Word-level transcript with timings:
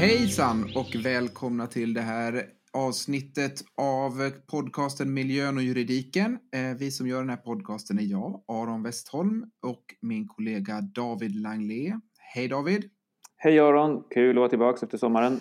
Hejsan 0.00 0.72
och 0.74 0.96
välkomna 1.04 1.66
till 1.66 1.94
det 1.94 2.00
här 2.00 2.44
avsnittet 2.72 3.52
av 3.76 4.30
podcasten 4.50 5.14
Miljön 5.14 5.56
och 5.56 5.62
juridiken. 5.62 6.38
Eh, 6.54 6.76
vi 6.78 6.90
som 6.90 7.06
gör 7.06 7.20
den 7.20 7.28
här 7.30 7.36
podcasten 7.36 7.98
är 7.98 8.02
jag, 8.02 8.44
Aron 8.48 8.82
Westholm 8.82 9.44
och 9.66 9.84
min 10.00 10.28
kollega 10.28 10.80
David 10.80 11.34
Langlé. 11.34 11.94
Hej 12.34 12.48
David! 12.48 12.90
Hej 13.36 13.60
Aron! 13.60 14.02
Kul 14.10 14.30
att 14.30 14.36
vara 14.36 14.48
tillbaka 14.48 14.86
efter 14.86 14.98
sommaren. 14.98 15.40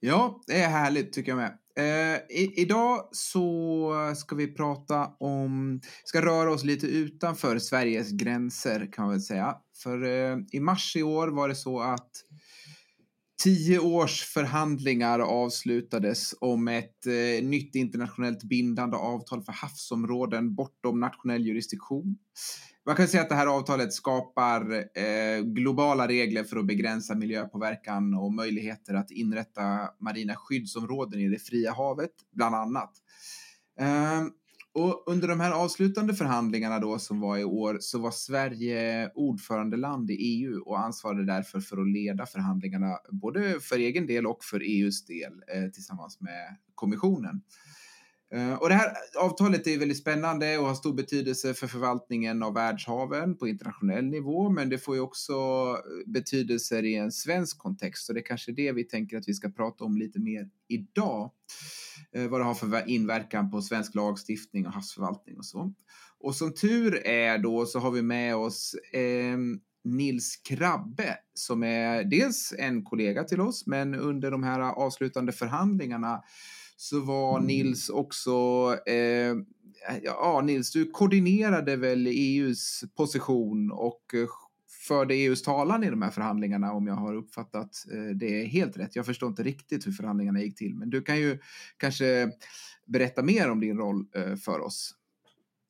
Ja, 0.00 0.40
det 0.46 0.62
är 0.62 0.68
härligt 0.68 1.12
tycker 1.12 1.32
jag 1.32 1.36
med. 1.36 1.58
Eh, 1.76 2.16
i, 2.28 2.52
idag 2.56 3.08
så 3.12 3.92
ska 4.16 4.36
vi 4.36 4.54
prata 4.54 5.10
om, 5.20 5.80
ska 6.04 6.22
röra 6.22 6.52
oss 6.52 6.64
lite 6.64 6.86
utanför 6.86 7.58
Sveriges 7.58 8.10
gränser 8.10 8.88
kan 8.92 9.04
man 9.04 9.14
väl 9.14 9.22
säga. 9.22 9.56
För 9.82 10.04
eh, 10.04 10.38
i 10.52 10.60
mars 10.60 10.96
i 10.96 11.02
år 11.02 11.28
var 11.28 11.48
det 11.48 11.54
så 11.54 11.80
att 11.80 12.10
Tio 13.42 13.78
års 13.78 14.24
förhandlingar 14.24 15.18
avslutades 15.20 16.34
om 16.40 16.68
ett 16.68 17.06
eh, 17.06 17.44
nytt 17.44 17.74
internationellt 17.74 18.44
bindande 18.44 18.96
avtal 18.96 19.42
för 19.42 19.52
havsområden 19.52 20.54
bortom 20.54 21.00
nationell 21.00 21.46
jurisdiktion. 21.46 22.16
Man 22.86 22.96
kan 22.96 23.08
säga 23.08 23.22
att 23.22 23.28
det 23.28 23.34
här 23.34 23.46
avtalet 23.46 23.92
skapar 23.92 24.72
eh, 24.74 25.42
globala 25.42 26.08
regler 26.08 26.44
för 26.44 26.56
att 26.56 26.66
begränsa 26.66 27.14
miljöpåverkan 27.14 28.14
och 28.14 28.32
möjligheter 28.32 28.94
att 28.94 29.10
inrätta 29.10 29.62
marina 30.00 30.34
skyddsområden 30.36 31.20
i 31.20 31.28
det 31.28 31.38
fria 31.38 31.72
havet, 31.72 32.12
bland 32.32 32.54
annat. 32.54 32.92
Eh, 33.80 34.22
och 34.74 35.04
under 35.06 35.28
de 35.28 35.40
här 35.40 35.52
avslutande 35.52 36.14
förhandlingarna 36.14 36.78
då 36.78 36.98
som 36.98 37.20
var 37.20 37.38
i 37.38 37.44
år 37.44 37.76
så 37.80 37.98
var 37.98 38.10
Sverige 38.10 39.10
ordförandeland 39.14 40.10
i 40.10 40.14
EU 40.14 40.62
och 40.66 40.80
ansvarade 40.80 41.26
därför 41.26 41.60
för 41.60 41.80
att 41.80 41.88
leda 41.88 42.26
förhandlingarna 42.26 42.98
både 43.10 43.60
för 43.60 43.76
egen 43.76 44.06
del 44.06 44.26
och 44.26 44.44
för 44.44 44.60
EUs 44.60 45.04
del 45.04 45.32
eh, 45.32 45.70
tillsammans 45.70 46.20
med 46.20 46.56
kommissionen. 46.74 47.42
Eh, 48.34 48.54
och 48.54 48.68
det 48.68 48.74
här 48.74 48.92
avtalet 49.18 49.66
är 49.66 49.78
väldigt 49.78 49.98
spännande 49.98 50.58
och 50.58 50.66
har 50.66 50.74
stor 50.74 50.94
betydelse 50.94 51.54
för 51.54 51.66
förvaltningen 51.66 52.42
av 52.42 52.54
världshaven 52.54 53.36
på 53.36 53.48
internationell 53.48 54.04
nivå, 54.04 54.48
men 54.48 54.68
det 54.68 54.78
får 54.78 54.94
ju 54.94 55.00
också 55.00 55.32
eh, 55.32 56.12
betydelser 56.12 56.82
i 56.82 56.94
en 56.94 57.12
svensk 57.12 57.58
kontext 57.58 58.08
och 58.08 58.14
det 58.14 58.20
är 58.20 58.26
kanske 58.26 58.52
det 58.52 58.72
vi 58.72 58.84
tänker 58.84 59.16
att 59.16 59.28
vi 59.28 59.34
ska 59.34 59.48
prata 59.48 59.84
om 59.84 59.96
lite 59.96 60.20
mer 60.20 60.48
idag. 60.68 61.30
Eh, 62.12 62.28
vad 62.28 62.40
det 62.40 62.44
har 62.44 62.54
för 62.54 62.90
inverkan 62.90 63.50
på 63.50 63.62
svensk 63.62 63.94
lagstiftning 63.94 64.66
och 64.66 64.72
havsförvaltning 64.72 65.38
och 65.38 65.46
så. 65.46 65.72
Och 66.20 66.34
som 66.34 66.54
tur 66.54 67.06
är 67.06 67.38
då 67.38 67.66
så 67.66 67.78
har 67.78 67.90
vi 67.90 68.02
med 68.02 68.36
oss 68.36 68.74
eh, 68.92 69.38
Nils 69.84 70.36
Krabbe 70.36 71.16
som 71.34 71.62
är 71.62 72.04
dels 72.04 72.54
en 72.58 72.84
kollega 72.84 73.24
till 73.24 73.40
oss, 73.40 73.66
men 73.66 73.94
under 73.94 74.30
de 74.30 74.42
här 74.42 74.60
avslutande 74.60 75.32
förhandlingarna 75.32 76.22
så 76.76 77.00
var 77.00 77.36
mm. 77.36 77.46
Nils 77.46 77.88
också 77.88 78.30
eh, 78.86 79.34
ja, 80.02 80.42
Nils, 80.44 80.72
du 80.72 80.90
koordinerade 80.90 81.76
väl 81.76 82.06
EUs 82.06 82.84
position 82.96 83.70
och 83.72 84.14
eh, 84.14 84.28
förde 84.88 85.14
EUs 85.14 85.42
talan 85.42 85.84
i 85.84 85.90
de 85.90 86.02
här 86.02 86.10
förhandlingarna 86.10 86.72
om 86.72 86.86
jag 86.86 86.94
har 86.94 87.14
uppfattat 87.14 87.70
eh, 87.92 88.16
det 88.16 88.44
helt 88.44 88.76
rätt. 88.76 88.96
Jag 88.96 89.06
förstår 89.06 89.28
inte 89.28 89.42
riktigt 89.42 89.86
hur 89.86 89.92
förhandlingarna 89.92 90.40
gick 90.40 90.56
till, 90.56 90.74
men 90.74 90.90
du 90.90 91.02
kan 91.02 91.18
ju 91.18 91.38
kanske 91.76 92.30
berätta 92.86 93.22
mer 93.22 93.50
om 93.50 93.60
din 93.60 93.76
roll 93.76 94.06
eh, 94.16 94.36
för 94.36 94.60
oss. 94.60 94.94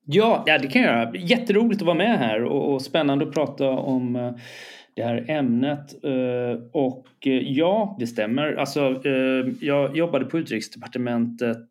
Ja, 0.07 0.45
ja, 0.47 0.59
det 0.59 0.69
kan 0.69 0.83
jag 0.83 0.91
göra. 0.91 1.17
Jätteroligt 1.17 1.83
att 1.83 1.87
vara 1.87 1.99
med 1.99 2.19
här 2.19 2.45
och, 2.45 2.75
och 2.75 2.83
spännande 2.83 3.29
att 3.29 3.35
prata 3.35 3.69
om 3.69 4.35
det 4.95 5.03
här 5.03 5.31
ämnet. 5.31 6.05
Eh, 6.05 6.63
och 6.73 7.07
eh, 7.27 7.33
ja, 7.33 7.97
det 7.99 8.07
stämmer. 8.07 8.53
Alltså, 8.53 9.03
eh, 9.05 9.47
jag 9.61 9.97
jobbade 9.97 10.25
på 10.25 10.39
Utrikesdepartementet 10.39 11.69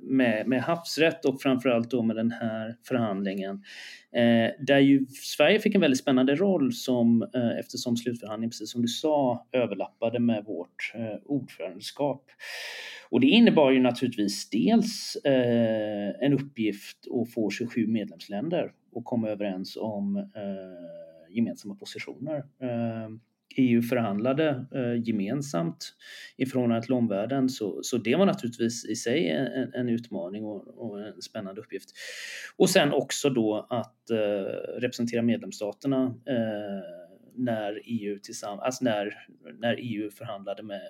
med, 0.00 0.48
med 0.48 0.62
havsrätt 0.62 1.24
och 1.24 1.42
framförallt 1.42 1.90
då 1.90 2.02
med 2.02 2.16
den 2.16 2.30
här 2.30 2.76
förhandlingen. 2.88 3.62
Där 4.58 4.78
ju 4.78 5.06
Sverige 5.06 5.60
fick 5.60 5.74
en 5.74 5.80
väldigt 5.80 6.00
spännande 6.00 6.34
roll 6.34 6.72
som, 6.72 7.26
eftersom 7.58 7.96
slutförhandlingen, 7.96 8.50
precis 8.50 8.72
som 8.72 8.82
du 8.82 8.88
sa, 8.88 9.46
överlappade 9.52 10.20
med 10.20 10.44
vårt 10.44 10.92
ordförandeskap. 11.24 12.24
Och 13.10 13.20
det 13.20 13.26
innebar 13.26 13.70
ju 13.70 13.80
naturligtvis 13.80 14.50
dels 14.50 15.16
en 16.20 16.32
uppgift 16.32 16.98
att 17.22 17.34
få 17.34 17.50
27 17.50 17.86
medlemsländer 17.86 18.72
och 18.92 19.04
komma 19.04 19.28
överens 19.28 19.76
om 19.76 20.30
gemensamma 21.36 21.74
positioner. 21.74 22.44
Ehm, 22.60 23.20
EU 23.56 23.82
förhandlade 23.82 24.66
eh, 24.74 25.02
gemensamt 25.08 25.94
i 26.36 26.46
förhållande 26.46 26.82
till 26.82 26.92
omvärlden 26.92 27.48
så, 27.48 27.80
så 27.82 27.98
det 27.98 28.16
var 28.16 28.26
naturligtvis 28.26 28.84
i 28.84 28.96
sig 28.96 29.28
en, 29.28 29.74
en 29.74 29.88
utmaning 29.88 30.44
och, 30.44 30.68
och, 30.68 31.06
en 31.06 31.22
spännande 31.22 31.60
uppgift. 31.60 31.90
Och 32.56 32.70
sen 32.70 32.92
också 32.92 33.30
då 33.30 33.66
att 33.70 34.10
eh, 34.10 34.80
representera 34.80 35.22
medlemsstaterna 35.22 36.04
eh, 36.26 36.82
när 37.34 37.80
EU 37.84 38.18
tillsammans, 38.18 38.62
alltså 38.62 38.84
när, 38.84 39.26
när 39.60 39.76
EU 39.78 40.10
förhandlade 40.10 40.62
med 40.62 40.82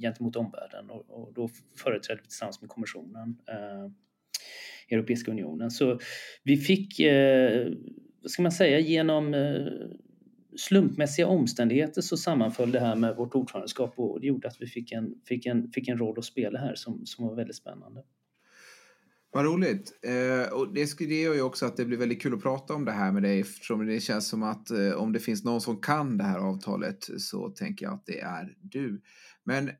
gentemot 0.00 0.36
omvärlden 0.36 0.90
och, 0.90 1.10
och 1.10 1.34
då 1.34 1.48
företrädde 1.76 2.20
vi 2.22 2.28
tillsammans 2.28 2.60
med 2.60 2.70
kommissionen 2.70 3.36
eh, 3.48 3.90
Europeiska 4.90 5.30
unionen. 5.30 5.70
Så 5.70 5.98
vi 6.42 6.56
fick 6.56 7.00
eh, 7.00 7.68
vad 8.22 8.30
ska 8.30 8.42
man 8.42 8.52
säga, 8.52 8.78
genom 8.78 9.34
eh, 9.34 9.66
slumpmässiga 10.56 11.26
omständigheter 11.26 12.02
så 12.02 12.16
sammanföll 12.16 12.72
det 12.72 12.80
här 12.80 12.96
med 12.96 13.16
vårt 13.16 13.34
ordförandeskap 13.34 13.94
och 13.96 14.20
det 14.20 14.26
gjorde 14.26 14.48
att 14.48 14.56
vi 14.60 14.66
fick 14.66 14.92
en, 14.92 15.14
fick 15.24 15.46
en, 15.46 15.70
fick 15.70 15.88
en 15.88 15.98
roll 15.98 16.18
att 16.18 16.24
spela 16.24 16.58
här 16.58 16.74
som, 16.74 17.06
som 17.06 17.26
var 17.26 17.34
väldigt 17.34 17.56
spännande. 17.56 18.02
Vad 19.32 19.44
roligt. 19.44 19.92
Eh, 20.02 20.52
och 20.52 20.74
det, 20.74 20.98
det 20.98 21.20
gör 21.20 21.34
ju 21.34 21.42
också 21.42 21.66
att 21.66 21.76
det 21.76 21.84
blir 21.84 21.98
väldigt 21.98 22.22
kul 22.22 22.34
att 22.34 22.42
prata 22.42 22.74
om 22.74 22.84
det 22.84 22.92
här 22.92 23.12
med 23.12 23.22
dig 23.22 23.40
eftersom 23.40 23.86
det 23.86 24.00
känns 24.00 24.28
som 24.28 24.42
att 24.42 24.70
eh, 24.70 24.92
om 24.92 25.12
det 25.12 25.20
finns 25.20 25.44
någon 25.44 25.60
som 25.60 25.80
kan 25.80 26.18
det 26.18 26.24
här 26.24 26.38
avtalet 26.38 27.10
så 27.18 27.48
tänker 27.48 27.86
jag 27.86 27.94
att 27.94 28.06
det 28.06 28.20
är 28.20 28.54
du. 28.60 29.02
Men 29.44 29.68
eh, 29.68 29.74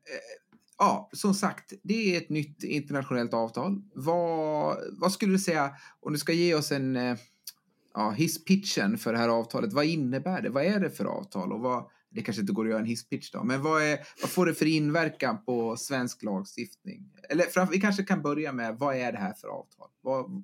ja, 0.77 1.09
som 1.13 1.33
sagt, 1.33 1.73
det 1.83 2.15
är 2.15 2.17
ett 2.17 2.29
nytt 2.29 2.63
internationellt 2.63 3.33
avtal. 3.33 3.81
Vad, 3.93 4.77
vad 4.91 5.11
skulle 5.11 5.31
du 5.31 5.39
säga 5.39 5.71
om 5.99 6.13
du 6.13 6.19
ska 6.19 6.33
ge 6.33 6.55
oss 6.55 6.71
en 6.71 6.95
eh, 6.95 7.17
ja, 7.93 8.11
hisspitchen 8.11 8.97
för 8.97 9.13
det 9.13 9.19
här 9.19 9.29
avtalet. 9.29 9.73
Vad 9.73 9.85
innebär 9.85 10.41
det? 10.41 10.49
Vad 10.49 10.65
är 10.65 10.79
det 10.79 10.89
för 10.89 11.05
avtal? 11.05 11.53
Och 11.53 11.59
vad, 11.59 11.83
det 12.09 12.21
kanske 12.21 12.41
inte 12.41 12.53
går 12.53 12.65
att 12.65 12.69
göra 12.69 12.79
en 12.79 12.85
hisspitch 12.85 13.31
då, 13.31 13.43
men 13.43 13.61
vad, 13.61 13.83
är, 13.83 13.99
vad 14.21 14.29
får 14.29 14.45
det 14.45 14.53
för 14.53 14.65
inverkan 14.65 15.43
på 15.45 15.77
svensk 15.77 16.23
lagstiftning? 16.23 17.09
Eller 17.29 17.43
framför, 17.43 17.73
vi 17.73 17.81
kanske 17.81 18.03
kan 18.03 18.21
börja 18.21 18.51
med, 18.51 18.75
vad 18.77 18.95
är 18.95 19.11
det 19.11 19.17
här 19.17 19.33
för 19.33 19.47
avtal? 19.47 19.89
Vad, 20.01 20.43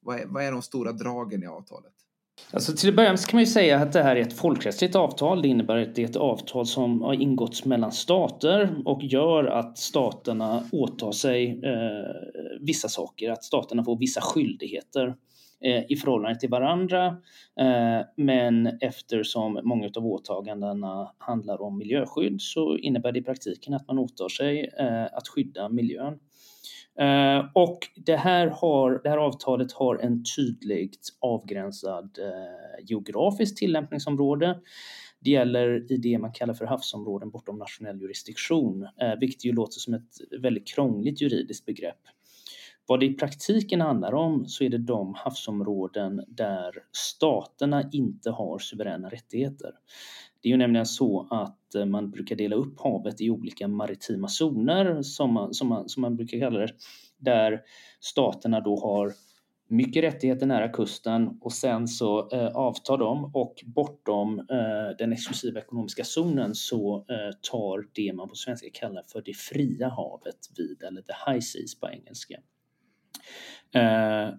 vad, 0.00 0.20
är, 0.20 0.26
vad 0.26 0.44
är 0.44 0.52
de 0.52 0.62
stora 0.62 0.92
dragen 0.92 1.42
i 1.42 1.46
avtalet? 1.46 1.92
Alltså 2.50 2.76
till 2.76 2.88
att 2.88 2.96
börja 2.96 3.10
med 3.10 3.26
kan 3.26 3.36
man 3.36 3.44
ju 3.44 3.50
säga 3.50 3.78
att 3.78 3.92
det 3.92 4.02
här 4.02 4.16
är 4.16 4.20
ett 4.20 4.38
folkrättsligt 4.38 4.94
avtal. 4.94 5.42
Det 5.42 5.48
innebär 5.48 5.76
att 5.76 5.94
det 5.94 6.02
är 6.02 6.08
ett 6.08 6.16
avtal 6.16 6.66
som 6.66 7.02
har 7.02 7.14
ingåtts 7.14 7.64
mellan 7.64 7.92
stater 7.92 8.82
och 8.84 9.02
gör 9.02 9.44
att 9.44 9.78
staterna 9.78 10.68
åtar 10.72 11.12
sig 11.12 11.50
eh, 11.64 12.60
vissa 12.60 12.88
saker, 12.88 13.30
att 13.30 13.44
staterna 13.44 13.84
får 13.84 13.98
vissa 13.98 14.20
skyldigheter. 14.20 15.16
Eh, 15.64 15.84
i 15.88 15.96
förhållande 15.96 16.40
till 16.40 16.48
varandra. 16.48 17.06
Eh, 17.60 18.06
men 18.16 18.66
eftersom 18.80 19.60
många 19.64 19.90
av 19.96 20.06
åtagandena 20.06 21.12
handlar 21.18 21.62
om 21.62 21.78
miljöskydd 21.78 22.40
så 22.40 22.76
innebär 22.76 23.12
det 23.12 23.18
i 23.18 23.22
praktiken 23.22 23.74
att 23.74 23.88
man 23.88 23.98
åtar 23.98 24.28
sig 24.28 24.70
eh, 24.78 25.04
att 25.04 25.28
skydda 25.28 25.68
miljön. 25.68 26.18
Eh, 26.98 27.46
och 27.54 27.78
det 27.96 28.16
här, 28.16 28.46
har, 28.46 29.00
det 29.02 29.08
här 29.08 29.18
avtalet 29.18 29.72
har 29.72 29.96
en 29.96 30.24
tydligt 30.36 31.08
avgränsad 31.20 32.18
eh, 32.18 32.84
geografiskt 32.84 33.56
tillämpningsområde. 33.56 34.60
Det 35.20 35.30
gäller 35.30 35.92
i 35.92 35.96
det 35.96 36.18
man 36.18 36.32
kallar 36.32 36.54
för 36.54 36.64
havsområden 36.64 37.30
bortom 37.30 37.58
nationell 37.58 38.00
jurisdiktion, 38.00 38.82
eh, 39.00 39.18
vilket 39.20 39.44
ju 39.44 39.52
låter 39.52 39.78
som 39.78 39.94
ett 39.94 40.40
väldigt 40.40 40.68
krångligt 40.74 41.20
juridiskt 41.20 41.66
begrepp. 41.66 42.00
Vad 42.86 43.00
det 43.00 43.06
i 43.06 43.14
praktiken 43.14 43.80
handlar 43.80 44.14
om 44.14 44.46
så 44.46 44.64
är 44.64 44.68
det 44.68 44.78
de 44.78 45.14
havsområden 45.16 46.24
där 46.28 46.72
staterna 46.92 47.88
inte 47.92 48.30
har 48.30 48.58
suveräna 48.58 49.08
rättigheter. 49.08 49.72
Det 50.42 50.48
är 50.48 50.50
ju 50.50 50.56
nämligen 50.56 50.86
så 50.86 51.26
att 51.30 51.74
eh, 51.74 51.84
man 51.84 52.10
brukar 52.10 52.36
dela 52.36 52.56
upp 52.56 52.80
havet 52.80 53.20
i 53.20 53.30
olika 53.30 53.68
maritima 53.68 54.28
zoner 54.28 55.02
som 55.02 55.32
man, 55.32 55.54
som 55.54 55.68
man, 55.68 55.88
som 55.88 56.00
man 56.00 56.16
brukar 56.16 56.40
kalla 56.40 56.58
det, 56.58 56.72
där 57.18 57.60
staterna 58.00 58.60
då 58.60 58.80
har 58.80 59.12
mycket 59.68 60.04
rättigheter 60.04 60.46
nära 60.46 60.68
kusten 60.68 61.38
och 61.40 61.52
sen 61.52 61.88
så 61.88 62.30
eh, 62.30 62.56
avtar 62.56 62.98
de 62.98 63.24
och 63.34 63.54
bortom 63.66 64.38
eh, 64.38 64.96
den 64.98 65.12
exklusiva 65.12 65.60
ekonomiska 65.60 66.04
zonen 66.04 66.54
så 66.54 66.96
eh, 66.96 67.36
tar 67.50 67.86
det 67.92 68.12
man 68.12 68.28
på 68.28 68.34
svenska 68.34 68.68
kallar 68.72 69.02
för 69.12 69.22
det 69.22 69.36
fria 69.36 69.88
havet 69.88 70.38
vid, 70.56 70.82
eller 70.82 71.02
the 71.02 71.12
high 71.26 71.40
seas 71.40 71.80
på 71.80 71.88
engelska. 71.88 72.36
Eh, 73.74 74.34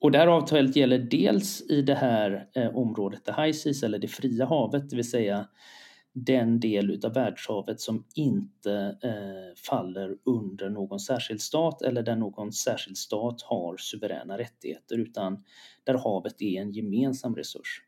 och 0.00 0.10
det 0.10 0.18
här 0.18 0.26
avtalet 0.26 0.76
gäller 0.76 0.98
dels 0.98 1.62
i 1.70 1.82
det 1.82 1.94
här 1.94 2.48
eh, 2.54 2.76
området, 2.76 3.24
the 3.24 3.32
high 3.32 3.52
seas 3.52 3.82
eller 3.82 3.98
det 3.98 4.08
fria 4.08 4.46
havet, 4.46 4.90
det 4.90 4.96
vill 4.96 5.10
säga 5.10 5.48
den 6.12 6.60
del 6.60 7.00
av 7.04 7.14
världshavet 7.14 7.80
som 7.80 8.04
inte 8.14 8.98
eh, 9.02 9.56
faller 9.68 10.16
under 10.24 10.70
någon 10.70 11.00
särskild 11.00 11.40
stat 11.40 11.82
eller 11.82 12.02
där 12.02 12.16
någon 12.16 12.52
särskild 12.52 12.96
stat 12.96 13.42
har 13.42 13.76
suveräna 13.76 14.38
rättigheter 14.38 14.98
utan 14.98 15.44
där 15.84 15.94
havet 15.94 16.42
är 16.42 16.60
en 16.60 16.72
gemensam 16.72 17.36
resurs. 17.36 17.82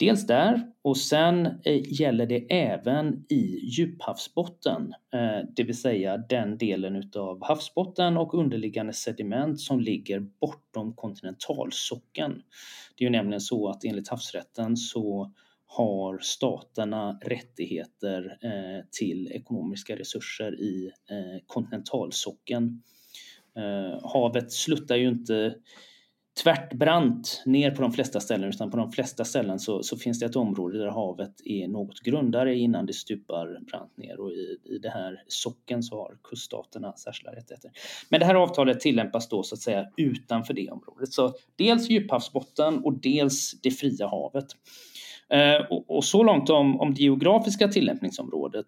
Dels 0.00 0.26
där 0.26 0.66
och 0.82 0.96
sen 0.96 1.46
eh, 1.46 2.00
gäller 2.00 2.26
det 2.26 2.52
även 2.52 3.24
i 3.28 3.60
djuphavsbotten, 3.62 4.94
eh, 5.14 5.48
det 5.56 5.62
vill 5.62 5.80
säga 5.80 6.16
den 6.16 6.58
delen 6.58 7.10
av 7.16 7.44
havsbotten 7.44 8.16
och 8.16 8.34
underliggande 8.34 8.92
sediment 8.92 9.60
som 9.60 9.80
ligger 9.80 10.20
bortom 10.20 10.92
kontinentalsockeln. 10.92 12.42
Det 12.96 13.04
är 13.04 13.06
ju 13.06 13.10
nämligen 13.10 13.40
så 13.40 13.68
att 13.68 13.84
enligt 13.84 14.08
havsrätten 14.08 14.76
så 14.76 15.32
har 15.66 16.18
staterna 16.18 17.18
rättigheter 17.22 18.38
eh, 18.42 18.84
till 18.90 19.28
ekonomiska 19.32 19.96
resurser 19.96 20.60
i 20.60 20.90
eh, 21.10 21.42
kontinentalsockeln. 21.46 22.82
Eh, 23.56 24.10
havet 24.12 24.52
sluttar 24.52 24.96
ju 24.96 25.08
inte 25.08 25.54
tvärtbrant 26.42 27.42
ner 27.46 27.70
på 27.70 27.82
de 27.82 27.92
flesta 27.92 28.20
ställen 28.20 28.48
utan 28.48 28.70
på 28.70 28.76
de 28.76 28.92
flesta 28.92 29.24
ställen 29.24 29.58
så, 29.58 29.82
så, 29.82 29.96
finns 29.96 30.20
det 30.20 30.26
ett 30.26 30.36
område 30.36 30.78
där 30.78 30.88
havet 30.88 31.34
är 31.44 31.68
något 31.68 32.00
grundare 32.00 32.56
innan 32.56 32.86
det 32.86 32.92
stupar 32.92 33.58
brant 33.70 33.96
ner 33.96 34.20
och 34.20 34.30
i, 34.30 34.58
i 34.64 34.78
det 34.78 34.90
här 34.90 35.22
socken 35.26 35.82
så 35.82 35.96
har 35.96 36.16
kuststaterna 36.22 36.92
särskilda 36.92 37.36
rättigheter. 37.36 37.70
Men 38.08 38.20
det 38.20 38.26
här 38.26 38.34
avtalet 38.34 38.80
tillämpas 38.80 39.28
då 39.28 39.42
så 39.42 39.54
att 39.54 39.60
säga 39.60 39.86
utanför 39.96 40.54
det 40.54 40.70
området. 40.70 41.12
Så 41.12 41.34
dels 41.56 41.90
djuphavsbotten 41.90 42.84
och 42.84 43.00
dels 43.00 43.60
det 43.60 43.70
fria 43.70 44.06
havet. 44.06 44.46
Eh, 45.28 45.66
och, 45.70 45.96
och, 45.96 46.04
så 46.04 46.22
långt 46.22 46.50
om, 46.50 46.80
om 46.80 46.94
det 46.94 47.02
geografiska 47.02 47.68
tillämpningsområdet. 47.68 48.66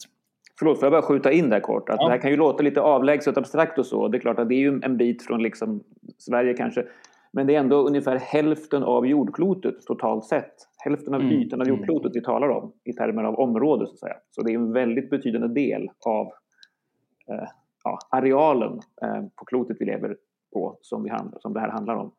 Förlåt, 0.59 0.79
får 0.79 0.87
jag 0.87 0.93
bara 0.93 1.03
skjuta 1.03 1.33
in 1.33 1.51
där 1.51 1.61
kort? 1.61 1.89
Att 1.89 1.97
ja. 1.99 2.07
Det 2.07 2.13
här 2.13 2.21
kan 2.21 2.31
ju 2.31 2.37
låta 2.37 2.63
lite 2.63 2.81
avlägset 2.81 3.37
och 3.37 3.39
abstrakt 3.39 3.79
och 3.79 3.87
så. 3.87 4.09
Det 4.09 4.19
är 4.19 4.21
klart 4.21 4.39
att 4.39 4.49
det 4.49 4.55
är 4.55 4.59
ju 4.59 4.81
en 4.83 4.97
bit 4.97 5.23
från 5.23 5.43
liksom 5.43 5.85
Sverige 6.19 6.55
kanske. 6.55 6.85
Men 7.33 7.47
det 7.47 7.55
är 7.55 7.61
ändå 7.61 7.87
ungefär 7.87 8.17
hälften 8.17 8.83
av 8.83 9.07
jordklotet 9.07 9.83
totalt 9.87 10.25
sett. 10.25 10.55
Hälften 10.85 11.15
av 11.15 11.21
mm. 11.21 11.33
ytan 11.33 11.61
av 11.61 11.67
mm. 11.67 11.79
jordklotet 11.79 12.13
vi 12.15 12.23
talar 12.23 12.49
om 12.49 12.73
i 12.85 12.93
termer 12.93 13.25
av 13.25 13.35
område 13.35 13.87
så 13.87 13.93
att 13.93 13.99
säga. 13.99 14.17
Så 14.31 14.43
det 14.43 14.53
är 14.53 14.55
en 14.55 14.73
väldigt 14.73 15.11
betydande 15.11 15.49
del 15.49 15.91
av 16.07 16.27
eh, 17.29 17.49
ja, 17.85 17.99
arealen 18.11 18.81
eh, 19.03 19.23
på 19.37 19.45
klotet 19.45 19.77
vi 19.81 19.85
lever 19.85 20.17
på 20.53 20.79
som, 20.81 21.03
vi 21.03 21.11
handlar, 21.11 21.39
som 21.39 21.53
det 21.53 21.61
här 21.61 21.69
handlar 21.69 21.95
om. 21.97 22.13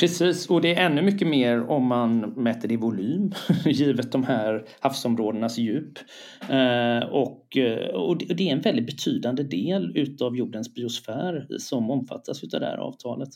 Precis, 0.00 0.50
och 0.50 0.60
det 0.60 0.74
är 0.74 0.86
ännu 0.86 1.02
mycket 1.02 1.28
mer 1.28 1.70
om 1.70 1.86
man 1.86 2.18
mäter 2.20 2.72
i 2.72 2.76
volym 2.76 3.32
givet 3.64 4.12
de 4.12 4.24
här 4.24 4.64
havsområdenas 4.80 5.58
djup. 5.58 5.98
Eh, 6.50 7.08
och, 7.08 7.56
eh, 7.56 7.94
och 7.94 8.18
det 8.18 8.48
är 8.48 8.52
en 8.52 8.60
väldigt 8.60 8.86
betydande 8.86 9.42
del 9.42 9.96
utav 9.96 10.36
jordens 10.36 10.74
biosfär 10.74 11.46
som 11.58 11.90
omfattas 11.90 12.44
utav 12.44 12.60
det 12.60 12.66
här 12.66 12.76
avtalet. 12.76 13.28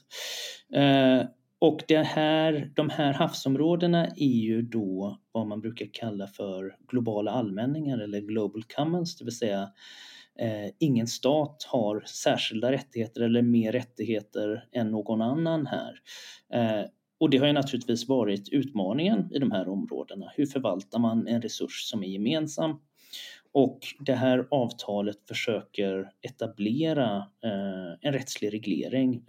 Eh, 0.74 1.26
och 1.60 1.80
det 1.88 2.02
här, 2.02 2.72
de 2.74 2.90
här 2.90 3.12
havsområdena 3.12 4.06
är 4.06 4.40
ju 4.40 4.62
då 4.62 5.18
vad 5.32 5.46
man 5.46 5.60
brukar 5.60 5.86
kalla 5.92 6.26
för 6.26 6.76
globala 6.88 7.30
allmänningar 7.30 7.98
eller 7.98 8.20
global 8.20 8.62
commons, 8.76 9.16
det 9.16 9.24
vill 9.24 9.36
säga 9.36 9.68
Eh, 10.40 10.70
ingen 10.78 11.06
stat 11.06 11.66
har 11.68 12.00
särskilda 12.06 12.72
rättigheter 12.72 13.20
eller 13.20 13.42
mer 13.42 13.72
rättigheter 13.72 14.64
än 14.72 14.90
någon 14.90 15.22
annan 15.22 15.66
här. 15.66 16.00
Eh, 16.52 16.86
och 17.20 17.30
det 17.30 17.38
har 17.38 17.46
ju 17.46 17.52
naturligtvis 17.52 18.08
varit 18.08 18.48
utmaningen 18.48 19.28
i 19.34 19.38
de 19.38 19.50
här 19.50 19.68
områdena. 19.68 20.32
Hur 20.36 20.46
förvaltar 20.46 20.98
man 20.98 21.26
en 21.26 21.42
resurs 21.42 21.82
som 21.82 22.02
är 22.02 22.08
gemensam? 22.08 22.80
Och 23.52 23.78
det 24.00 24.14
här 24.14 24.46
avtalet 24.50 25.16
försöker 25.28 26.10
etablera 26.22 27.16
eh, 27.16 27.92
en 28.00 28.12
rättslig 28.12 28.52
reglering 28.52 29.24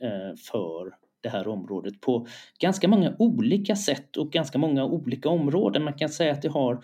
för 0.52 0.92
det 1.22 1.30
här 1.30 1.48
området 1.48 2.02
på 2.02 2.28
ganska 2.60 2.88
många 2.88 3.16
olika 3.20 3.76
sätt 3.76 4.18
och 4.18 4.32
ganska 4.32 4.58
många 4.58 4.86
olika 4.86 5.30
områden. 5.30 5.84
Man 5.84 5.94
kan 5.94 6.10
säga 6.10 6.32
att 6.32 6.42
det 6.42 6.50
har 6.50 6.84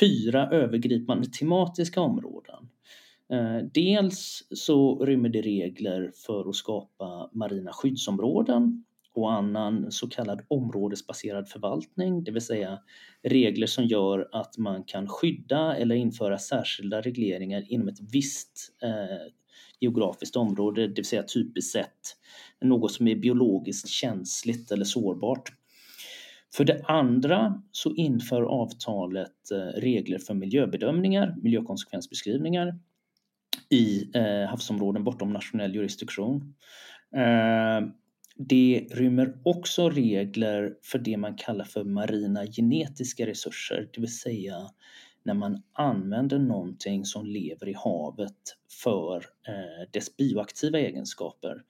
fyra 0.00 0.50
övergripande 0.50 1.28
tematiska 1.28 2.00
områden. 2.00 2.45
Eh, 3.32 3.58
dels 3.74 4.42
så 4.50 5.04
rymmer 5.04 5.28
det 5.28 5.42
regler 5.42 6.12
för 6.26 6.48
att 6.48 6.56
skapa 6.56 7.30
marina 7.32 7.72
skyddsområden 7.72 8.84
och 9.14 9.32
annan 9.32 9.92
så 9.92 10.08
kallad 10.08 10.42
områdesbaserad 10.48 11.48
förvaltning, 11.48 12.24
det 12.24 12.30
vill 12.30 12.42
säga 12.42 12.78
regler 13.22 13.66
som 13.66 13.84
gör 13.84 14.28
att 14.32 14.58
man 14.58 14.84
kan 14.84 15.08
skydda 15.08 15.76
eller 15.76 15.94
införa 15.94 16.38
särskilda 16.38 17.00
regleringar 17.00 17.64
inom 17.68 17.88
ett 17.88 18.00
visst 18.12 18.72
eh, 18.82 19.32
geografiskt 19.80 20.36
område, 20.36 20.86
det 20.86 20.94
vill 20.94 21.04
säga 21.04 21.22
typiskt 21.22 21.72
sett 21.72 22.16
något 22.60 22.92
som 22.92 23.08
är 23.08 23.16
biologiskt 23.16 23.88
känsligt 23.88 24.70
eller 24.70 24.84
sårbart. 24.84 25.52
För 26.56 26.64
det 26.64 26.84
andra 26.84 27.62
så 27.72 27.94
inför 27.94 28.42
avtalet 28.42 29.50
eh, 29.52 29.80
regler 29.80 30.18
för 30.18 30.34
miljöbedömningar, 30.34 31.36
miljökonsekvensbeskrivningar 31.42 32.78
i 33.70 34.10
eh, 34.14 34.48
havsområden 34.48 35.04
bortom 35.04 35.32
nationell 35.32 35.74
jurisdiktion. 35.74 36.54
Eh, 37.16 37.88
det 38.36 38.86
rymmer 38.90 39.38
också 39.44 39.90
regler 39.90 40.74
för 40.82 40.98
det 40.98 41.16
man 41.16 41.34
kallar 41.34 41.64
för 41.64 41.84
marina 41.84 42.46
genetiska 42.46 43.26
resurser, 43.26 43.88
det 43.92 44.00
vill 44.00 44.18
säga 44.18 44.70
när 45.26 45.34
man 45.34 45.62
använder 45.72 46.38
någonting 46.38 47.04
som 47.04 47.26
lever 47.26 47.68
i 47.68 47.72
havet 47.72 48.56
för 48.82 49.16
eh, 49.16 49.90
dess 49.92 50.16
bioaktiva 50.16 50.78
egenskaper 50.78 51.62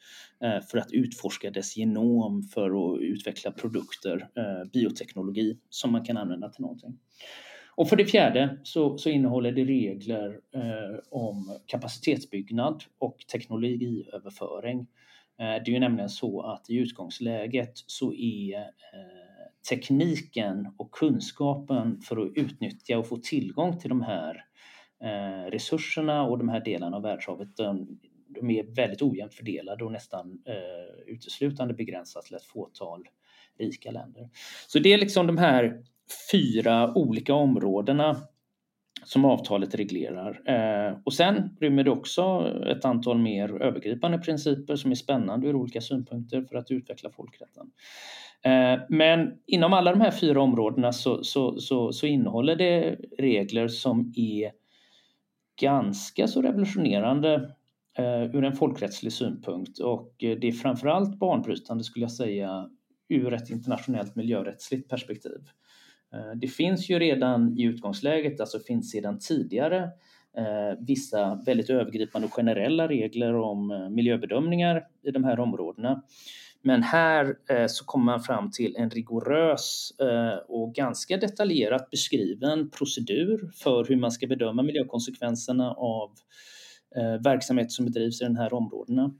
eh, 0.43 0.61
för 0.71 0.79
att 0.79 0.93
utforska 0.93 1.51
dess 1.51 1.77
genom 1.77 2.43
för 2.43 2.95
att 2.95 3.01
utveckla 3.01 3.53
produkter, 3.53 4.29
eh, 4.37 4.71
bioteknologi 4.73 5.59
som 5.71 5.93
man 5.93 6.05
kan 6.05 6.17
använda 6.17 6.49
till 6.49 6.63
någonting. 6.63 6.99
Och 7.77 7.89
för 7.89 7.97
det 7.97 8.05
fjärde 8.05 8.59
så, 8.63 8.99
så 8.99 9.11
innehåller 9.11 9.53
det 9.53 9.65
regler 9.65 10.41
eh, 10.55 10.99
om 11.11 11.59
kapacitetsbyggnad 11.67 12.85
och 12.99 13.19
teknologiöverföring. 13.33 14.79
Eh, 15.39 15.45
det 15.65 15.67
är 15.67 15.71
ju 15.71 15.79
nämligen 15.79 16.09
så 16.09 16.41
att 16.41 16.71
i 16.71 16.77
utgångsläget 16.77 17.73
så 17.75 18.13
är 18.15 18.59
eh, 18.59 18.67
tekniken 19.71 20.69
och 20.77 20.91
kunskapen 20.91 22.01
för 22.01 22.17
att 22.17 22.33
utnyttja 22.35 22.99
och 22.99 23.09
få 23.09 23.17
tillgång 23.17 23.79
till 23.79 23.89
de 23.89 24.03
här 24.03 24.45
eh, 25.03 25.51
resurserna 25.51 26.23
och 26.23 26.39
de 26.39 26.49
här 26.49 26.65
delarna 26.65 26.97
av 26.97 27.03
världshavet 27.03 27.57
de, 27.57 27.99
de 28.29 28.51
är 28.51 28.75
väldigt 28.75 29.03
ojämnt 29.03 29.35
fördelade 29.35 29.85
och 29.85 29.93
nästan 29.93 30.43
eh, 30.47 31.13
uteslutande 31.13 31.75
begränsat 31.75 32.25
till 32.25 32.37
ett 32.37 32.45
fåtal 32.45 33.09
rika 33.59 33.91
länder. 33.91 34.31
Så 34.69 34.79
det 34.79 34.93
är 34.93 34.99
liksom 34.99 35.27
de 35.27 35.39
här 35.39 35.83
fyra 36.33 36.95
olika 36.95 37.35
områdena 37.35 38.17
som 39.05 39.25
avtalet 39.25 39.75
reglerar. 39.75 40.43
Eh, 40.47 40.99
och 41.05 41.13
sen 41.13 41.57
rymmer 41.61 41.85
det 41.85 41.91
också 41.91 42.53
ett 42.67 42.85
antal 42.85 43.19
mer 43.19 43.63
övergripande 43.63 44.19
principer 44.19 44.77
som 44.77 44.91
är 44.91 44.95
spännande 44.95 45.47
ur 45.49 45.57
olika 45.57 45.81
synpunkter 45.81 46.43
för 46.43 46.57
att 46.57 46.71
utveckla 46.71 47.11
folkrätten. 47.11 47.71
Eh, 48.43 48.81
men 48.89 49.33
inom 49.47 49.73
alla 49.73 49.91
de 49.91 50.01
här 50.01 50.11
fyra 50.11 50.43
områdena 50.43 50.93
så, 50.93 51.25
så, 51.25 51.61
så, 51.61 51.93
så 51.93 52.07
innehåller 52.07 52.57
det 52.57 52.97
regler 53.19 53.69
som 53.69 54.13
är 54.17 54.53
ganska 55.61 56.27
så 56.27 56.43
revolutionerande 56.43 57.35
eh, 57.99 58.23
ur 58.23 58.45
en 58.45 58.57
folkrättslig 58.57 59.13
synpunkt 59.13 59.79
och 59.79 60.25
eh, 60.25 60.39
det 60.39 60.49
är 60.49 60.53
framförallt 60.53 61.19
banbrytande 61.19 61.85
skulle 61.85 62.05
jag 62.05 62.13
säga 62.13 62.71
ur 63.09 63.33
ett 63.33 63.51
internationellt 63.51 64.17
miljörättsligt 64.17 64.89
perspektiv. 64.89 65.41
Eh, 66.15 66.39
det 66.41 66.49
finns 66.49 66.91
ju 66.91 66.99
redan 66.99 67.59
i 67.59 67.63
utgångsläget, 67.63 68.41
alltså 68.41 68.59
finns 68.59 68.91
sedan 68.91 69.19
tidigare 69.19 69.83
eh, 70.37 70.79
vissa 70.87 71.43
väldigt 71.47 71.71
övergripande 71.71 72.27
och 72.27 72.35
generella 72.35 72.89
regler 72.89 73.35
om 73.35 73.71
eh, 73.71 73.89
miljöbedömningar 73.89 74.87
i 75.03 75.11
de 75.11 75.25
här 75.25 75.41
områdena. 75.41 76.03
Men 76.63 76.83
här 76.83 77.37
så 77.69 77.85
kommer 77.85 78.05
man 78.05 78.21
fram 78.21 78.51
till 78.51 78.77
en 78.77 78.91
rigorös 78.91 79.93
och 80.49 80.75
ganska 80.75 81.17
detaljerat 81.17 81.91
beskriven 81.91 82.71
procedur 82.71 83.51
för 83.55 83.85
hur 83.85 83.97
man 83.97 84.11
ska 84.11 84.27
bedöma 84.27 84.63
miljökonsekvenserna 84.63 85.73
av 85.73 86.11
verksamhet 87.25 87.73
som 87.73 87.85
bedrivs 87.85 88.21
i 88.21 88.25
de 88.25 88.37
här 88.37 88.55
områdena. 88.55 89.15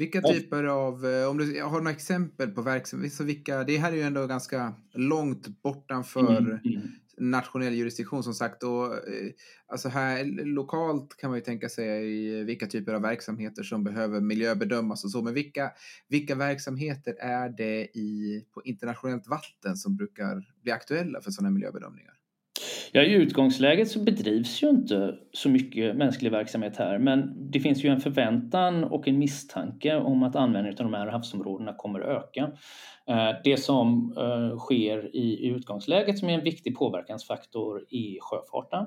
Vilka 0.00 0.20
typer 0.20 0.64
av, 0.64 1.06
eh, 1.06 1.28
om 1.28 1.38
du 1.38 1.62
har 1.62 1.78
några 1.78 1.90
exempel 1.90 2.50
på 2.50 2.62
verksamhet, 2.62 3.12
så 3.12 3.24
vilka, 3.24 3.64
det 3.64 3.76
här 3.76 3.92
är 3.92 3.96
ju 3.96 4.02
ändå 4.02 4.26
ganska 4.26 4.74
långt 4.94 5.62
bortanför 5.62 6.36
mm, 6.36 6.58
mm. 6.64 6.82
nationell 7.18 7.74
jurisdiktion 7.74 8.22
som 8.22 8.34
sagt. 8.34 8.62
Och, 8.62 8.94
eh, 8.94 9.30
alltså 9.66 9.88
här 9.88 10.24
lokalt 10.44 11.16
kan 11.16 11.30
man 11.30 11.38
ju 11.38 11.44
tänka 11.44 11.68
sig 11.68 12.12
i 12.40 12.44
vilka 12.44 12.66
typer 12.66 12.94
av 12.94 13.02
verksamheter 13.02 13.62
som 13.62 13.84
behöver 13.84 14.20
miljöbedömas 14.20 15.04
och 15.04 15.10
så. 15.10 15.22
Men 15.22 15.34
vilka, 15.34 15.70
vilka 16.08 16.34
verksamheter 16.34 17.14
är 17.18 17.48
det 17.48 17.80
i, 17.98 18.44
på 18.54 18.62
internationellt 18.64 19.28
vatten 19.28 19.76
som 19.76 19.96
brukar 19.96 20.42
bli 20.62 20.72
aktuella 20.72 21.20
för 21.20 21.30
sådana 21.30 21.50
miljöbedömningar? 21.50 22.19
Ja, 22.92 23.02
I 23.02 23.12
utgångsläget 23.12 23.90
så 23.90 24.00
bedrivs 24.00 24.62
ju 24.62 24.68
inte 24.68 25.18
så 25.32 25.48
mycket 25.48 25.96
mänsklig 25.96 26.30
verksamhet 26.30 26.76
här 26.76 26.98
men 26.98 27.50
det 27.50 27.60
finns 27.60 27.84
ju 27.84 27.88
en 27.88 28.00
förväntan 28.00 28.84
och 28.84 29.08
en 29.08 29.18
misstanke 29.18 29.96
om 29.96 30.22
att 30.22 30.36
användningen 30.36 30.78
av 30.78 30.84
de 30.84 30.94
här 30.94 31.06
havsområdena 31.06 31.74
kommer 31.74 32.00
att 32.00 32.24
öka. 32.24 32.50
Eh, 33.06 33.30
det 33.44 33.56
som 33.56 34.14
eh, 34.16 34.58
sker 34.58 35.16
i 35.16 35.46
utgångsläget 35.46 36.18
som 36.18 36.28
är 36.28 36.32
en 36.32 36.44
viktig 36.44 36.76
påverkansfaktor 36.76 37.84
är 37.90 38.20
sjöfarten. 38.20 38.84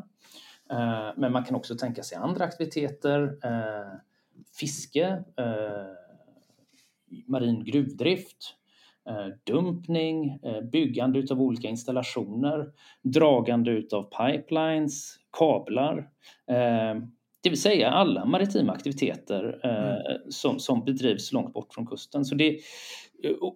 Eh, 0.71 1.09
men 1.17 1.31
man 1.31 1.43
kan 1.43 1.55
också 1.55 1.75
tänka 1.75 2.03
sig 2.03 2.17
andra 2.17 2.43
aktiviteter, 2.43 3.37
fiske, 4.59 5.23
marin 7.27 7.63
gruvdrift, 7.63 8.55
dumpning, 9.43 10.39
byggande 10.71 11.27
av 11.31 11.41
olika 11.41 11.67
installationer, 11.67 12.65
dragande 13.03 13.83
av 13.91 14.03
pipelines, 14.03 15.15
kablar. 15.37 16.09
Det 17.43 17.49
vill 17.49 17.61
säga 17.61 17.89
alla 17.89 18.25
maritima 18.25 18.73
aktiviteter 18.73 19.59
mm. 19.63 20.21
som, 20.29 20.59
som 20.59 20.85
bedrivs 20.85 21.31
långt 21.31 21.53
bort 21.53 21.73
från 21.73 21.87
kusten. 21.87 22.25
Så 22.25 22.35
det, 22.35 22.59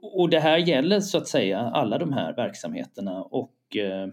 och 0.01 0.29
det 0.29 0.39
här 0.39 0.57
gäller 0.57 0.99
så 0.99 1.17
att 1.17 1.27
säga 1.27 1.59
alla 1.59 1.97
de 1.97 2.13
här 2.13 2.35
verksamheterna 2.35 3.23
och, 3.23 3.77
eh, 3.77 4.07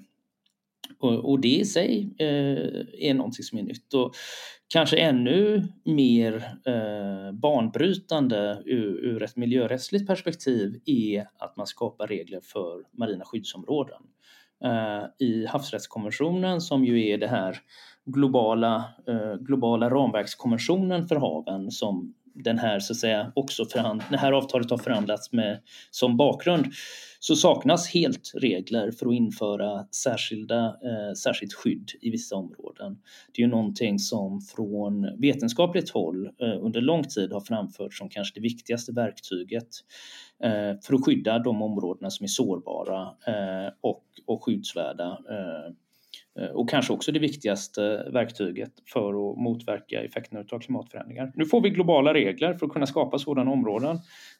och, 0.98 1.30
och 1.30 1.40
det 1.40 1.56
i 1.56 1.64
sig 1.64 2.14
eh, 2.18 3.08
är 3.08 3.14
någonting 3.14 3.42
som 3.42 3.58
är 3.58 3.62
nytt. 3.62 3.94
Och 3.94 4.14
kanske 4.74 4.96
ännu 4.96 5.68
mer 5.84 6.34
eh, 6.66 7.32
banbrytande 7.32 8.62
ur, 8.64 9.04
ur 9.04 9.22
ett 9.22 9.36
miljörättsligt 9.36 10.06
perspektiv 10.06 10.80
är 10.86 11.28
att 11.38 11.56
man 11.56 11.66
skapar 11.66 12.06
regler 12.06 12.40
för 12.40 12.82
marina 12.98 13.24
skyddsområden. 13.24 14.02
Eh, 14.64 15.26
I 15.26 15.46
havsrättskonventionen 15.46 16.60
som 16.60 16.84
ju 16.84 17.08
är 17.08 17.18
det 17.18 17.26
här 17.26 17.56
globala, 18.04 18.84
eh, 19.08 19.34
globala 19.34 19.90
ramverkskonventionen 19.90 21.08
för 21.08 21.16
haven 21.16 21.70
som 21.70 22.14
den 22.34 22.58
här, 22.58 22.80
så 22.80 22.92
att 22.92 22.96
säga, 22.96 23.32
också 23.34 23.64
förhand, 23.64 24.02
det 24.10 24.16
här 24.16 24.32
avtalet 24.32 24.70
har 24.70 24.78
förhandlats 24.78 25.32
med 25.32 25.60
som 25.90 26.16
bakgrund 26.16 26.66
så 27.26 27.36
saknas 27.36 27.88
helt 27.88 28.32
regler 28.34 28.90
för 28.90 29.06
att 29.06 29.14
införa 29.14 29.86
särskilda, 29.90 30.64
eh, 30.66 31.14
särskilt 31.16 31.52
skydd 31.52 31.90
i 32.00 32.10
vissa 32.10 32.36
områden. 32.36 32.98
Det 33.32 33.42
är 33.42 33.46
ju 33.46 33.50
någonting 33.50 33.98
som 33.98 34.40
från 34.40 35.20
vetenskapligt 35.20 35.90
håll 35.90 36.26
eh, 36.26 36.64
under 36.64 36.80
lång 36.80 37.04
tid 37.04 37.32
har 37.32 37.40
framförts 37.40 37.98
som 37.98 38.08
kanske 38.08 38.40
det 38.40 38.42
viktigaste 38.42 38.92
verktyget 38.92 39.68
eh, 40.42 40.80
för 40.82 40.94
att 40.94 41.04
skydda 41.04 41.38
de 41.38 41.62
områdena 41.62 42.10
som 42.10 42.24
är 42.24 42.28
sårbara 42.28 43.02
eh, 43.02 43.72
och, 43.80 44.04
och 44.26 44.44
skyddsvärda 44.44 45.18
eh, 45.30 45.74
Eh, 46.38 46.46
och 46.46 46.70
kanske 46.70 46.92
också 46.92 47.12
det 47.12 47.18
viktigaste 47.18 48.10
verktyget 48.12 48.72
för 48.92 49.08
att 49.08 49.38
motverka 49.38 50.02
effekterna 50.02 50.44
av 50.52 50.58
klimatförändringar. 50.58 51.32
Nu 51.34 51.46
får 51.46 51.60
vi 51.60 51.70
globala 51.70 52.14
regler 52.14 52.54
för 52.54 52.66
att 52.66 52.72
kunna 52.72 52.86
skapa 52.86 53.18
sådana 53.18 53.50
områden. 53.50 53.96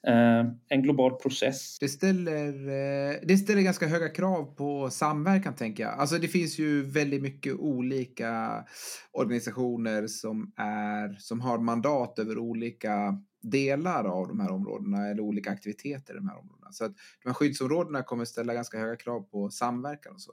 Eh, 0.07 0.47
en 0.69 0.83
global 0.83 1.15
process. 1.15 1.79
Det 1.79 1.89
ställer, 1.89 2.49
eh, 2.49 3.17
det 3.23 3.37
ställer 3.37 3.63
ganska 3.63 3.87
höga 3.87 4.09
krav 4.09 4.55
på 4.57 4.91
samverkan, 4.91 5.55
tänker 5.55 5.83
jag. 5.83 5.93
Alltså 5.93 6.19
det 6.19 6.29
finns 6.29 6.59
ju 6.59 6.83
väldigt 6.83 7.23
mycket 7.23 7.55
olika 7.55 8.65
organisationer 9.13 10.07
som, 10.07 10.53
är, 10.57 11.17
som 11.19 11.41
har 11.41 11.59
mandat 11.59 12.19
över 12.19 12.39
olika 12.39 13.19
delar 13.43 14.05
av 14.05 14.29
de 14.29 14.41
här 14.41 14.51
områdena 14.51 15.09
eller 15.09 15.21
olika 15.21 15.51
aktiviteter 15.51 16.15
i 16.15 16.17
de 16.17 16.29
här 16.29 16.39
områdena. 16.39 16.73
Så 16.73 16.85
att 16.85 16.93
de 17.23 17.29
här 17.29 17.35
skyddsområdena 17.35 18.03
kommer 18.03 18.25
ställa 18.25 18.55
ganska 18.55 18.79
höga 18.79 18.97
krav 18.97 19.21
på 19.21 19.51
samverkan 19.51 20.15
och 20.15 20.21
så. 20.21 20.33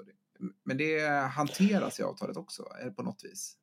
Men 0.65 0.77
det 0.77 0.99
hanteras 1.31 1.99
i 1.99 2.03
avtalet 2.03 2.37
också, 2.37 2.63
på 2.95 3.03
något 3.03 3.23
vis. 3.23 3.57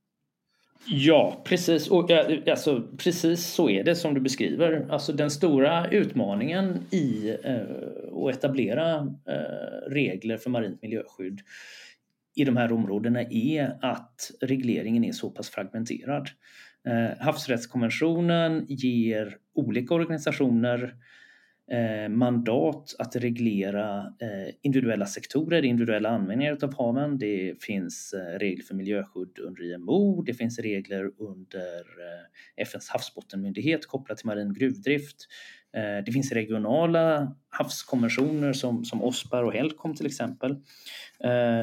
Ja, 0.87 1.43
precis. 1.45 1.89
Och, 1.89 2.11
alltså, 2.51 2.89
precis 2.99 3.47
så 3.47 3.71
är 3.71 3.85
det 3.85 3.97
som 3.97 4.15
du 4.15 4.21
beskriver. 4.21 4.87
Alltså, 4.91 5.13
den 5.13 5.31
stora 5.31 5.91
utmaningen 5.91 6.87
i 6.91 7.37
eh, 7.45 8.27
att 8.27 8.37
etablera 8.37 8.97
eh, 9.29 9.91
regler 9.91 10.37
för 10.37 10.51
marint 10.51 10.83
miljöskydd 10.83 11.41
i 12.37 12.45
de 12.45 12.57
här 12.57 12.73
områdena 12.73 13.23
är 13.23 13.79
att 13.83 14.31
regleringen 14.41 15.05
är 15.05 15.13
så 15.13 15.31
pass 15.31 15.51
fragmenterad. 15.51 16.29
Eh, 16.89 17.25
havsrättskonventionen 17.25 18.67
ger 18.69 19.37
olika 19.55 19.95
organisationer 19.95 20.85
Eh, 20.85 20.95
Eh, 21.71 22.09
mandat 22.09 22.95
att 22.99 23.17
reglera 23.17 23.99
eh, 23.99 24.55
individuella 24.63 25.07
sektorer, 25.07 25.65
individuella 25.65 26.09
användningar 26.09 26.59
av 26.63 26.75
haven. 26.77 27.19
Det 27.19 27.63
finns 27.63 28.13
eh, 28.13 28.39
regler 28.39 28.65
för 28.65 28.75
miljöskydd 28.75 29.39
under 29.39 29.63
IMO, 29.63 30.23
det 30.23 30.35
finns 30.35 30.59
regler 30.59 31.11
under 31.19 31.85
FNs 32.57 32.89
havsbottenmyndighet 32.89 33.87
kopplat 33.87 34.19
till 34.19 34.27
marin 34.27 34.55
gruvdrift. 34.55 35.17
Det 36.07 36.13
finns 36.13 36.33
regionala 36.33 37.37
havskonventioner 37.51 38.53
som, 38.53 38.85
som 38.85 39.03
OSPAR 39.05 39.45
och 39.45 39.53
HELCOM 39.53 39.95
till 39.95 40.07
exempel. 40.07 40.57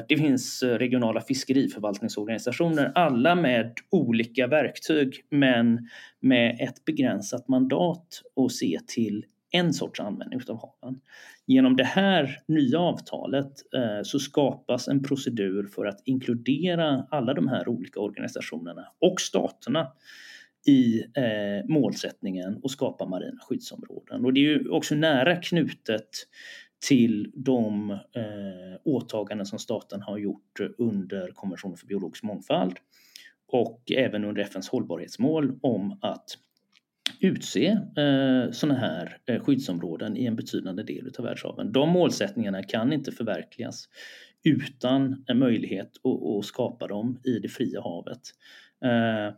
Det 0.08 0.18
finns 0.18 0.64
regionala 0.64 1.22
fiskeriförvaltningsorganisationer, 1.22 2.92
alla 2.96 3.36
med 3.36 3.74
olika 3.92 4.48
verktyg 4.48 5.22
men 5.30 5.90
med 6.20 6.58
ett 6.62 6.86
begränsat 6.86 7.48
mandat 7.48 8.22
att 8.36 8.52
se 8.52 8.80
till 8.88 9.26
en 9.56 9.74
sorts 9.74 10.00
användning 10.00 10.42
av 10.48 10.60
haven. 10.62 11.02
Genom 11.46 11.76
det 11.76 11.84
här 11.84 12.40
nya 12.48 12.80
avtalet 12.80 13.74
eh, 13.76 14.04
så 14.04 14.20
skapas 14.20 14.88
en 14.88 15.04
procedur 15.04 15.68
för 15.68 15.86
att 15.86 16.02
inkludera 16.06 17.08
alla 17.12 17.34
de 17.34 17.48
här 17.48 17.68
olika 17.68 18.00
organisationerna 18.00 18.88
och 19.02 19.22
staterna 19.22 19.92
i 20.68 21.00
eh, 21.00 21.70
målsättningen 21.70 22.60
och 22.64 22.72
skapa 22.72 23.06
marina 23.06 23.42
skyddsområden. 23.42 24.26
Och 24.26 24.34
det 24.34 24.40
är 24.40 24.42
ju 24.42 24.70
också 24.70 24.96
nära 24.96 25.36
knutet 25.36 26.10
till 26.88 27.32
de 27.36 27.92
eh, 27.92 28.80
åtaganden 28.84 29.46
som 29.46 29.60
staten 29.60 30.02
har 30.02 30.18
gjort 30.18 30.60
under 30.78 31.32
konventionen 31.32 31.78
för 31.78 31.88
biologisk 31.88 32.24
mångfald 32.24 32.76
och 33.48 33.92
även 33.92 34.26
under 34.26 34.42
FNs 34.42 34.70
hållbarhetsmål 34.70 35.60
om 35.62 36.00
att 36.02 36.26
utse 37.20 37.68
eh, 37.98 38.52
sådana 38.52 38.80
här 38.80 39.18
eh, 39.26 39.44
skyddsområden 39.44 40.18
i 40.18 40.26
en 40.26 40.36
betydande 40.36 40.84
del 40.84 41.12
av 41.20 41.26
världshaven. 41.26 41.72
De 41.72 41.90
målsättningarna 41.90 42.64
kan 42.64 42.94
inte 42.94 43.12
förverkligas 43.12 43.90
utan 44.44 45.24
en 45.28 45.40
möjlighet 45.40 45.92
att, 46.04 46.38
att 46.40 46.46
skapa 46.46 46.88
dem 46.88 47.20
i 47.24 47.40
det 47.40 47.50
fria 47.50 47.82
havet. 47.82 48.22
Eh, 48.86 49.36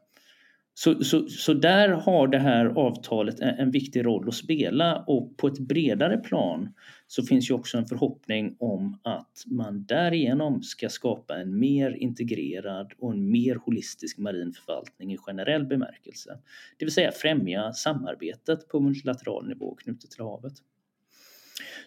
så, 0.79 1.03
så, 1.03 1.29
så 1.29 1.53
där 1.53 1.89
har 1.89 2.27
det 2.27 2.39
här 2.39 2.65
avtalet 2.65 3.39
en, 3.39 3.55
en, 3.55 3.71
viktig 3.71 4.05
roll 4.05 4.27
att 4.27 4.35
spela 4.35 5.03
och 5.07 5.37
på 5.37 5.47
ett 5.47 5.59
bredare 5.59 6.17
plan 6.17 6.73
så 7.07 7.23
finns 7.23 7.49
ju 7.49 7.53
också 7.53 7.77
en 7.77 7.85
förhoppning 7.85 8.55
om 8.59 8.99
att 9.03 9.43
man 9.45 9.85
därigenom 9.85 10.63
ska 10.63 10.89
skapa 10.89 11.35
en 11.35 11.59
mer 11.59 11.91
integrerad 11.91 12.93
och 12.99 13.11
en 13.13 13.31
mer 13.31 13.55
holistisk 13.55 14.17
marin 14.17 14.53
förvaltning 14.53 15.13
i 15.13 15.17
generell 15.17 15.65
bemärkelse. 15.65 16.39
Det 16.77 16.85
vill 16.85 16.93
säga 16.93 17.11
främja 17.11 17.73
samarbetet 17.73 18.67
på 18.67 18.79
multilateral 18.79 19.47
nivå 19.47 19.75
knutet 19.75 20.11
till 20.11 20.23
havet. 20.23 20.53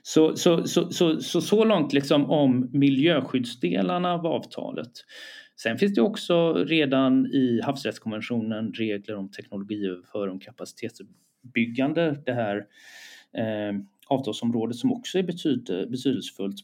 Så, 0.02 0.36
så, 0.36 0.66
så, 0.66 0.90
så, 0.90 1.20
så, 1.20 1.40
så 1.40 1.64
långt 1.64 1.92
liksom 1.92 2.30
om 2.30 2.70
miljöskyddsdelarna 2.72 4.12
av 4.12 4.26
avtalet. 4.26 4.90
Sen 5.62 5.78
finns 5.78 5.94
det 5.94 6.02
också 6.02 6.54
redan 6.54 7.26
i 7.26 7.60
havsrättskonventionen 7.64 8.72
regler 8.72 9.16
om 9.16 9.30
teknologiöverföring 9.30 10.34
och 10.34 10.42
kapacitetsbyggande. 10.42 12.22
Det 12.26 12.32
här 12.32 12.56
eh, 13.36 13.80
avtalsområdet 14.08 14.76
som 14.76 14.92
också 14.92 15.18
är 15.18 15.22
betyd 15.22 15.64
betydelsefullt. 15.90 16.56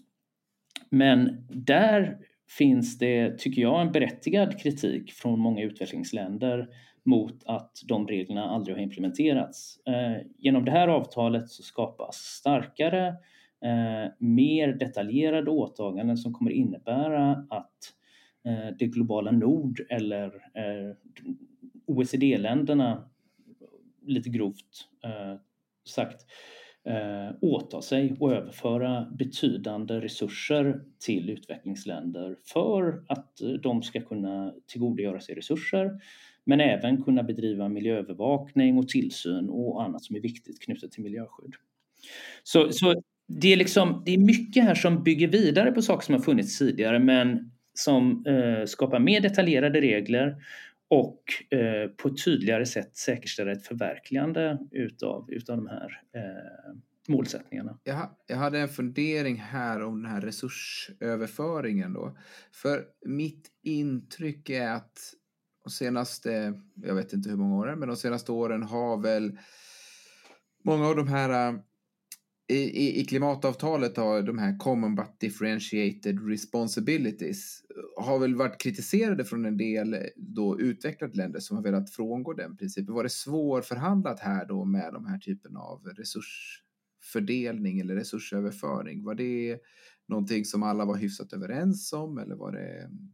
Men 0.90 1.47
där 1.49 2.19
finns 2.59 2.99
det, 2.99 3.38
tycker 3.38 3.62
jag, 3.62 3.81
en 3.81 3.93
berättigad 3.93 4.61
kritik 4.61 5.12
från 5.12 5.40
många 5.40 5.62
utvecklingsländer 5.62 6.69
mot 7.06 7.44
att 7.44 7.82
de 7.88 8.08
reglerna 8.08 8.50
aldrig 8.50 8.76
har 8.76 8.82
implementerats. 8.82 9.80
Eh, 9.86 10.26
genom 10.38 10.64
det 10.64 10.70
här 10.70 10.88
avtalet 10.88 11.48
så 11.48 11.62
skapas 11.62 12.16
starkare, 12.16 13.06
eh, 13.64 14.12
mer 14.18 14.72
detaljerade 14.72 15.50
åtaganden 15.50 16.16
som 16.16 16.34
kommer 16.34 16.50
innebära 16.50 17.46
att 17.50 17.92
eh, 18.44 18.76
det 18.78 18.86
globala 18.86 19.30
nord 19.30 19.80
eller 19.90 20.32
OECD-länderna, 21.86 23.08
lite 24.06 24.28
grovt 24.28 24.88
sagt 25.84 26.26
eh, 26.87 27.35
åta 27.40 27.83
sig 27.83 28.16
och 28.21 28.33
överföra 28.33 29.07
betydande 29.19 30.00
resurser 30.00 30.81
till 30.99 31.31
utvecklingsländer 31.31 32.37
för 32.52 33.05
att 33.09 33.40
eh, 33.40 33.49
de 33.49 33.83
ska 33.83 34.00
kunna 34.00 34.52
tillgodogöra 34.66 35.21
sig 35.21 35.35
resurser 35.35 35.90
men 36.45 36.61
även 36.61 37.02
kunna 37.02 37.23
bedriva 37.23 37.69
miljöövervakning 37.69 38.78
och 38.78 38.88
tillsyn 38.88 39.49
och 39.49 39.83
annat 39.83 40.05
som 40.05 40.16
är 40.16 40.21
viktigt 40.21 40.61
knutet 40.61 40.93
till 40.93 41.02
miljöskydd. 41.02 41.55
Så, 42.43 42.73
så 42.73 43.02
det, 43.28 43.52
är 43.52 43.57
liksom, 43.57 44.02
det 44.07 44.14
är 44.14 44.19
mycket 44.19 44.64
här 44.64 44.75
som 44.75 45.02
bygger 45.02 45.28
vidare 45.28 45.73
på 45.73 45.83
saker 45.83 46.07
som 46.07 46.14
har 46.14 46.23
funnits 46.23 46.59
tidigare 46.59 46.99
men 46.99 47.50
som 47.75 48.25
eh, 48.26 48.64
skapar 48.66 48.99
mer 48.99 49.21
detaljerade 49.21 49.81
regler 49.81 50.37
och 50.88 51.23
eh, 51.59 51.88
på 51.88 52.09
ett 52.09 52.25
tydligare 52.25 52.66
sätt 52.66 52.97
säkerställa 52.97 53.52
ett 53.52 53.66
förverkligande 53.66 54.59
utav, 54.71 55.26
utav 55.33 55.57
de 55.57 55.66
här 55.66 56.02
eh, 56.14 56.76
målsättningarna. 57.09 57.78
Jag, 57.85 58.11
jag 58.26 58.37
hade 58.37 58.59
en 58.59 58.69
fundering 58.69 59.37
här 59.37 59.83
om 59.83 60.02
den 60.02 60.11
här 60.11 60.21
resursöverföringen 60.21 61.93
då. 61.93 62.19
För 62.52 62.85
mitt 63.07 63.50
intryck 63.62 64.50
är 64.50 64.71
att 64.71 64.99
de 65.64 65.71
senaste, 65.71 66.61
jag 66.75 66.95
vet 66.95 67.12
inte 67.12 67.31
hur 67.31 67.37
många 67.37 67.57
åren, 67.57 67.78
men 67.78 67.88
de 67.88 67.97
senaste 67.97 68.33
åren 68.33 68.62
har 68.62 68.97
väl 69.02 69.38
många 70.64 70.87
av 70.87 70.97
de 70.97 71.09
här 71.09 71.49
eh, 71.49 71.61
i, 72.49 73.00
i, 73.00 73.05
klimatavtalet 73.05 73.97
har 73.97 74.23
de 74.23 74.38
här 74.38 74.59
common 74.59 74.95
but 74.95 75.21
differentiated 75.21 76.29
responsibilities 76.29 77.62
eh, 77.71 78.05
har 78.05 78.19
väl 78.19 78.35
varit 78.35 78.61
kritiserade 78.61 79.25
från 79.25 79.45
en 79.45 79.57
del 79.57 79.95
eh, 79.95 80.00
då 80.17 80.61
utvecklade 80.61 81.17
länder 81.17 81.41
som 81.41 81.57
har 81.57 81.65
velat 81.65 81.91
frångå 81.91 82.33
den 82.33 82.57
principen. 82.57 82.95
Var 82.95 83.03
det 83.03 83.09
svårförhandlat 83.09 84.21
här 84.21 84.47
då 84.47 84.65
med 84.65 84.93
de 84.93 85.07
här 85.07 85.19
typen 85.19 85.57
av 85.57 85.85
resursfördelning 85.85 87.81
eller 87.81 87.95
resursöverföring? 87.95 89.05
Var 89.05 89.15
det 89.15 89.59
någonting 90.09 90.45
som 90.45 90.62
alla 90.62 90.85
var 90.85 90.97
hyfsat 90.97 91.33
överens 91.33 91.93
om 91.93 92.19
eller 92.19 92.35
var 92.35 92.53
det 92.53 92.85
mm, 92.85 93.12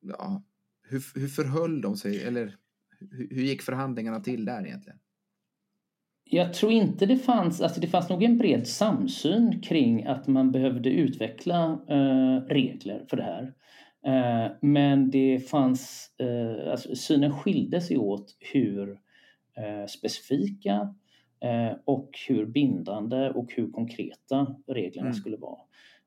ja, 0.00 0.44
hur, 0.82 1.04
hur 1.14 1.28
förhöll 1.28 1.80
de 1.80 1.96
sig 1.96 2.22
eller 2.22 2.56
hur, 3.00 3.28
hur 3.30 3.42
gick 3.42 3.62
förhandlingarna 3.62 4.20
till 4.20 4.44
där 4.44 4.66
egentligen? 4.66 4.98
Jag 6.30 6.54
tror 6.54 6.72
inte 6.72 7.06
det 7.06 7.16
fanns, 7.16 7.60
alltså 7.60 7.80
det 7.80 7.86
fanns 7.86 8.08
nog 8.08 8.22
en 8.22 8.38
bred 8.38 8.66
samsyn 8.66 9.60
kring 9.62 10.04
att 10.06 10.26
man 10.26 10.52
behövde 10.52 10.90
utveckla 10.90 11.78
eh, 11.88 12.46
regler 12.48 13.04
för 13.10 13.16
det 13.16 13.22
här. 13.22 13.52
Eh, 14.06 14.52
men 14.60 15.10
det 15.10 15.48
fanns, 15.50 16.10
eh, 16.18 16.70
alltså 16.70 16.96
synen 16.96 17.32
skilde 17.32 17.80
sig 17.80 17.98
åt 17.98 18.36
hur 18.52 18.90
eh, 19.56 19.86
specifika 19.88 20.94
eh, 21.40 21.76
och 21.84 22.10
hur 22.28 22.46
bindande 22.46 23.30
och 23.30 23.52
hur 23.56 23.70
konkreta 23.70 24.56
reglerna 24.66 25.08
mm. 25.08 25.14
skulle 25.14 25.36
vara. 25.36 25.58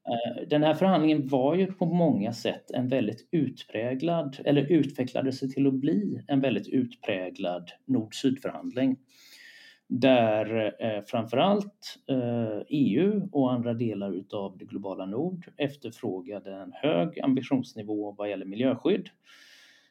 Eh, 0.09 0.47
den 0.47 0.63
här 0.63 0.73
förhandlingen 0.73 1.27
var 1.27 1.55
ju 1.55 1.65
på 1.65 1.85
många 1.85 2.33
sätt 2.33 2.71
en 2.71 2.87
väldigt 2.87 3.27
utpräglad, 3.31 4.37
eller 4.45 4.71
utvecklade 4.71 5.31
sig 5.31 5.49
till 5.49 5.67
att 5.67 5.73
bli 5.73 6.23
en 6.27 6.41
väldigt 6.41 6.67
utpräglad 6.67 7.71
nord-syd-förhandling 7.85 8.97
där 9.87 10.75
eh, 10.79 11.03
framförallt 11.05 11.97
eh, 12.09 12.61
EU 12.69 13.29
och 13.31 13.53
andra 13.53 13.73
delar 13.73 14.13
utav 14.13 14.57
det 14.57 14.65
globala 14.65 15.05
nord 15.05 15.45
efterfrågade 15.57 16.53
en 16.53 16.73
hög 16.73 17.19
ambitionsnivå 17.19 18.11
vad 18.11 18.29
gäller 18.29 18.45
miljöskydd. 18.45 19.09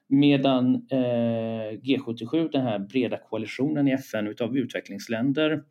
Medan 0.08 0.74
eh, 0.90 1.72
G77, 1.82 2.50
den 2.52 2.62
här 2.62 2.78
breda 2.78 3.18
koalitionen 3.18 3.88
i 3.88 3.92
FN 3.92 4.26
utav 4.26 4.56
utvecklingsländer 4.56 5.62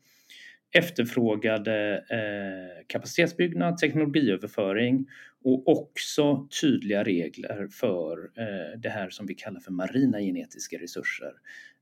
efterfrågade 0.76 2.04
eh, 2.10 2.86
kapacitetsbyggnad, 2.88 3.78
teknologiöverföring 3.78 5.06
och 5.44 5.68
också 5.68 6.48
tydliga 6.62 7.04
regler 7.04 7.68
för 7.68 8.18
eh, 8.18 8.80
det 8.80 8.90
här 8.90 9.10
som 9.10 9.26
vi 9.26 9.34
kallar 9.34 9.60
för 9.60 9.72
marina 9.72 10.20
genetiska 10.20 10.78
resurser. 10.78 11.32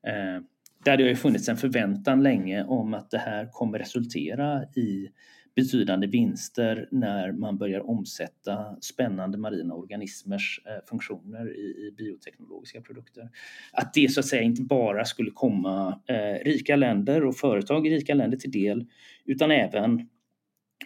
Eh, 0.07 0.43
där 0.85 0.97
det 0.97 1.07
har 1.07 1.15
funnits 1.15 1.49
en 1.49 1.57
förväntan 1.57 2.24
länge 2.24 2.63
om 2.63 2.93
att 2.93 3.11
det 3.11 3.17
här 3.17 3.50
kommer 3.51 3.79
resultera 3.79 4.63
i 4.63 5.09
betydande 5.55 6.07
vinster 6.07 6.87
när 6.91 7.31
man 7.31 7.57
börjar 7.57 7.89
omsätta 7.89 8.75
spännande 8.81 9.37
marina 9.37 9.74
organismers 9.74 10.61
eh, 10.65 10.85
funktioner 10.89 11.57
i, 11.57 11.93
bioteknologiska 11.98 12.81
produkter. 12.81 13.29
Att 13.72 13.93
det 13.93 14.11
så 14.11 14.19
att 14.19 14.25
säga 14.25 14.41
inte 14.41 14.61
bara 14.61 15.05
skulle 15.05 15.31
komma 15.31 16.01
eh, 16.07 16.46
rika 16.46 16.75
länder 16.75 17.25
och 17.25 17.35
företag 17.35 17.87
i 17.87 17.89
rika 17.89 18.13
länder 18.13 18.37
till 18.37 18.51
del 18.51 18.85
utan 19.25 19.51
även 19.51 20.09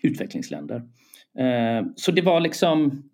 utvecklingsländer. 0.02 0.76
Eh, 1.40 1.86
så 1.96 2.12
det 2.12 2.22
var 2.22 2.40
liksom 2.40 3.10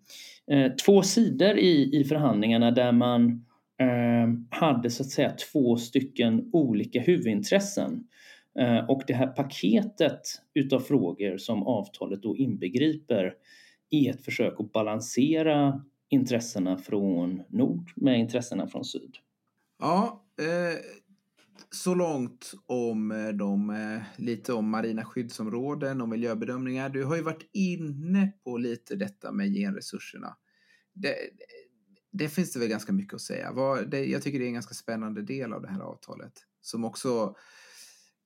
två 0.84 1.02
sidor 1.02 1.58
i, 1.58 2.00
i 2.00 2.04
förhandlingarna 2.04 2.70
där 2.70 2.92
man 2.92 3.44
Ehm, 3.78 4.46
hade 4.50 4.90
så 4.90 5.02
att 5.02 5.10
säga 5.10 5.36
två 5.52 5.76
stycken 5.76 6.50
olika 6.52 7.00
huvudintressen. 7.00 8.06
Eh, 8.58 8.90
och 8.90 9.02
det 9.06 9.14
här 9.14 9.26
paketet 9.26 10.20
utav 10.54 10.80
frågor 10.80 11.38
som 11.38 11.62
avtalet 11.62 12.22
då 12.22 12.36
inbegriper 12.36 13.34
är 13.90 14.10
ett 14.10 14.24
försök 14.24 14.60
att 14.60 14.72
balansera 14.72 15.84
intressena 16.08 16.78
från 16.78 17.42
nord 17.48 17.92
med 17.96 18.18
intressena 18.18 18.66
från 18.66 18.84
syd. 18.84 19.16
Ja, 19.78 20.24
eh, 20.40 20.78
så 21.70 21.94
långt 21.94 22.52
om 22.66 23.10
eh, 23.10 23.28
de, 23.28 23.70
eh, 23.70 24.22
lite 24.24 24.52
om 24.52 24.70
marina 24.70 25.04
skyddsområden 25.04 26.00
och 26.00 26.08
miljöbedömningar. 26.08 26.88
Du 26.88 27.04
har 27.04 27.16
ju 27.16 27.22
varit 27.22 27.50
inne 27.52 28.32
på 28.44 28.58
lite 28.58 28.96
detta 28.96 29.32
med 29.32 29.54
genresurserna. 29.54 30.36
Det, 30.92 31.14
det 32.18 32.28
finns 32.28 32.52
det 32.52 32.58
väl 32.58 32.68
ganska 32.68 32.92
mycket 32.92 33.14
att 33.14 33.20
säga. 33.20 33.52
det, 33.86 34.04
jag 34.04 34.22
tycker 34.22 34.38
det 34.38 34.44
är 34.44 34.48
en 34.48 34.54
ganska 34.54 34.74
spännande 34.74 35.22
del 35.22 35.52
av 35.52 35.62
det 35.62 35.68
här 35.68 35.80
avtalet 35.80 36.32
som 36.60 36.84
också 36.84 37.36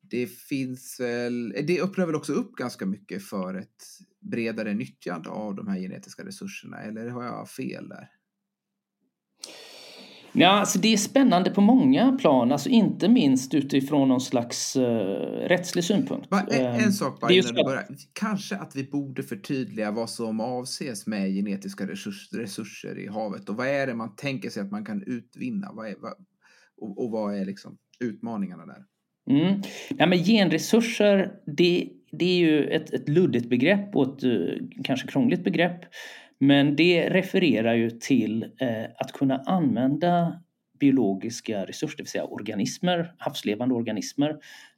det 0.01 0.27
finns 0.27 1.01
väl, 1.01 1.55
det 1.67 1.81
öppnar 1.81 2.07
väl 2.07 2.15
också 2.15 2.33
upp 2.33 2.53
ganska 2.53 2.87
mycket 2.87 3.23
för 3.23 3.55
ett 3.55 3.85
bredare 4.21 4.75
nyttjande 4.75 5.31
av 5.31 5.55
de 5.55 5.69
här 5.69 5.79
genetiska 5.79 6.25
resurserna, 6.25 6.83
eller 6.83 7.09
har 7.09 7.25
jag 7.25 7.51
fel 7.51 7.89
där? 7.89 8.11
Ja, 10.33 10.49
alltså 10.49 10.79
det 10.79 10.93
är 10.93 10.97
spännande 10.97 11.51
på 11.51 11.61
många 11.61 12.13
plan, 12.13 12.53
alltså 12.53 12.69
inte 12.69 13.09
minst 13.09 13.55
utifrån 13.55 14.09
någon 14.09 14.21
slags 14.21 14.77
uh, 14.77 14.83
rättslig 15.49 15.85
synpunkt. 15.85 16.29
Bara 16.29 16.41
en, 16.41 16.67
en 16.67 16.81
ehm, 16.81 16.93
sak 16.93 17.21
bara 17.21 17.33
innan 17.33 17.55
du 17.55 17.65
börjar. 17.65 17.87
Kanske 18.13 18.57
att 18.57 18.77
vi 18.77 18.85
borde 18.85 19.23
förtydliga 19.23 19.91
vad 19.91 20.11
som 20.11 20.41
avses 20.41 21.07
med 21.07 21.31
genetiska 21.31 21.87
resurs, 21.87 22.33
resurser 22.33 22.99
i 22.99 23.09
havet 23.09 23.49
och 23.49 23.57
vad 23.57 23.67
är 23.67 23.87
det 23.87 23.95
man 23.95 24.17
tänker 24.17 24.51
sig 24.51 24.63
att 24.63 24.71
man 24.71 24.85
kan 24.85 25.03
utvinna? 25.07 25.71
Vad 25.73 25.89
är, 25.89 25.95
vad, 25.99 26.13
och, 26.81 27.05
och, 27.05 27.11
vad 27.11 27.37
är 27.37 27.45
liksom 27.45 27.79
utmaningarna 28.01 28.67
där? 28.67 28.85
Mm. 29.31 29.63
Ja, 29.99 30.07
men 30.07 30.19
genresurser, 30.19 31.33
det, 31.57 31.89
det 32.13 32.25
är 32.25 32.39
ju 32.39 32.65
ett, 32.65 32.93
ett 32.93 33.09
luddigt 33.09 33.49
begrepp 33.49 33.97
och 33.97 34.17
ett 34.17 34.25
uh, 34.25 34.69
kanske 34.85 35.09
krångligt 35.09 35.45
begrepp. 35.45 35.81
Men 36.41 36.77
det 36.77 37.11
refererar 37.11 37.75
ju 37.75 37.91
till 37.91 38.43
eh, 38.43 38.85
att 38.99 39.13
kunna 39.13 39.39
använda 39.39 40.43
biologiska 40.81 41.65
resurser, 41.65 41.97
det 41.97 42.03
vill 42.03 42.11
säga 42.11 42.25
organismer, 42.25 43.15
havslevande 43.19 43.75
organismer, 43.75 44.31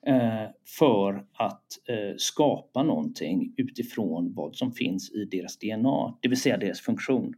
eh, 0.07 0.45
för 0.79 1.27
att 1.33 1.67
eh, 1.89 2.17
skapa 2.17 2.83
någonting 2.83 3.55
utifrån 3.57 4.35
vad 4.35 4.57
som 4.57 4.73
finns 4.73 5.11
i 5.11 5.25
deras 5.25 5.59
DNA, 5.59 6.19
det 6.21 6.29
vill 6.29 6.41
säga 6.41 6.57
deras 6.57 6.81
funktion. 6.81 7.35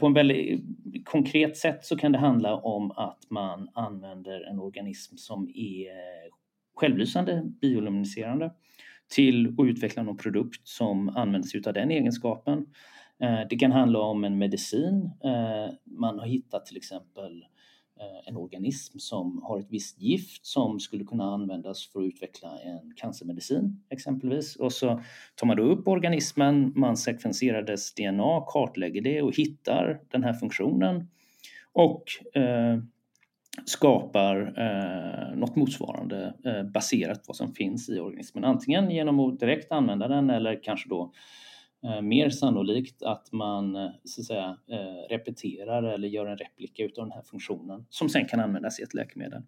På 0.00 0.06
en 0.06 0.14
väldigt 0.14 0.64
konkret 1.04 1.56
sätt 1.56 1.84
så 1.84 1.96
kan 1.96 2.12
det 2.12 2.18
handla 2.18 2.56
om 2.56 2.90
att 2.90 3.18
man 3.30 3.68
använder 3.74 4.40
en 4.40 4.58
organism 4.58 5.16
som 5.16 5.48
är 5.48 5.90
självlysande, 6.74 7.42
bioluminiserande 7.60 8.52
till 9.14 9.54
att 9.58 9.66
utveckla 9.66 10.02
någon 10.02 10.16
produkt 10.16 10.68
som 10.68 11.08
använder 11.08 11.48
sig 11.48 11.62
av 11.66 11.72
den 11.72 11.90
egenskapen. 11.90 12.66
Eh, 13.22 13.40
det 13.50 13.56
kan 13.56 13.72
handla 13.72 13.98
om 13.98 14.24
en 14.24 14.38
medicin. 14.38 15.10
Eh, 15.24 15.74
man 15.84 16.18
har 16.18 16.26
hittat 16.26 16.66
till 16.66 16.76
exempel 16.76 17.44
eh, 18.00 18.28
en 18.28 18.36
organism 18.36 18.98
som 18.98 19.42
har 19.42 19.58
ett 19.58 19.70
visst 19.70 20.00
gift 20.00 20.46
som 20.46 20.80
skulle 20.80 21.04
kunna 21.04 21.24
användas 21.24 21.88
för 21.88 22.00
att 22.00 22.06
utveckla 22.06 22.48
en 22.58 22.94
cancermedicin 22.96 23.84
exempelvis. 23.90 24.56
Och 24.56 24.72
så 24.72 25.00
tar 25.34 25.46
man 25.46 25.56
då 25.56 25.62
upp 25.62 25.88
organismen, 25.88 26.72
man 26.76 26.96
sekvenserar 26.96 27.62
dess 27.62 27.94
DNA, 27.94 28.44
kartlägger 28.46 29.02
det 29.02 29.22
och 29.22 29.36
hittar 29.36 30.00
den 30.10 30.24
här 30.24 30.32
funktionen 30.32 31.08
och 31.72 32.04
eh, 32.34 32.78
skapar 33.64 34.54
eh, 34.58 35.36
något 35.36 35.56
motsvarande 35.56 36.34
eh, 36.44 36.62
baserat 36.62 37.18
på 37.18 37.24
vad 37.26 37.36
som 37.36 37.54
finns 37.54 37.88
i 37.88 38.00
organismen. 38.00 38.44
Antingen 38.44 38.90
genom 38.90 39.20
att 39.20 39.40
direkt 39.40 39.72
använda 39.72 40.08
den 40.08 40.30
eller 40.30 40.62
kanske 40.62 40.88
då 40.88 41.12
Eh, 41.12 41.53
Eh, 41.84 42.02
mer 42.02 42.30
sannolikt 42.30 43.02
att 43.02 43.32
man 43.32 43.76
eh, 43.76 43.90
så 44.04 44.20
att 44.20 44.26
säga, 44.26 44.56
eh, 44.70 45.08
repeterar 45.10 45.82
eller 45.82 46.08
gör 46.08 46.26
en 46.26 46.36
replika 46.36 46.84
utav 46.84 47.04
den 47.04 47.12
här 47.12 47.22
funktionen 47.22 47.86
som 47.90 48.08
sen 48.08 48.24
kan 48.24 48.40
användas 48.40 48.80
i 48.80 48.82
ett 48.82 48.94
läkemedel. 48.94 49.42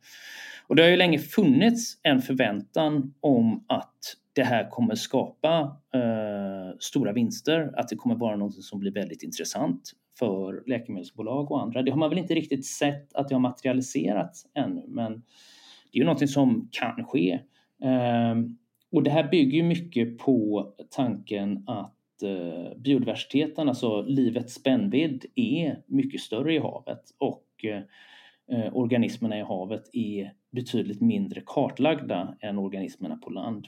Och 0.67 0.77
det 0.77 0.83
har 0.83 0.91
ju 0.91 0.97
länge 0.97 1.19
funnits 1.19 2.01
en 2.03 2.23
förväntan 2.23 3.15
om 3.21 3.65
att 3.69 4.17
det 4.33 4.45
här 4.45 4.71
kommer 4.71 4.95
skapa 4.95 5.77
eh, 5.95 6.77
stora 6.79 7.13
vinster, 7.13 7.73
att 7.77 7.89
det 7.89 7.97
kommer 7.97 8.15
vara 8.15 8.37
något 8.37 8.65
som 8.65 8.81
blir 8.81 8.93
väldigt 8.93 9.23
intressant 9.23 9.93
för 10.19 10.63
läkemedelsbolag 10.67 11.51
och 11.53 11.63
andra. 11.63 11.83
Det 11.83 11.91
har 11.91 11.99
man 11.99 12.11
väl 12.11 12.19
inte 12.19 12.35
riktigt 12.35 12.67
sett 12.67 13.15
att 13.15 13.29
det 13.29 13.35
har 13.35 13.41
materialiserats 13.41 14.47
ännu, 14.55 14.85
men 14.89 15.13
det 15.13 15.99
är 15.99 15.99
ju 15.99 16.05
någonting 16.05 16.29
som 16.29 16.69
kan 16.73 17.05
ske. 17.05 17.41
Eh, 17.83 18.35
och 18.93 19.03
det 19.03 19.11
här 19.11 19.31
bygger 19.31 19.57
ju 19.57 19.63
mycket 19.63 20.19
på 20.19 20.67
tanken 20.91 21.65
att 21.67 21.96
eh, 22.23 22.79
biodiversiteten, 22.79 23.69
alltså 23.69 24.03
livets 24.03 24.55
spännvidd, 24.55 25.25
är 25.35 25.83
mycket 25.87 26.21
större 26.21 26.55
i 26.55 26.59
havet 26.59 27.03
och 27.19 27.65
eh, 27.65 28.77
organismerna 28.77 29.39
i 29.39 29.43
havet 29.43 29.83
är 29.93 30.33
betydligt 30.51 31.01
mindre 31.01 31.43
kartlagda 31.47 32.37
än 32.41 32.59
organismerna 32.59 33.17
på 33.17 33.31
land. 33.31 33.67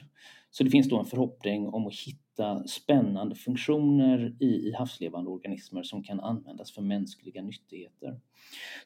Så 0.51 0.63
det 0.63 0.69
finns 0.69 0.89
då 0.89 0.99
en 0.99 1.05
förhoppning 1.05 1.67
om 1.67 1.87
att 1.87 1.93
hitta 1.93 2.67
spännande 2.67 3.35
funktioner 3.35 4.35
i, 4.39 4.45
i 4.45 4.73
havslevande 4.77 5.29
organismer 5.29 5.83
som 5.83 6.03
kan 6.03 6.19
användas 6.19 6.71
för 6.71 6.81
mänskliga 6.81 7.41
nyttigheter. 7.41 8.19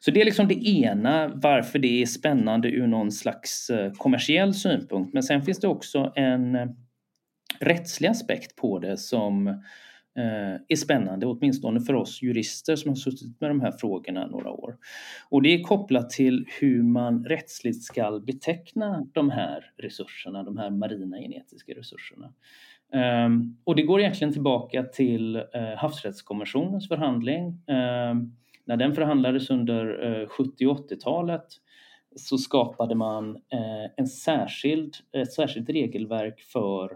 Så 0.00 0.10
det 0.10 0.20
är 0.20 0.24
liksom 0.24 0.48
det 0.48 0.68
ena, 0.68 1.28
varför 1.34 1.78
det 1.78 2.02
är 2.02 2.06
spännande 2.06 2.68
ur 2.68 2.86
någon 2.86 3.12
slags 3.12 3.70
eh, 3.70 3.92
kommersiell 3.92 4.54
synpunkt. 4.54 5.14
Men 5.14 5.22
sen 5.22 5.42
finns 5.42 5.60
det 5.60 5.68
också 5.68 6.12
en 6.16 6.56
rättslig 7.60 8.08
aspekt 8.08 8.56
på 8.56 8.78
det 8.78 8.96
som 8.96 9.48
eh, 10.16 10.54
är 10.68 10.76
spännande, 10.76 11.26
åtminstone 11.26 11.80
för 11.80 11.94
oss 11.94 12.22
jurister 12.22 12.76
som 12.76 12.88
har 12.88 12.96
suttit 12.96 13.40
med 13.40 13.50
de 13.50 13.60
här 13.60 13.72
frågorna 13.72 14.26
några 14.26 14.50
år. 14.50 14.76
Och 15.28 15.42
det 15.42 15.54
är 15.54 15.62
kopplat 15.62 16.10
till 16.10 16.46
hur 16.60 16.82
man 16.82 17.24
rättsligt 17.24 17.82
ska 17.82 18.20
beteckna 18.26 19.06
de 19.12 19.30
här 19.30 19.64
resurserna, 19.76 20.42
de 20.42 20.56
här 20.56 20.70
marina 20.70 21.18
genetiska 21.18 21.72
resurserna. 21.72 22.32
Ehm, 22.92 23.56
och 23.64 23.76
det 23.76 23.82
går 23.82 24.00
egentligen 24.00 24.32
tillbaka 24.32 24.82
till 24.82 25.36
eh, 25.36 25.76
havsrättskonventionens 25.76 26.88
förhandling. 26.88 27.62
Ehm, 27.66 28.36
när 28.64 28.76
den 28.76 28.94
förhandlades 28.94 29.50
under 29.50 30.20
eh, 30.22 30.28
70 30.28 30.66
och 30.66 30.90
80-talet 30.90 31.46
så 32.16 32.38
skapade 32.38 32.94
man 32.94 33.38
en 33.96 34.06
särskild, 34.06 34.94
ett 35.12 35.32
särskilt 35.32 35.68
regelverk 35.68 36.40
för 36.40 36.90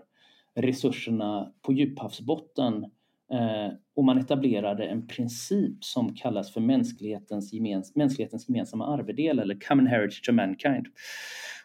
resurserna 0.59 1.53
på 1.63 1.73
djuphavsbotten 1.73 2.85
eh, 3.33 3.73
och 3.97 4.05
man 4.05 4.19
etablerade 4.19 4.87
en 4.87 5.07
princip 5.07 5.85
som 5.85 6.15
kallas 6.15 6.53
för 6.53 6.61
mänsklighetens, 6.61 7.53
gemens 7.53 7.97
mänsklighetens 7.97 8.49
gemensamma 8.49 8.87
arvedel 8.87 9.39
eller 9.39 9.61
common 9.69 9.87
heritage 9.87 10.23
to 10.25 10.33
mankind. 10.33 10.87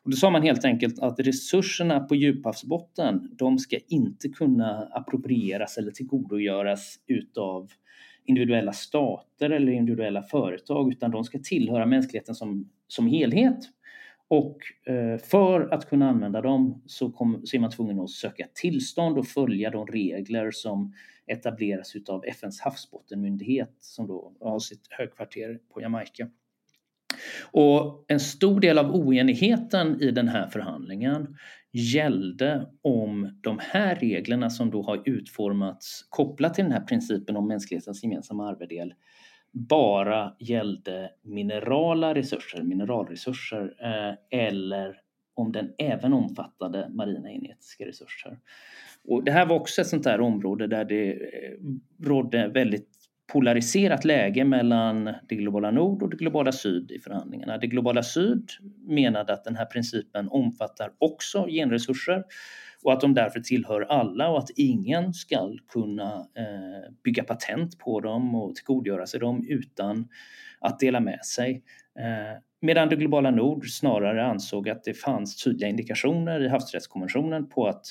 Och 0.04 0.12
då 0.12 0.18
sa 0.18 0.30
man 0.30 0.42
helt 0.42 0.66
enkelt 0.66 1.00
att 1.00 1.20
resurserna 1.20 2.00
på 2.00 2.16
djuphavsbotten 2.16 3.30
de 3.38 3.60
ska 3.60 3.78
inte 3.88 4.30
kunna 4.30 4.90
approprieras 4.92 5.78
eller 5.78 5.92
tillgodogöras 5.92 7.00
utav 7.08 7.70
individuella 8.26 8.74
stater 8.74 9.50
eller 9.50 9.72
individuella 9.72 10.24
företag 10.24 10.92
utan 10.92 11.12
de 11.12 11.24
ska 11.24 11.40
tillhöra 11.40 11.86
mänskligheten 11.86 12.36
som, 12.36 12.70
som 12.88 13.08
helhet. 13.08 13.60
Och 14.28 14.58
eh, 14.94 15.18
för 15.18 15.74
att 15.74 15.90
kunna 15.90 16.10
använda 16.10 16.42
dem 16.42 16.82
så, 16.86 17.12
kom, 17.12 17.42
så 17.46 17.58
är 17.58 17.62
man 17.62 17.72
tvungen 17.72 18.00
att 18.00 18.10
söka 18.10 18.48
tillstånd 18.54 19.18
och 19.18 19.28
följa 19.28 19.70
de 19.70 19.88
regler 19.88 20.52
som 20.52 20.94
etableras 21.28 21.96
utav 21.96 22.26
FNs 22.26 22.62
havsbottenmyndighet 22.62 23.76
som 23.80 24.08
då 24.08 24.34
har 24.40 24.60
sitt 24.60 24.88
högkvarter 24.90 25.60
på 25.74 25.82
Jamaica. 25.82 26.30
Och 27.52 28.06
en 28.08 28.20
stor 28.20 28.60
del 28.60 28.78
av 28.78 28.96
oenigheten 28.96 30.02
i 30.02 30.12
den 30.12 30.28
här 30.28 30.48
förhandlingen 30.48 31.38
gällde 31.72 32.70
om 32.82 33.40
de 33.42 33.60
här 33.62 33.96
reglerna 33.96 34.50
som 34.50 34.72
då 34.72 34.82
har 34.82 35.02
utformats 35.06 36.06
kopplat 36.10 36.54
till 36.54 36.64
den 36.64 36.74
här 36.74 36.86
principen 36.86 37.38
om 37.38 37.48
mänsklighetens 37.48 38.04
gemensamma 38.04 38.50
arvedel 38.50 38.94
bara 39.54 40.36
gällde 40.40 41.10
minerala 41.22 42.16
resurser, 42.16 42.64
mineralresurser 42.64 43.74
eh, 43.80 44.40
eller 44.40 45.00
om 45.36 45.52
den 45.52 45.74
även 45.78 46.14
omfattade 46.14 46.90
marina 46.90 47.30
genetiska 47.30 47.86
resurser. 47.86 48.40
Och 49.08 49.24
det 49.24 49.32
här 49.32 49.46
var 49.46 49.56
också 49.56 49.82
ett 49.82 49.88
sånt 49.88 50.04
där 50.04 50.22
område 50.22 50.68
där 50.68 50.86
det 50.86 51.12
eh, 51.12 51.18
rådde 52.04 52.48
väldigt 52.48 52.90
polariserat 53.34 54.06
läge 54.06 54.46
mellan 54.46 55.14
det 55.30 55.36
globala 55.36 55.72
nord 55.72 56.04
och 56.04 56.10
det 56.10 56.18
globala 56.18 56.52
syd 56.52 56.92
i 56.92 57.00
förhandlingarna. 57.00 57.58
Det 57.58 57.68
globala 57.68 58.04
syd 58.04 58.50
menade 58.88 59.34
att 59.34 59.44
den 59.44 59.56
här 59.56 59.66
principen 59.66 60.30
omfattar 60.30 60.92
också 60.98 61.46
genresurser 61.50 62.24
och 62.84 62.94
att 62.94 63.02
de 63.02 63.14
därför 63.14 63.40
tillhör 63.40 63.82
alla 63.82 64.30
och 64.30 64.40
att 64.40 64.50
ingen 64.56 65.14
ska 65.14 65.52
kunna 65.68 66.28
eh, 66.38 66.92
bygga 67.04 67.24
patent 67.24 67.80
på 67.80 68.00
dem 68.00 68.36
och 68.36 68.56
tillgodogöra 68.56 69.06
sig 69.06 69.20
dem 69.20 69.46
utan 69.50 70.08
att 70.60 70.80
dela 70.80 71.00
med 71.00 71.26
sig. 71.26 71.64
Eh, 72.00 72.40
medan 72.62 72.90
det 72.90 72.96
globala 72.96 73.32
nord 73.32 73.70
snarare 73.70 74.26
ansåg 74.26 74.70
att 74.70 74.84
det 74.84 74.94
fanns 74.94 75.44
tydliga 75.44 75.70
indikationer 75.70 76.44
i 76.44 76.48
havsrättskonventionen 76.48 77.50
på 77.50 77.68
att 77.68 77.86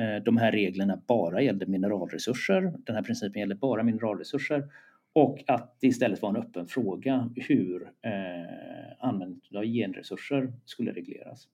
eh, 0.00 0.24
de 0.24 0.36
här 0.36 0.52
reglerna 0.52 1.02
bara 1.08 1.42
gällde 1.42 1.66
mineralresurser. 1.66 2.72
Den 2.86 2.94
här 2.94 3.02
principen 3.02 3.40
gällde 3.40 3.54
bara 3.54 3.82
mineralresurser 3.82 4.64
och 5.12 5.44
att 5.46 5.76
det 5.80 5.86
istället 5.86 6.22
var 6.22 6.28
en 6.28 6.36
öppen 6.36 6.66
fråga 6.66 7.30
hur 7.36 7.82
eh, 7.82 9.06
användandet 9.08 9.54
av 9.56 9.64
genresurser 9.64 10.52
skulle 10.64 10.92
regleras. 10.92 11.48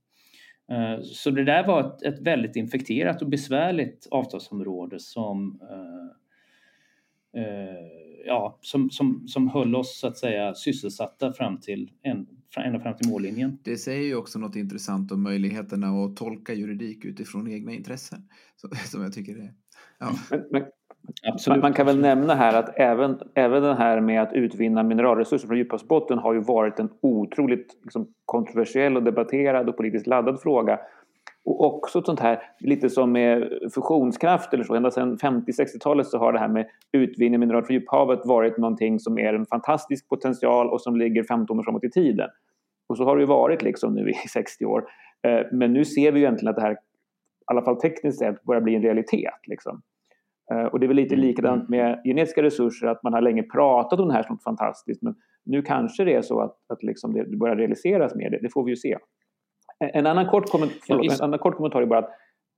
Eh, 0.70 1.02
så 1.02 1.30
det 1.30 1.44
där 1.44 1.66
var 1.66 1.80
ett, 1.80 2.02
ett, 2.02 2.20
väldigt 2.20 2.56
infekterat 2.56 3.22
och 3.22 3.28
besvärligt 3.28 4.08
avtalsområde 4.10 5.00
som, 5.00 5.60
eh, 5.62 7.42
eh, 7.42 7.86
ja, 8.26 8.58
som, 8.60 8.90
som, 8.90 9.28
som 9.28 9.48
höll 9.48 9.76
oss 9.76 10.00
så 10.00 10.06
att 10.06 10.18
säga 10.18 10.54
sysselsatta 10.54 11.32
fram 11.32 11.60
till, 11.60 11.90
en, 12.02 12.26
ända 12.56 12.80
fram 12.80 12.96
till 12.96 13.08
mållinjen. 13.08 13.58
Det 13.62 13.76
säger 13.76 14.06
ju 14.06 14.16
också 14.16 14.38
något 14.38 14.56
intressant 14.56 15.12
om 15.12 15.22
möjligheterna 15.22 15.86
att 15.86 16.16
tolka 16.16 16.54
juridik 16.54 17.04
utifrån 17.04 17.48
egna 17.48 17.72
intressen. 17.72 18.28
som 18.84 19.02
jag 19.02 19.12
tycker 19.12 19.36
är... 19.36 19.52
Ja. 19.98 20.10
Men, 20.30 20.42
men 20.50 20.62
Absolut. 21.28 21.62
Man 21.62 21.72
kan 21.72 21.86
väl 21.86 22.00
nämna 22.00 22.34
här 22.34 22.58
att 22.58 22.78
även, 22.78 23.18
även 23.34 23.62
det 23.62 23.74
här 23.74 24.00
med 24.00 24.22
att 24.22 24.32
utvinna 24.32 24.82
mineralresurser 24.82 25.48
från 25.48 25.58
djuphavsbotten 25.58 26.18
har 26.18 26.34
ju 26.34 26.40
varit 26.40 26.78
en 26.78 26.88
otroligt 27.00 27.76
liksom, 27.82 28.08
kontroversiell 28.24 28.96
och 28.96 29.02
debatterad 29.02 29.68
och 29.68 29.76
politiskt 29.76 30.06
laddad 30.06 30.40
fråga. 30.40 30.80
Och 31.44 31.64
också 31.64 32.02
sånt 32.02 32.20
här, 32.20 32.42
lite 32.60 32.90
som 32.90 33.12
med 33.12 33.48
fusionskraft 33.74 34.54
eller 34.54 34.64
så, 34.64 34.74
ända 34.74 34.90
sedan 34.90 35.16
50-60-talet 35.16 36.06
så 36.06 36.18
har 36.18 36.32
det 36.32 36.38
här 36.38 36.48
med 36.48 36.66
utvinning 36.92 37.40
mineral 37.40 37.64
från 37.64 37.74
djuphavet 37.74 38.20
varit 38.24 38.58
någonting 38.58 38.98
som 39.00 39.18
är 39.18 39.34
en 39.34 39.46
fantastisk 39.46 40.08
potential 40.08 40.70
och 40.70 40.80
som 40.80 40.96
ligger 40.96 41.22
15 41.22 41.58
år 41.58 41.62
framåt 41.62 41.84
i 41.84 41.90
tiden. 41.90 42.28
Och 42.88 42.96
så 42.96 43.04
har 43.04 43.16
det 43.16 43.20
ju 43.20 43.26
varit 43.26 43.62
liksom 43.62 43.94
nu 43.94 44.10
i 44.10 44.14
60 44.32 44.64
år. 44.64 44.84
Eh, 45.26 45.46
men 45.52 45.72
nu 45.72 45.84
ser 45.84 46.12
vi 46.12 46.18
ju 46.18 46.24
egentligen 46.24 46.50
att 46.50 46.56
det 46.56 46.62
här, 46.62 46.72
i 46.72 46.76
alla 47.44 47.62
fall 47.62 47.80
tekniskt 47.80 48.18
sett, 48.18 48.42
börjar 48.42 48.60
bli 48.60 48.74
en 48.74 48.82
realitet. 48.82 49.40
Liksom. 49.46 49.82
Eh, 50.52 50.64
och 50.64 50.80
det 50.80 50.86
är 50.86 50.88
väl 50.88 50.96
lite 50.96 51.14
mm, 51.14 51.26
likadant 51.26 51.68
mm. 51.68 51.80
med 51.80 52.00
genetiska 52.04 52.42
resurser, 52.42 52.86
att 52.86 53.02
man 53.02 53.12
har 53.12 53.20
länge 53.20 53.42
pratat 53.42 54.00
om 54.00 54.08
det 54.08 54.14
här 54.14 54.22
som 54.22 54.34
något 54.34 54.42
fantastiskt, 54.42 55.02
men 55.02 55.14
nu 55.44 55.62
kanske 55.62 56.04
det 56.04 56.14
är 56.14 56.22
så 56.22 56.40
att, 56.40 56.56
att 56.68 56.82
liksom 56.82 57.14
det 57.14 57.36
börjar 57.36 57.56
realiseras 57.56 58.14
mer, 58.14 58.30
det, 58.30 58.38
det 58.42 58.52
får 58.52 58.64
vi 58.64 58.70
ju 58.70 58.76
se. 58.76 58.96
En 59.78 60.06
annan 60.06 60.26
kort, 60.26 60.50
komment 60.50 60.72
förlåt, 60.86 61.20
en 61.20 61.24
annan 61.24 61.38
kort 61.38 61.56
kommentar 61.56 61.82
är 61.82 61.86
bara 61.86 61.98
att 61.98 62.10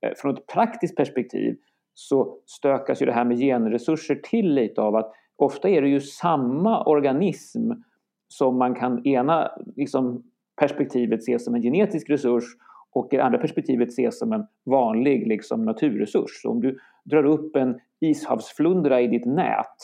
eh, 0.05 0.11
från 0.17 0.33
ett 0.33 0.47
praktiskt 0.47 0.95
perspektiv 0.95 1.55
så 1.93 2.37
stökas 2.45 3.01
ju 3.01 3.05
det 3.05 3.11
här 3.11 3.25
med 3.25 3.37
genresurser 3.37 4.15
till 4.15 4.53
lite 4.53 4.81
av 4.81 4.95
att 4.95 5.11
ofta 5.37 5.69
är 5.69 5.81
det 5.81 5.89
ju 5.89 5.99
samma 5.99 6.83
organism 6.83 7.71
som 8.27 8.57
man 8.57 8.75
kan 8.75 9.07
ena 9.07 9.51
liksom, 9.75 10.23
perspektivet 10.59 11.23
se 11.23 11.39
som 11.39 11.55
en 11.55 11.61
genetisk 11.61 12.09
resurs 12.09 12.43
och 12.93 13.13
i 13.13 13.17
det 13.17 13.23
andra 13.23 13.39
perspektivet 13.39 13.89
ses 13.89 14.19
som 14.19 14.33
en 14.33 14.45
vanlig 14.65 15.27
liksom, 15.27 15.65
naturresurs. 15.65 16.41
Så 16.41 16.49
om 16.49 16.61
du 16.61 16.79
drar 17.05 17.23
upp 17.23 17.55
en 17.55 17.79
ishavsflundra 17.99 19.01
i 19.01 19.07
ditt 19.07 19.25
nät 19.25 19.75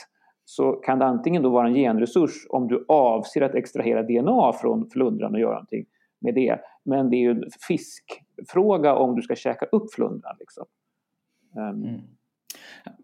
så 0.46 0.72
kan 0.72 1.00
det 1.00 1.06
antingen 1.06 1.44
då 1.44 1.50
vara 1.50 1.68
en 1.68 1.74
genresurs 1.74 2.32
om 2.50 2.68
du 2.68 2.86
avser 2.88 3.42
att 3.42 3.56
extrahera 3.56 4.04
DNA 4.04 4.54
från 4.54 4.90
flundran 4.90 5.34
och 5.34 5.40
göra 5.40 5.54
någonting 5.54 5.86
med 6.22 6.36
det. 6.36 6.60
Men 6.86 7.10
det 7.10 7.16
är 7.18 7.20
ju 7.20 7.32
en 7.32 7.44
fiskfråga 7.68 8.96
om 8.96 9.16
du 9.16 9.22
ska 9.22 9.36
käka 9.36 9.66
upp 9.66 9.94
flundran. 9.94 10.36
Liksom. 10.40 10.66
Um, 11.56 11.84
mm. 11.84 12.02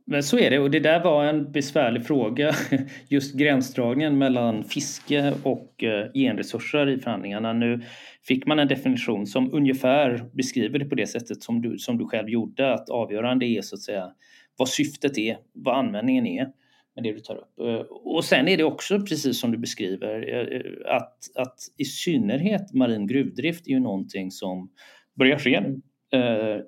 Men 0.05 0.23
så 0.23 0.37
är 0.37 0.49
det 0.49 0.59
och 0.59 0.71
det 0.71 0.79
där 0.79 1.03
var 1.03 1.25
en 1.25 1.51
besvärlig 1.51 2.05
fråga. 2.05 2.51
Just 3.07 3.35
gränsdragningen 3.35 4.17
mellan 4.17 4.63
fiske 4.63 5.33
och 5.43 5.83
eh, 5.83 6.11
genresurser 6.13 6.89
i 6.89 6.99
förhandlingarna. 6.99 7.53
Nu 7.53 7.81
fick 8.27 8.45
man 8.45 8.60
en 8.60 8.67
definition 8.67 9.27
som 9.27 9.53
ungefär 9.53 10.29
beskriver 10.34 10.79
det 10.79 10.86
på 10.86 10.95
det 10.95 11.07
sättet 11.07 11.43
som 11.43 11.62
du, 11.62 11.77
som 11.77 11.97
du 11.97 12.05
själv 12.05 12.29
gjorde. 12.29 12.73
Att 12.73 12.89
avgörande 12.89 13.45
är 13.45 13.62
så 13.62 13.75
att 13.75 13.81
säga 13.81 14.12
vad 14.57 14.69
syftet 14.69 15.17
är, 15.17 15.38
vad 15.53 15.75
användningen 15.75 16.27
är 16.27 16.47
med 16.95 17.03
det 17.03 17.12
du 17.12 17.19
tar 17.19 17.36
upp. 17.36 17.60
Eh, 17.60 17.86
och 17.89 18.25
sen 18.25 18.47
är 18.47 18.57
det 18.57 18.63
också 18.63 18.99
precis 18.99 19.39
som 19.39 19.51
du 19.51 19.57
beskriver 19.57 20.34
eh, 20.34 20.57
eh, 20.57 20.95
att, 20.95 21.17
att 21.36 21.55
i 21.77 21.86
synnerhet 21.86 22.73
marin 22.73 23.07
gruvdrift 23.07 23.67
är 23.67 23.71
ju 23.71 23.79
någonting 23.79 24.31
som 24.31 24.69
börjar 25.15 25.38
ske 25.38 25.63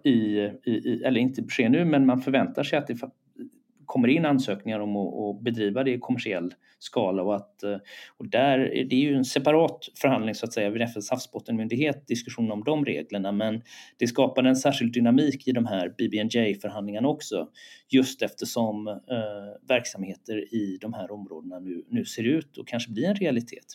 i, 0.04 0.12
i, 0.66 1.02
eller 1.06 1.22
inte 1.22 1.44
ske 1.44 1.70
nu, 1.70 1.86
men 1.86 2.06
man 2.06 2.22
förväntar 2.22 2.64
sig 2.64 2.80
att 2.80 2.88
det 2.88 2.96
kommer 3.94 4.08
in 4.08 4.26
ansökningar 4.26 4.80
om 4.80 4.96
att, 4.96 5.14
att 5.14 5.44
bedriva 5.44 5.84
det 5.84 5.92
i 5.92 6.00
kommersiell 6.00 6.54
skala 6.80 7.24
och 7.24 7.36
att 7.36 7.64
eh, 7.64 7.78
och 8.18 8.30
där, 8.30 8.60
det 8.60 8.96
är 8.96 9.00
ju 9.00 9.16
en 9.16 9.26
separat 9.26 9.90
förhandling 10.02 10.36
så 10.36 10.46
att 10.46 10.54
säga 10.54 10.70
vid 10.70 10.82
FNs 10.82 11.10
havsbottenmyndighet, 11.10 12.08
diskussion 12.08 12.52
om 12.52 12.64
de 12.64 12.86
reglerna, 12.86 13.32
men 13.32 13.62
det 13.98 14.08
skapar 14.08 14.44
en 14.44 14.56
särskild 14.56 14.94
dynamik 14.94 15.48
i 15.48 15.52
de 15.52 15.66
här 15.66 15.90
BBNJ-förhandlingarna 15.98 17.08
också, 17.08 17.48
just 17.90 18.22
eftersom 18.22 18.88
eh, 18.88 19.68
verksamheter 19.68 20.54
i 20.54 20.78
de 20.82 20.94
här 20.94 21.12
områdena 21.12 21.60
nu, 21.60 21.84
nu 21.90 22.06
ser 22.06 22.24
ut 22.24 22.58
och 22.58 22.68
kanske 22.68 22.92
blir 22.92 23.06
en 23.06 23.16
realitet. 23.16 23.66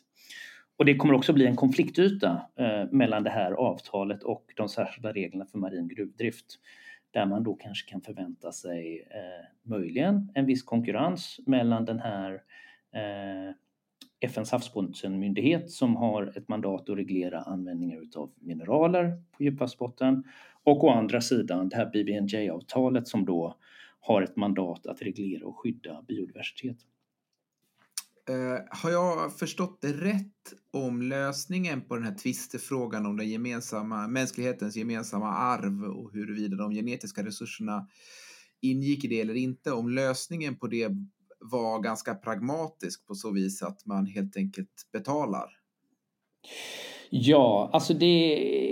Och 0.79 0.85
det 0.85 0.97
kommer 0.97 1.15
också 1.15 1.33
bli 1.33 1.47
en 1.47 1.57
konfliktyta 1.57 2.43
eh, 2.59 2.93
mellan 2.93 3.23
det 3.23 3.31
här 3.31 3.53
avtalet 3.53 4.23
och 4.23 4.45
de 4.57 4.69
särskilda 4.69 5.13
reglerna 5.13 5.47
för 5.47 5.59
marin 5.59 5.89
gruvdrift 5.89 6.47
där 7.11 7.27
man 7.27 7.43
då 7.43 7.55
kanske 7.55 7.91
kan 7.91 8.01
förvänta 8.01 8.53
sig 8.53 9.09
eh, 9.11 9.71
möjligen 9.71 10.33
en 10.35 10.47
viss 10.47 10.63
konkurrens 10.63 11.41
mellan 11.47 11.85
den 11.85 11.99
här 11.99 12.43
eh, 12.93 13.55
FNs 14.21 14.51
havsbottenmyndighet 14.51 15.71
som 15.71 15.97
har 15.97 16.39
ett 16.39 16.49
mandat 16.49 16.91
att 16.91 16.97
reglera 16.97 17.41
användningen 17.41 18.11
av 18.17 18.33
mineraler 18.41 19.23
på 19.33 19.43
djuphavsbotten 19.43 20.25
och 20.63 20.85
å 20.85 20.91
andra 20.91 21.21
sidan 21.21 21.69
det 21.69 21.77
här 21.77 21.87
BBNJ-avtalet 21.87 23.09
som 23.09 23.25
då 23.25 23.57
har 24.01 24.23
ett 24.23 24.37
mandat 24.37 24.87
att 24.87 25.03
reglera 25.03 25.47
och 25.47 25.59
skydda 25.59 26.03
biodiversitet. 26.09 26.77
Uh, 28.31 28.59
har 28.71 28.91
jag 28.91 29.39
förstått 29.39 29.79
det 29.81 29.93
rätt 29.93 30.53
om 30.73 31.03
lösningen 31.03 31.81
på 31.81 31.95
den 31.95 32.05
här 32.05 32.15
tvistefrågan 32.15 33.07
om 33.07 33.17
den 33.17 33.29
gemensamma, 33.29 34.09
mänsklighetens 34.09 34.77
gemensamma 34.77 35.29
arv 35.29 35.85
och 35.85 36.13
huruvida 36.13 36.57
de 36.57 36.73
genetiska 36.73 37.25
resurserna 37.25 37.89
ingick 38.61 39.05
i 39.05 39.09
det 39.09 39.21
eller 39.21 39.35
inte, 39.35 39.73
om 39.73 39.89
lösningen 39.89 40.57
på 40.59 40.67
det 40.67 40.89
var 41.41 41.81
ganska 41.81 42.15
pragmatisk 42.15 43.07
på 43.07 43.15
så 43.15 43.33
vis 43.33 43.63
att 43.63 43.87
man 43.87 44.07
helt 44.07 44.37
enkelt 44.37 44.89
betalar? 44.93 45.49
Ja, 47.11 47.71
alltså 47.73 47.95
det 47.95 48.07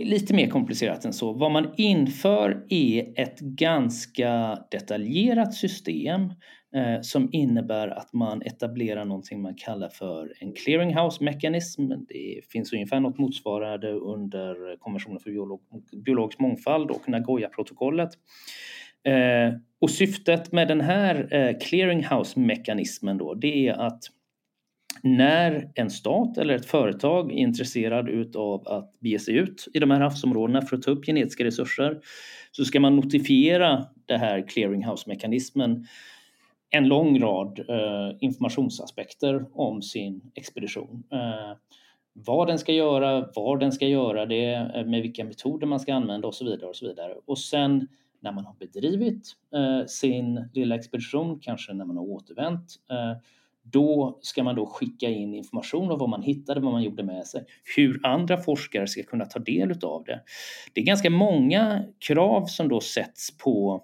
är 0.03 0.05
lite 0.05 0.35
mer 0.35 0.51
komplicerat 0.51 1.05
än 1.05 1.13
så. 1.13 1.33
Vad 1.33 1.53
man 1.53 1.75
inför 1.77 2.67
är 2.69 3.21
ett 3.21 3.41
ganska 3.41 4.59
detaljerat 4.71 5.55
system 5.55 6.33
Eh, 6.77 7.01
som 7.01 7.29
innebär 7.33 7.89
att 7.89 8.13
man 8.13 8.43
etablerar 8.43 9.05
någonting 9.05 9.43
man 9.43 9.55
kallar 9.55 9.89
för 9.89 10.33
en 10.41 10.53
clearinghouse-mekanism. 10.53 11.93
Det 12.09 12.41
finns 12.49 12.73
ungefär 12.73 13.01
något 13.01 13.19
motsvarande 13.19 13.93
under 13.93 14.77
konventionen 14.77 15.21
för 15.21 15.31
biolog 15.31 15.61
biologisk 16.05 16.39
mångfald 16.39 16.91
och 16.91 17.09
Nagoya-protokollet. 17.09 18.11
Eh, 19.05 19.55
och 19.81 19.91
syftet 19.91 20.53
med 20.53 20.69
den 20.69 20.81
här 20.81 21.35
eh, 21.35 21.59
clearinghouse-mekanismen 21.59 23.19
då, 23.19 23.35
det 23.35 23.69
är 23.69 23.73
att 23.73 24.03
när 25.03 25.71
en 25.75 25.91
stat 25.91 26.39
eller 26.39 26.55
ett 26.55 26.67
företag 26.67 27.33
är 27.33 27.37
intresserad 27.37 28.09
utav 28.09 28.69
att 28.69 29.01
bege 29.01 29.19
sig 29.19 29.35
ut 29.35 29.69
i 29.75 29.79
de 29.79 29.91
här 29.91 30.01
havsområdena 30.01 30.63
för 30.63 30.77
att 30.77 30.83
ta 30.83 30.91
upp 30.91 31.07
genetiska 31.07 31.45
resurser 31.45 32.01
så 32.53 32.65
ska 32.65 32.81
man 32.81 32.97
notifiera 32.97 33.87
det 34.07 34.19
här 34.19 34.49
clearinghouse-mekanismen 34.49 35.87
en 36.77 36.89
lång 36.89 37.21
rad 37.21 37.59
eh, 37.69 38.17
informationsaspekter 38.21 39.47
om 39.53 39.83
sin 39.83 40.31
expedition. 40.35 41.03
Eh, 41.13 41.57
vad 42.13 42.47
den 42.47 42.59
ska 42.59 42.73
göra, 42.73 43.29
var 43.35 43.57
den 43.57 43.73
ska 43.73 43.87
göra 43.87 44.27
det, 44.27 44.55
eh, 44.55 44.85
med 44.87 45.03
vilka 45.03 45.25
metoder 45.25 45.67
man 45.67 45.81
ska 45.81 45.95
använda 45.95 46.29
och 46.29 46.35
så 46.35 46.45
vidare. 46.45 46.69
Och 46.69 46.77
så 46.77 46.87
vidare. 46.87 47.15
Och 47.27 47.39
sen 47.39 47.89
när 48.21 48.33
man 48.33 48.45
har 48.45 48.55
bedrivit 48.55 49.33
eh, 49.55 49.87
sin 49.87 50.49
lilla 50.53 50.75
expedition, 50.75 51.39
kanske 51.41 51.73
när 51.73 51.85
man 51.85 51.97
har 51.97 52.05
återvänt, 52.05 52.75
eh, 52.91 53.23
då 53.63 54.19
ska 54.23 54.45
man 54.45 54.55
då 54.57 54.67
skicka 54.67 55.09
in 55.09 55.35
information 55.35 55.91
om 55.91 55.99
vad 55.99 56.09
man 56.09 56.23
hittade, 56.23 56.61
vad 56.61 56.73
man 56.73 56.83
gjorde 56.83 57.03
med 57.03 57.27
sig, 57.27 57.45
hur 57.77 58.07
andra 58.07 58.37
forskare 58.37 58.87
ska 58.87 59.03
kunna 59.03 59.25
ta 59.25 59.39
del 59.39 59.85
av 59.85 60.05
det. 60.05 60.21
Det 60.73 60.81
är 60.81 60.85
ganska 60.85 61.11
många 61.11 61.85
krav 61.99 62.47
som 62.47 62.69
då 62.69 62.81
sätts 62.81 63.39
på 63.39 63.75
eh, 63.75 63.81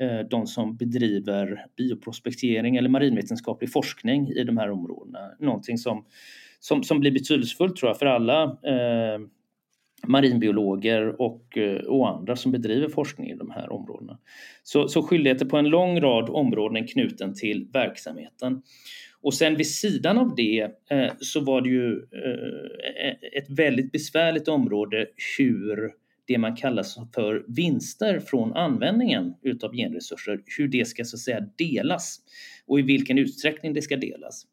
Eh, 0.00 0.28
de 0.30 0.46
som 0.46 0.76
bedriver 0.76 1.66
bioprospektering 1.76 2.76
eller 2.76 2.88
marinvetenskaplig 2.88 3.72
forskning 3.72 4.28
i 4.28 4.44
de 4.44 4.56
här 4.56 4.70
områdena. 4.70 5.18
Någonting 5.38 5.78
som, 5.78 6.04
som, 6.60 6.82
som 6.82 7.00
blir 7.00 7.10
betydelsefullt 7.10 7.76
tror 7.76 7.90
jag 7.90 7.98
för 7.98 8.06
alla 8.06 8.42
eh, 8.44 9.20
marinbiologer 10.06 11.20
och, 11.22 11.58
eh, 11.58 11.76
och 11.76 12.08
andra 12.08 12.36
som 12.36 12.52
bedriver 12.52 12.88
forskning 12.88 13.30
i 13.30 13.34
de 13.34 13.50
här 13.50 13.72
områdena. 13.72 14.18
Så, 14.62 14.88
så 14.88 15.02
skyldigheter 15.02 15.46
på 15.46 15.56
en 15.56 15.68
lång 15.68 16.00
rad 16.00 16.30
områden 16.30 16.86
knuten 16.86 17.34
till 17.34 17.68
verksamheten. 17.72 18.62
Och 19.20 19.34
sen 19.34 19.56
vid 19.56 19.70
sidan 19.70 20.18
av 20.18 20.34
det 20.36 20.60
eh, 20.90 21.12
så 21.18 21.40
var 21.40 21.60
det 21.60 21.68
ju 21.68 21.92
eh, 21.92 23.38
ett 23.38 23.50
väldigt 23.50 23.92
besvärligt 23.92 24.48
område 24.48 25.06
hur 25.38 25.90
det 26.26 26.38
man 26.38 26.56
kallar 26.56 26.84
för 27.14 27.44
vinster 27.48 28.20
från 28.20 28.52
användningen 28.52 29.34
utav 29.42 29.72
genresurser, 29.72 30.42
hur 30.58 30.68
det 30.68 30.88
ska 30.88 31.04
så 31.04 31.16
att 31.16 31.20
säga 31.20 31.40
delas 31.58 32.20
och 32.66 32.78
i 32.78 32.82
vilken 32.82 33.18
utsträckning 33.18 33.74
det 33.74 33.82
ska 33.82 33.96
delas. 33.96 34.46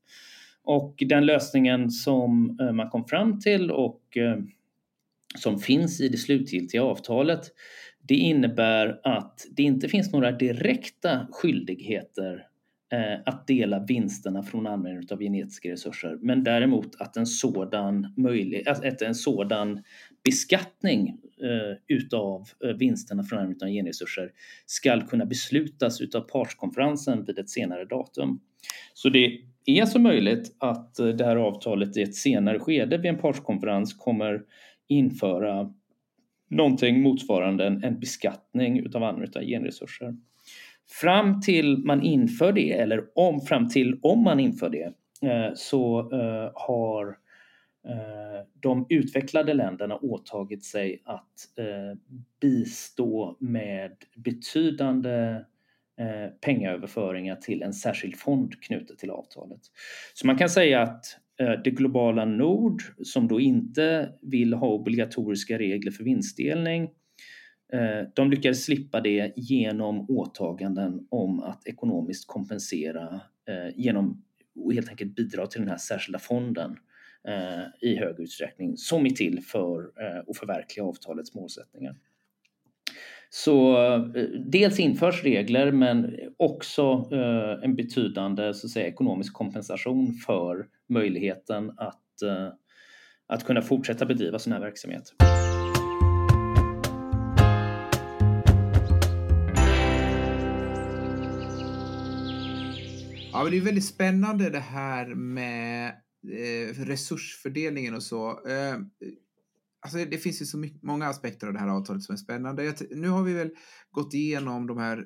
Och 0.63 0.95
den 0.99 1.25
lösningen 1.25 1.91
som 1.91 2.57
eh, 2.61 2.71
man 2.71 2.89
kom 2.89 3.05
fram 3.05 3.39
till 3.39 3.71
och 3.71 4.17
eh, 4.17 4.37
som 5.37 5.59
finns 5.59 6.01
i 6.01 6.09
det 6.09 6.17
slutgiltiga 6.17 6.83
avtalet, 6.83 7.41
det 8.07 8.15
innebär 8.15 8.99
att 9.03 9.47
det 9.51 9.63
inte 9.63 9.89
finns 9.89 10.11
några 10.11 10.31
direkta 10.31 11.27
skyldigheter 11.31 12.47
Eh, 12.93 13.19
att 13.25 13.47
dela 13.47 13.79
vinsterna 13.79 14.43
från 14.43 14.67
användningen 14.67 15.07
av 15.11 15.19
genetiska 15.19 15.71
resurser, 15.71 16.17
men 16.21 16.43
däremot 16.43 17.01
att 17.01 17.17
en 17.17 17.25
sådan, 17.25 18.13
möjlig, 18.17 18.67
att 18.67 19.01
en 19.01 19.15
sådan 19.15 19.83
beskattning 20.23 21.07
eh, 21.41 21.95
utav 21.97 22.47
eh, 22.63 22.69
vinsterna 22.69 23.23
från 23.23 23.39
användningen 23.39 23.67
av 23.67 23.83
genresurser 23.83 24.31
ska 24.65 25.01
kunna 25.01 25.25
beslutas 25.25 26.01
utav 26.01 26.21
partskonferensen 26.21 27.25
vid 27.25 27.39
ett 27.39 27.49
senare 27.49 27.85
datum. 27.85 28.41
Så 28.93 29.09
det 29.09 29.39
är 29.65 29.85
så 29.85 29.99
möjligt 29.99 30.55
att 30.57 30.95
det 30.95 31.25
här 31.25 31.35
avtalet 31.35 31.97
i 31.97 32.01
ett 32.01 32.15
senare 32.15 32.59
skede 32.59 32.97
vid 32.97 33.05
en 33.05 33.17
partskonferens 33.17 33.93
kommer 33.93 34.41
införa 34.87 35.73
någonting 36.49 37.01
motsvarande 37.01 37.65
en 37.83 37.99
beskattning 37.99 38.79
utav 38.79 39.03
användningen 39.03 39.43
av 39.43 39.43
genresurser. 39.43 40.15
Fram 40.91 41.41
till 41.41 41.77
man 41.77 42.01
inför 42.01 42.51
det, 42.51 42.71
eller 42.71 43.03
om, 43.15 43.41
fram 43.41 43.69
till 43.69 43.99
om 44.01 44.23
man 44.23 44.39
inför 44.39 44.69
det, 44.69 44.93
eh, 45.29 45.53
så 45.55 45.99
eh, 45.99 46.51
har 46.53 47.07
eh, 47.87 48.45
de 48.59 48.85
utvecklade 48.89 49.53
länderna 49.53 49.95
åtagit 49.95 50.65
sig 50.65 51.01
att 51.05 51.27
bistå 52.41 53.37
med 53.39 53.91
betydande 54.15 55.43
pengaöverföringar 56.41 57.35
till 57.35 57.61
en 57.61 57.73
särskild 57.73 58.15
fond 58.15 58.61
knutet 58.61 58.97
till 58.97 59.09
avtalet. 59.09 59.59
Så 60.13 60.27
man 60.27 60.37
kan 60.37 60.49
säga 60.49 60.81
att 60.81 61.05
det 61.63 61.71
globala 61.71 62.25
nord 62.25 62.81
som 63.03 63.27
då 63.27 63.39
inte 63.39 64.13
vill 64.21 64.53
ha 64.53 64.67
obligatoriska 64.67 65.57
regler 65.57 65.91
för 65.91 66.03
vinstdelning 66.03 66.89
Eh, 67.73 68.07
de 68.13 68.31
lyckades 68.31 68.63
slippa 68.65 69.01
det 69.01 69.33
genom 69.35 70.09
åtaganden 70.09 71.07
om 71.09 71.39
att 71.39 71.67
ekonomiskt 71.67 72.27
kompensera 72.27 73.21
eh, 73.47 73.75
genom 73.79 74.23
att 74.67 74.73
helt 74.75 74.89
enkelt 74.89 75.15
bidra 75.15 75.47
till 75.47 75.61
den 75.61 75.69
här 75.69 75.77
särskilda 75.77 76.19
fonden 76.19 76.77
eh, 77.27 77.89
i 77.89 77.95
hög 77.95 78.19
utsträckning 78.19 78.77
som 78.77 79.05
är 79.05 79.09
till 79.09 79.43
för 79.43 79.91
att 80.29 80.37
förverkliga 80.37 80.85
avtalets 80.85 81.35
målsättningar. 81.35 81.95
Så 83.29 83.77
dels 84.45 84.79
införs 84.79 85.23
regler 85.23 85.71
men 85.71 86.19
också 86.37 87.09
en 87.63 87.75
betydande 87.75 88.53
så 88.53 88.67
att 88.67 88.71
säga, 88.71 88.87
ekonomisk 88.87 89.33
kompensation 89.33 90.13
för 90.13 90.65
möjligheten 90.89 91.69
att, 91.77 92.03
att 93.27 93.43
kunna 93.45 93.61
fortsätta 93.61 94.05
bedriva 94.05 94.39
sån 94.39 94.53
här 94.53 94.59
verksamhet. 94.59 95.13
Ja, 103.41 103.45
men 103.45 103.51
det 103.51 103.57
är 103.57 103.61
väldigt 103.61 103.85
spännande 103.85 104.49
det 104.49 104.59
här 104.59 105.15
med 105.15 105.87
eh, 106.27 106.75
resursfördelningen 106.75 107.95
och 107.95 108.03
så. 108.03 108.29
Eh, 108.29 108.75
alltså 109.81 109.97
det 109.97 110.17
finns 110.17 110.41
ju 110.41 110.45
så 110.45 110.57
mycket, 110.57 110.83
många 110.83 111.07
aspekter 111.07 111.47
av 111.47 111.53
det 111.53 111.59
här 111.59 111.67
avtalet 111.67 112.03
som 112.03 112.13
är 112.13 112.17
spännande. 112.17 112.63
Jag, 112.63 112.75
nu 112.91 113.09
har 113.09 113.23
vi 113.23 113.33
väl 113.33 113.49
gått 113.91 114.13
igenom 114.13 114.67
de 114.67 114.77
här 114.77 115.05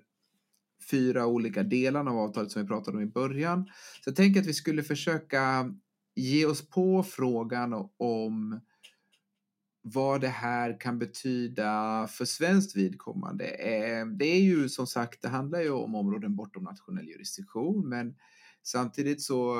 fyra 0.91 1.26
olika 1.26 1.63
delarna 1.63 2.12
av 2.12 2.17
avtalet 2.17 2.52
som 2.52 2.62
vi 2.62 2.67
pratade 2.67 2.98
om 2.98 3.04
i 3.04 3.08
början. 3.12 3.65
Så 4.04 4.10
jag 4.10 4.15
tänker 4.15 4.41
att 4.41 4.48
vi 4.48 4.54
skulle 4.54 4.84
försöka 4.84 5.74
ge 6.15 6.45
oss 6.45 6.69
på 6.69 7.04
frågan 7.04 7.74
om 7.98 8.60
vad 9.88 10.21
det 10.21 10.28
här 10.28 10.80
kan 10.80 11.00
betyda 11.00 12.08
för 12.08 12.26
svenskt 12.26 12.76
vidkommande. 12.76 13.45
Eh, 13.45 14.06
det 14.08 14.26
är 14.26 14.41
ju 14.41 14.69
som 14.69 14.88
sagt, 14.88 15.21
det 15.21 15.28
handlar 15.28 15.60
ju 15.60 15.69
om 15.69 15.95
områden 15.95 16.36
bortom 16.36 16.63
nationell 16.63 17.08
jurisdiktion, 17.08 17.89
men 17.89 18.15
samtidigt 18.63 19.21
så, 19.21 19.56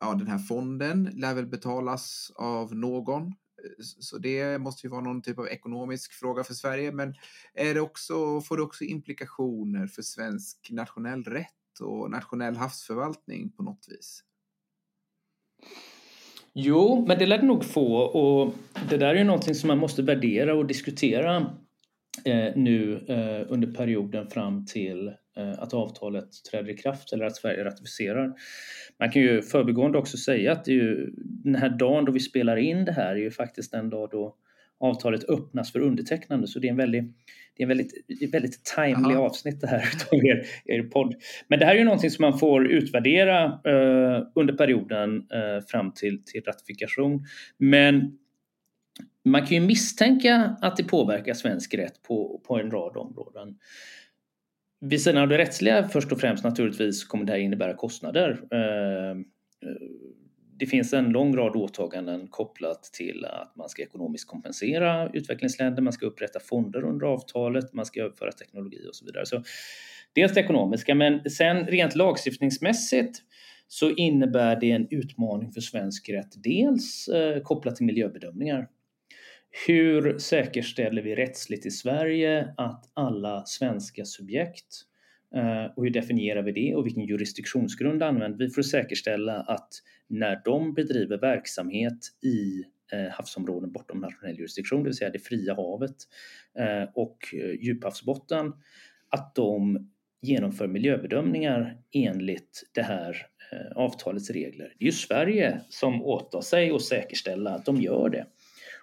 ja, 0.00 0.14
den 0.14 0.26
här 0.26 0.38
fonden 0.38 1.10
lär 1.12 1.34
väl 1.34 1.46
betalas 1.46 2.32
av 2.34 2.74
någon 2.74 3.26
eh, 3.26 3.32
så 3.78 4.18
det 4.18 4.58
måste 4.58 4.86
ju 4.86 4.90
vara 4.90 5.00
någon 5.00 5.22
typ 5.22 5.38
av 5.38 5.48
ekonomisk 5.48 6.12
fråga 6.12 6.44
för 6.44 6.54
Sverige. 6.54 6.92
Men 6.92 7.14
är 7.54 7.74
det 7.74 7.80
också, 7.80 8.40
får 8.40 8.56
det 8.56 8.62
också 8.62 8.84
implikationer 8.84 9.86
för 9.86 10.02
svensk 10.02 10.68
nationell 10.70 11.24
rätt 11.24 11.80
och 11.80 12.10
nationell 12.10 12.56
havsförvaltning 12.56 13.52
på 13.52 13.62
något 13.62 13.86
vis? 13.88 14.24
Jo, 16.54 17.04
men 17.08 17.18
det 17.18 17.26
lär 17.26 17.38
det 17.38 17.46
nog 17.46 17.64
få 17.64 17.96
och 17.96 18.54
det 18.90 18.96
där 18.96 19.06
är 19.06 19.18
ju 19.18 19.24
någonting 19.24 19.54
som 19.54 19.68
man 19.68 19.78
måste 19.78 20.02
värdera 20.02 20.54
och 20.54 20.66
diskutera 20.66 21.36
eh, 22.24 22.56
nu 22.56 23.04
eh, 23.08 23.52
under 23.52 23.72
perioden 23.72 24.26
fram 24.30 24.66
till 24.66 25.08
eh, 25.36 25.52
att 25.58 25.74
avtalet 25.74 26.28
träder 26.50 26.70
i 26.70 26.76
kraft 26.76 27.12
eller 27.12 27.24
att 27.24 27.36
Sverige 27.36 27.64
ratificerar. 27.64 28.32
Man 28.98 29.10
kan 29.10 29.22
ju 29.22 29.42
förbigående 29.42 29.98
också 29.98 30.16
säga 30.16 30.52
att 30.52 30.64
det 30.64 30.70
är 30.70 30.74
ju, 30.74 31.10
den 31.16 31.54
här 31.54 31.68
dagen 31.68 32.04
då 32.04 32.12
vi 32.12 32.20
spelar 32.20 32.56
in 32.56 32.84
det 32.84 32.92
här 32.92 33.10
är 33.12 33.20
ju 33.20 33.30
faktiskt 33.30 33.72
den 33.72 33.90
dag 33.90 34.08
då 34.10 34.36
avtalet 34.80 35.24
öppnas 35.24 35.72
för 35.72 35.80
undertecknande. 35.80 36.46
Så 36.46 36.58
det 36.58 36.66
är 36.66 36.70
en 36.70 36.76
väldigt, 36.76 37.04
det 37.56 37.62
är 37.62 37.64
en 37.64 37.68
väldigt, 37.68 37.92
väldigt 38.34 38.64
timely 38.64 39.14
Aha. 39.14 39.26
avsnitt 39.26 39.60
det 39.60 39.66
här 39.66 39.78
av 40.12 40.24
er, 40.24 40.46
er 40.64 40.82
podd. 40.82 41.14
Men 41.48 41.58
det 41.58 41.64
här 41.64 41.74
är 41.74 41.78
ju 41.78 41.84
någonting 41.84 42.10
som 42.10 42.22
man 42.22 42.38
får 42.38 42.72
utvärdera 42.72 43.44
eh, 43.44 44.26
under 44.34 44.54
perioden 44.54 45.16
eh, 45.16 45.66
fram 45.68 45.92
till, 45.92 46.24
till 46.24 46.42
ratifikation. 46.42 47.24
Men 47.58 48.18
man 49.24 49.46
kan 49.46 49.50
ju 49.50 49.60
misstänka 49.60 50.56
att 50.60 50.76
det 50.76 50.84
påverkar 50.84 51.34
svensk 51.34 51.74
rätt 51.74 52.02
på, 52.02 52.40
på 52.46 52.58
en 52.58 52.70
rad 52.70 52.96
områden. 52.96 53.58
Vid 54.80 55.02
sidan 55.02 55.22
av 55.22 55.28
det 55.28 55.38
rättsliga 55.38 55.88
först 55.88 56.12
och 56.12 56.20
främst 56.20 56.44
naturligtvis 56.44 57.04
kommer 57.04 57.24
det 57.24 57.32
här 57.32 57.38
innebära 57.38 57.74
kostnader. 57.74 58.40
Eh, 58.52 59.16
det 60.60 60.66
finns 60.66 60.92
en 60.92 61.08
lång 61.08 61.36
rad 61.36 61.56
åtaganden 61.56 62.26
kopplat 62.26 62.82
till 62.82 63.24
att 63.24 63.56
man 63.56 63.68
ska 63.68 63.82
ekonomiskt 63.82 64.28
kompensera 64.28 65.10
utvecklingsländer, 65.12 65.82
man 65.82 65.92
ska 65.92 66.06
upprätta 66.06 66.40
fonder 66.40 66.84
under 66.84 67.06
avtalet, 67.06 67.72
man 67.72 67.86
ska 67.86 68.00
överföra 68.00 68.32
teknologi 68.32 68.86
och 68.88 68.96
så 68.96 69.04
vidare. 69.04 69.26
Så 69.26 69.42
dels 70.12 70.34
det 70.34 70.40
ekonomiska, 70.40 70.94
men 70.94 71.30
sen 71.30 71.66
rent 71.66 71.96
lagstiftningsmässigt 71.96 73.22
så 73.68 73.90
innebär 73.90 74.60
det 74.60 74.70
en 74.70 74.86
utmaning 74.90 75.52
för 75.52 75.60
svensk 75.60 76.08
rätt. 76.08 76.42
Dels 76.42 77.08
eh, 77.08 77.42
kopplat 77.42 77.76
till 77.76 77.86
miljöbedömningar. 77.86 78.68
Hur 79.66 80.18
säkerställer 80.18 81.02
vi 81.02 81.14
rättsligt 81.14 81.66
i 81.66 81.70
Sverige 81.70 82.54
att 82.56 82.90
alla 82.94 83.44
svenska 83.46 84.04
subjekt 84.04 84.66
eh, 84.66 84.89
Eh, 85.34 85.64
och 85.76 85.84
hur 85.84 85.90
definierar 85.90 86.42
vi 86.42 86.52
det 86.52 86.74
och 86.74 86.86
vilken 86.86 87.04
jurisdiktionsgrund 87.04 88.02
använder 88.02 88.38
vi 88.38 88.50
för 88.50 88.60
att 88.60 88.66
säkerställa 88.66 89.40
att 89.40 89.68
när 90.08 90.42
de 90.44 90.74
bedriver 90.74 91.18
verksamhet 91.18 91.98
i 92.22 92.64
eh, 92.92 93.12
havsområden 93.12 93.72
bortom 93.72 94.00
nationell 94.00 94.36
jurisdiktion, 94.36 94.82
det 94.82 94.88
vill 94.88 94.96
säga 94.96 95.10
det 95.10 95.18
fria 95.18 95.54
havet 95.54 95.96
eh, 96.58 96.88
och 96.94 97.18
djuphavsbotten, 97.60 98.52
att 99.08 99.34
de 99.34 99.90
genomför 100.22 100.66
miljöbedömningar 100.66 101.78
enligt 101.92 102.62
det 102.72 102.82
här 102.82 103.26
avtalets 103.74 104.30
regler. 104.30 104.74
Det 104.78 104.84
är 104.84 104.86
ju 104.86 104.92
Sverige 104.92 105.60
som 105.68 106.02
åtar 106.02 106.40
sig 106.40 106.70
att 106.70 106.82
säkerställa 106.82 107.50
att 107.50 107.64
de 107.64 107.80
gör 107.80 108.08
det. 108.08 108.26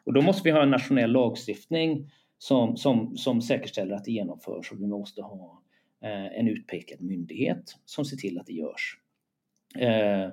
Och 0.04 0.14
då 0.14 0.22
måste 0.22 0.42
vi 0.44 0.52
ha 0.52 0.64
en 0.64 0.70
nationell 0.70 1.12
lagstiftning 1.12 2.12
som, 2.38 2.78
som, 2.78 3.18
som 3.18 3.42
säkerställer 3.42 3.96
att 3.96 4.06
det 4.06 4.12
genomförs 4.12 4.72
och 4.72 4.82
vi 4.82 4.88
måste 4.88 5.22
ha 5.22 5.64
Eh, 6.04 6.40
en 6.40 6.48
utpekad 6.48 7.02
myndighet 7.02 7.76
som 7.86 8.06
ser 8.06 8.18
till 8.18 8.40
att 8.40 8.48
det 8.48 8.54
görs. 8.54 8.98
Eh, 9.78 10.30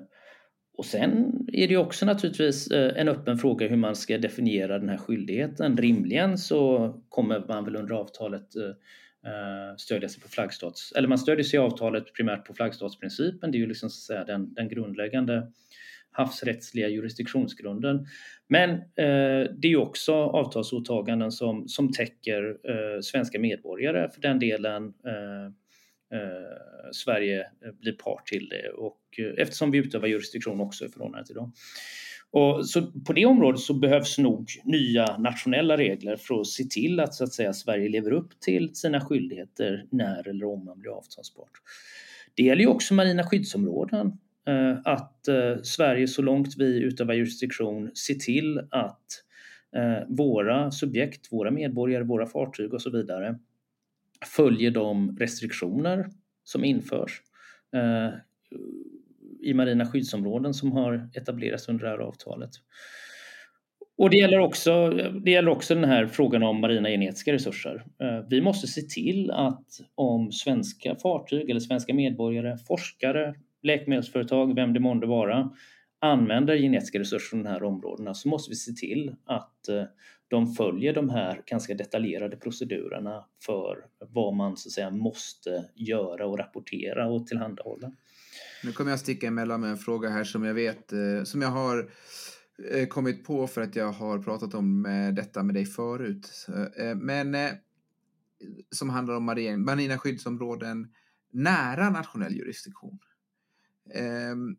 och 0.77 0.85
sen 0.85 1.33
är 1.53 1.69
det 1.69 1.77
också 1.77 2.07
naturligtvis 2.07 2.71
eh, 2.71 3.01
en 3.01 3.09
öppen 3.09 3.39
fråga 3.39 3.69
hur 3.69 3.77
man 3.77 3.97
ska 3.97 4.19
definiera 4.19 4.79
den 4.79 4.89
här 4.89 4.97
skyldigheten. 4.97 5.77
Rimligen 5.77 6.39
så 6.39 6.93
kommer 7.09 7.45
man 7.49 7.65
väl 7.65 7.77
under 7.77 7.95
avtalet 7.95 8.49
stödja 9.77 10.09
sig 10.09 10.23
på 10.23 10.29
flaggstats... 10.29 10.93
Eller 10.93 11.09
man 11.09 11.19
stödjer 11.19 11.45
sig 11.45 11.57
i 11.57 11.61
avtalet 11.61 12.15
primärt 12.15 12.47
på 12.47 12.55
flaggstatsprincipen. 12.55 13.51
Det 13.51 13.59
är 13.59 13.61
ju 13.61 13.67
liksom 13.67 13.91
så 13.91 13.95
att 13.95 14.07
säga 14.07 14.25
den, 14.25 14.55
den 14.55 14.69
grundläggande 14.69 15.53
havsrättsliga 16.15 16.89
jurisdiktionsgrunden. 16.89 18.07
Men 18.49 18.71
eh, 18.71 19.51
det 19.57 19.73
är 19.73 19.77
också 19.77 20.15
avtalsåtaganden 20.15 21.33
som, 21.33 21.69
som 21.69 21.93
täcker 21.93 22.57
eh, 22.69 23.01
svenska 23.01 23.39
medborgare 23.39 24.11
för 24.11 24.21
den 24.21 24.39
delen 24.39 24.85
eh, 25.07 25.45
eh 26.19 26.91
Sverige 26.93 27.41
eh, 27.41 27.73
blir 27.81 27.93
part 27.93 28.27
till 28.27 28.49
det 28.49 28.69
och 28.69 29.01
eh, 29.19 29.43
eftersom 29.43 29.71
vi 29.71 29.79
utövar 29.79 30.09
jurisdiktion 30.09 30.61
också 30.61 30.85
i 30.85 30.89
förhållande 30.89 31.27
till 31.27 31.35
dem. 31.35 31.53
Och 32.31 32.69
så 32.69 32.83
på 32.83 33.13
det 33.13 33.27
området 33.27 33.61
så 33.61 33.75
behövs 33.75 34.19
nog 34.19 34.51
nya 34.65 35.17
nationella 35.17 35.77
regler 35.77 36.17
för 36.17 36.41
att 36.41 36.47
se 36.47 36.65
till 36.65 37.01
att, 37.01 37.15
så 37.15 37.25
att 37.25 37.33
säga, 37.33 37.53
Sverige 37.53 37.89
lever 37.89 38.13
upp 38.13 38.41
till 38.41 38.75
sina 38.75 39.01
skyldigheter 39.01 39.87
när 39.91 40.29
eller 40.29 40.47
om 40.47 40.65
man 40.65 40.81
blir 40.81 40.91
avtalspart. 40.91 41.51
Det 42.35 42.43
gäller 42.43 42.63
ju 42.63 42.69
också 42.69 42.95
marina 42.95 43.25
skyddsområden. 43.25 44.13
Eh, 44.47 44.77
att 44.85 45.29
eh, 45.29 45.63
Sverige 45.63 46.09
så 46.09 46.23
långt 46.23 46.55
vi 46.59 46.83
utövar 46.83 47.15
jurisdiktion 47.15 47.91
ser 47.95 48.15
till 48.15 48.59
att 48.71 49.07
eh, 49.77 50.09
våra 50.09 50.71
subjekt, 50.71 51.33
våra 51.33 51.51
medborgare, 51.51 52.05
våra 52.05 52.27
fartyg 52.27 52.75
och 52.75 52.83
så 52.83 52.91
vidare 52.91 53.39
följer 54.37 54.71
de 54.71 55.17
restriktioner 55.19 56.07
som 56.45 56.65
införs 56.65 57.21
i 59.43 59.55
marina 59.55 59.87
skyddsområden 59.87 60.55
som 60.55 60.73
har 60.73 61.11
etablerats 61.15 61.69
under 61.69 61.85
det 61.85 61.91
här 61.91 61.99
avtalet. 61.99 62.51
Och 63.97 64.11
det 64.11 64.17
gäller, 64.17 64.39
också, 64.39 64.91
det 65.25 65.31
gäller 65.31 65.51
också 65.51 65.75
den 65.75 65.85
här 65.85 66.07
frågan 66.07 66.43
om 66.43 66.61
marina 66.61 66.89
genetiska 66.89 67.33
resurser. 67.33 67.85
Vi 68.31 68.41
måste 68.41 68.67
se 68.67 68.83
till 68.83 69.31
att 69.31 69.67
om 69.95 70.33
svenska 70.33 70.97
fartyg 70.97 71.51
eller 71.51 71.61
svenska 71.61 71.95
medborgare, 71.95 72.57
forskare, 72.59 73.35
läkemedelsföretag, 73.65 74.55
vem 74.55 74.73
det 74.73 74.81
månde 74.81 75.07
vara, 75.07 75.51
använder 76.01 76.57
genetiska 76.57 76.99
resurser 76.99 77.29
från 77.29 77.43
de 77.43 77.49
här 77.49 77.63
områdena 77.63 78.15
så 78.15 78.29
måste 78.29 78.51
vi 78.51 78.57
se 78.57 78.73
till 78.73 79.17
att 79.25 79.69
eh, 79.69 79.85
de 80.29 80.55
följer 80.55 80.95
de 80.95 81.11
här 81.11 81.43
ganska 81.47 81.75
detaljerade 81.75 82.37
procedurerna 82.37 83.25
för 83.47 83.85
vad 83.99 84.35
man 84.35 84.57
så 84.57 84.69
att 84.69 84.73
säga 84.73 84.91
måste 84.91 85.65
göra 85.75 86.27
och 86.27 86.39
rapportera 86.39 87.07
och 87.07 87.27
tillhandahålla. 87.27 87.93
Nu 88.65 88.73
kommer 88.73 88.91
jag 88.91 89.01
sticka 89.01 89.27
emellan 89.27 89.61
med 89.61 89.71
en 89.71 89.77
fråga 89.77 90.09
här 90.09 90.25
som 90.25 90.45
jag 90.45 90.55
vet, 90.55 90.93
eh, 90.93 91.25
som 91.25 91.43
jag 91.43 91.49
har 91.49 91.91
eh, 92.73 92.87
kommit 92.87 93.25
på 93.25 93.47
för 93.47 93.61
att 93.61 93.77
jag 93.77 93.93
har 93.93 94.19
pratat 94.19 94.55
om 94.55 94.87
detta 95.17 95.43
med 95.43 95.55
dig 95.55 95.67
förut. 95.67 96.47
Men 96.97 97.37
som 98.71 98.91
handlar 98.91 99.17
om 99.17 99.25
marina 99.65 99.99
skyddsområden 99.99 100.89
nära 101.33 101.91
nationell 101.91 102.35
jurisdiktion. 102.35 102.99
Ehm, 103.95 104.57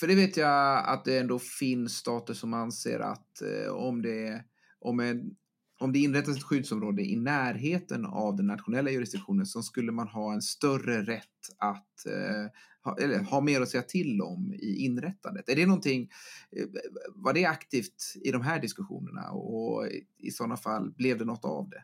för 0.00 0.06
det 0.06 0.14
vet 0.14 0.36
jag 0.36 0.84
att 0.88 1.04
det 1.04 1.18
ändå 1.18 1.38
finns 1.38 1.96
stater 1.96 2.34
som 2.34 2.54
anser 2.54 3.00
att 3.00 3.42
eh, 3.42 3.72
om, 3.72 4.02
det, 4.02 4.44
om, 4.78 5.00
en, 5.00 5.36
om 5.80 5.92
det 5.92 5.98
inrättas 5.98 6.36
ett 6.36 6.42
skyddsområde 6.42 7.02
i 7.02 7.16
närheten 7.16 8.06
av 8.06 8.36
den 8.36 8.46
nationella 8.46 8.90
jurisdiktionen 8.90 9.46
så 9.46 9.62
skulle 9.62 9.92
man 9.92 10.08
ha 10.08 10.32
en 10.34 10.42
större 10.42 11.02
rätt 11.02 11.22
att 11.58 12.06
eh, 12.06 12.46
ha, 12.82 12.98
eller, 12.98 13.18
ha 13.18 13.40
mer 13.40 13.60
att 13.60 13.68
säga 13.68 13.82
till 13.82 14.22
om 14.22 14.54
i 14.54 14.76
inrättandet. 14.84 15.48
Är 15.48 15.56
det 15.56 15.66
någonting, 15.66 16.10
eh, 16.56 16.66
var 17.14 17.32
det 17.32 17.44
aktivt 17.44 18.14
i 18.24 18.30
de 18.30 18.42
här 18.42 18.60
diskussionerna 18.60 19.30
och 19.30 19.86
i 20.18 20.30
sådana 20.30 20.56
fall 20.56 20.90
blev 20.90 21.18
det 21.18 21.24
något 21.24 21.44
av 21.44 21.68
det? 21.68 21.82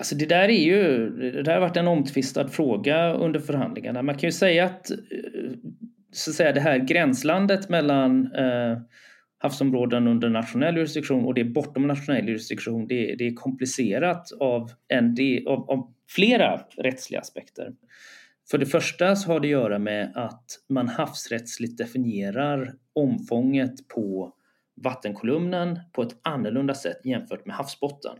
Alltså 0.00 0.14
det 0.14 0.26
där 0.26 0.48
är 0.48 0.64
ju, 0.64 1.10
det 1.42 1.52
har 1.52 1.60
varit 1.60 1.76
en 1.76 1.88
omtvistad 1.88 2.48
fråga 2.48 3.12
under 3.12 3.40
förhandlingarna. 3.40 4.02
Man 4.02 4.18
kan 4.18 4.28
ju 4.28 4.32
säga 4.32 4.64
att, 4.64 4.90
eh, 4.90 4.96
så 6.12 6.30
att 6.30 6.34
säga, 6.34 6.52
det 6.52 6.60
här 6.60 6.78
gränslandet 6.78 7.68
mellan 7.68 8.34
eh, 8.34 8.78
havsområden 9.38 10.08
under 10.08 10.28
nationell 10.28 10.76
jurisdiktion 10.76 11.24
och 11.24 11.34
det 11.34 11.44
bortom 11.44 11.86
nationell 11.86 12.28
jurisdiktion, 12.28 12.86
det, 12.86 13.14
det 13.18 13.26
är 13.26 13.34
komplicerat 13.34 14.32
av, 14.40 14.70
en, 14.88 15.14
det, 15.14 15.44
av, 15.46 15.70
av 15.70 15.94
flera 16.08 16.60
rättsliga 16.76 17.20
aspekter. 17.20 17.72
För 18.50 18.58
det 18.58 18.66
första 18.66 19.16
så 19.16 19.32
har 19.32 19.40
det 19.40 19.46
att 19.46 19.50
göra 19.50 19.78
med 19.78 20.12
att 20.14 20.44
man 20.68 20.88
havsrättsligt 20.88 21.78
definierar 21.78 22.74
omfånget 22.92 23.88
på 23.88 24.32
vattenkolumnen 24.84 25.80
på 25.92 26.02
ett 26.02 26.16
annorlunda 26.22 26.74
sätt 26.74 27.00
jämfört 27.04 27.46
med 27.46 27.56
havsbotten. 27.56 28.16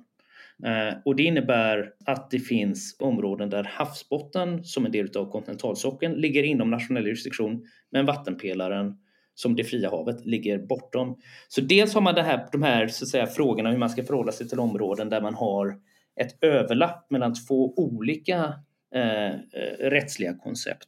Eh, 0.65 0.95
och 1.05 1.17
det 1.17 1.23
innebär 1.23 1.93
att 2.07 2.31
det 2.31 2.39
finns 2.39 2.97
områden 2.99 3.51
där 3.51 3.65
havsbotten 3.65 4.65
som 4.65 4.87
en 4.87 4.93
del 4.93 5.17
av 5.17 5.31
kontinentalsockeln 5.31 6.15
ligger 6.15 6.43
inom 6.43 6.71
nationell 6.71 7.07
jurisdiktion 7.07 7.67
men 7.91 8.07
vattenpelaren 8.07 8.95
som 9.35 9.57
det 9.57 9.65
fria 9.65 9.91
havet 9.91 10.27
ligger 10.27 10.59
bortom. 10.59 11.19
Så 11.49 11.61
dels 11.61 11.95
har 11.95 12.01
man 12.01 12.15
det 12.15 12.23
här, 12.23 12.49
de 12.53 12.63
här 12.63 12.89
så 12.89 13.05
att 13.05 13.09
säga, 13.09 13.27
frågorna 13.27 13.71
hur 13.71 13.79
man 13.79 13.91
ska 13.91 14.05
förhålla 14.05 14.33
sig 14.33 14.49
till 14.49 14.61
områden 14.61 15.09
där 15.09 15.21
man 15.21 15.35
har 15.35 15.77
ett 16.21 16.45
överlapp 16.45 17.11
mellan 17.11 17.35
två 17.35 17.75
olika 17.77 18.55
eh, 18.95 19.27
eh 19.27 19.37
rättsliga 19.81 20.35
koncept. 20.35 20.87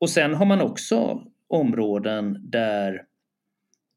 Och 0.00 0.10
sen 0.10 0.34
har 0.34 0.46
man 0.46 0.60
också 0.60 1.22
områden 1.48 2.50
där 2.50 3.02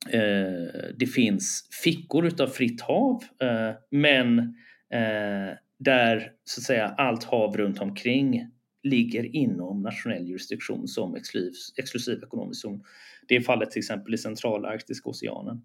eh, 0.09 0.91
det 0.97 1.05
finns 1.05 1.69
fickor 1.83 2.25
utav 2.25 2.47
fritt 2.47 2.81
hav 2.81 3.23
eh, 3.41 3.75
men 3.91 4.55
eh, 4.93 5.57
där 5.79 6.31
så 6.43 6.59
att 6.59 6.63
säga 6.63 6.95
allt 6.97 7.23
hav 7.23 7.57
runt 7.57 7.81
omkring 7.81 8.47
ligger 8.83 9.35
inom 9.35 9.81
nationell 9.81 10.27
jurisdiktion 10.27 10.87
som 10.87 11.15
exklusiv, 11.15 11.53
exklusiv 11.77 12.23
ekonomisk 12.23 12.61
zon. 12.61 12.83
Det 13.27 13.35
är 13.35 13.41
fallet 13.41 13.71
till 13.71 13.79
exempel 13.79 14.13
i 14.13 14.17
centralarktiska 14.17 15.09
oceanen. 15.09 15.61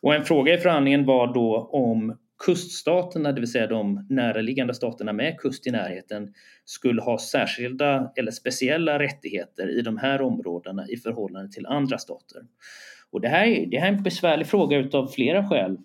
Och 0.00 0.14
en 0.14 0.24
fråga 0.24 0.54
i 0.54 0.58
förhandlingen 0.58 1.06
var 1.06 1.34
då 1.34 1.70
om 1.72 2.18
kuststaterna, 2.44 3.32
det 3.32 3.40
vill 3.40 3.52
säga 3.52 3.66
de 3.66 4.06
näraliggande 4.10 4.74
staterna 4.74 5.12
med 5.12 5.38
kust 5.38 5.66
i 5.66 5.70
närheten, 5.70 6.34
skulle 6.64 7.02
ha 7.02 7.18
särskilda 7.18 8.12
eller 8.16 8.30
speciella 8.30 8.98
rättigheter 8.98 9.78
i 9.78 9.82
de 9.82 9.98
här 9.98 10.22
områdena 10.22 10.88
i 10.88 10.96
förhållande 10.96 11.52
till 11.52 11.66
andra 11.66 11.98
stater. 11.98 12.42
Och 13.10 13.20
det 13.20 13.28
här, 13.28 13.46
är, 13.46 13.66
det 13.66 13.78
här 13.78 13.88
är 13.88 13.96
en 13.96 14.02
besvärlig 14.02 14.46
fråga 14.46 14.76
utav 14.76 15.06
flera 15.06 15.48
skäl. 15.48 15.78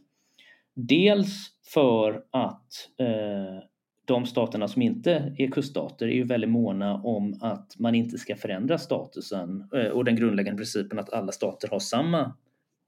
Dels 0.75 1.49
för 1.73 2.23
att 2.31 2.89
eh, 2.99 3.63
de 4.05 4.25
staterna 4.25 4.67
som 4.67 4.81
inte 4.81 5.33
är 5.37 5.51
kuststater 5.51 6.07
är 6.07 6.13
ju 6.13 6.23
väldigt 6.23 6.49
måna 6.49 6.93
om 6.95 7.39
att 7.41 7.79
man 7.79 7.95
inte 7.95 8.17
ska 8.17 8.35
förändra 8.35 8.77
statusen 8.77 9.69
eh, 9.75 9.87
och 9.87 10.05
den 10.05 10.15
grundläggande 10.15 10.57
principen 10.57 10.99
att 10.99 11.13
alla 11.13 11.31
stater 11.31 11.67
har 11.67 11.79
samma 11.79 12.35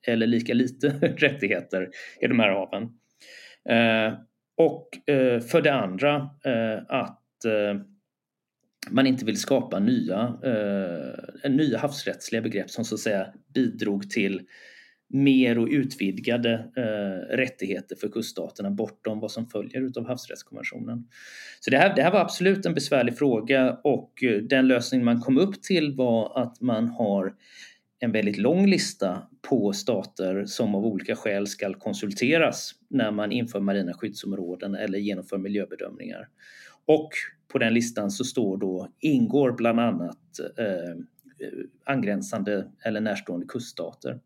eller 0.08 0.28
lika 0.28 0.54
lite 0.54 0.90
rättigheter 1.18 1.90
i 2.22 2.28
de 2.28 2.40
här 2.40 2.50
haven. 2.50 2.84
Eh, 3.70 4.14
och 4.58 5.10
eh, 5.10 5.40
för 5.40 5.62
det 5.62 5.74
andra 5.74 6.16
eh, 6.46 6.84
att 6.88 7.46
eh, 7.46 7.82
man 8.90 9.08
inte 9.08 9.26
vill 9.26 9.38
skapa 9.38 9.80
nya, 9.80 10.38
eh, 10.44 11.52
nya 11.52 11.78
havsrättsliga 11.78 12.42
begrepp 12.42 12.70
som 12.70 12.86
så 12.86 12.96
att 12.96 13.02
säga 13.02 13.28
bidrog 13.54 14.10
till 14.10 14.42
mer 15.08 15.60
och 15.60 15.68
utvidgade 15.68 16.54
eh, 16.54 17.36
rättigheter 17.36 17.96
för 17.96 18.08
kuststaterna 18.08 18.72
bortom 18.72 19.20
vad 19.20 19.32
som 19.32 19.48
följer 19.48 19.92
av 19.98 20.08
havsrättskonventionen. 20.08 21.08
Så 21.60 21.72
det 21.72 21.78
här, 21.78 21.96
det 21.96 22.02
här 22.02 22.12
var 22.12 22.20
absolut 22.20 22.66
en 22.66 22.74
besvärlig 22.74 23.18
fråga 23.18 23.78
och 23.84 24.24
eh, 24.24 24.42
den 24.42 24.68
lösning 24.68 25.04
man 25.04 25.22
kom 25.22 25.38
upp 25.38 25.62
till 25.64 25.96
var 25.96 26.42
att 26.42 26.62
man 26.62 26.88
har 26.88 27.34
en 28.00 28.12
väldigt 28.12 28.38
lång 28.38 28.68
lista 28.68 29.22
på 29.50 29.74
stater 29.74 30.46
som 30.46 30.76
av 30.76 30.86
olika 30.86 31.16
skäl 31.16 31.48
ska 31.48 31.74
konsulteras 31.74 32.72
när 32.90 33.12
man 33.12 33.32
inför 33.32 33.60
marina 33.60 33.94
skyddsområden 33.94 34.76
eller 34.76 34.98
genomför 34.98 35.38
miljöbedömningar. 35.38 36.28
Och 36.86 37.10
på 37.48 37.58
den 37.58 37.74
listan 37.74 38.12
så 38.12 38.24
står 38.24 38.58
då, 38.58 38.90
ingår 39.00 39.52
bland 39.52 39.80
annat 39.80 40.40
eh, 40.58 40.66
eh 40.66 40.96
angränsande 41.84 42.68
eller 42.86 43.02
närstående 43.02 43.46
kuststater. 43.46 44.20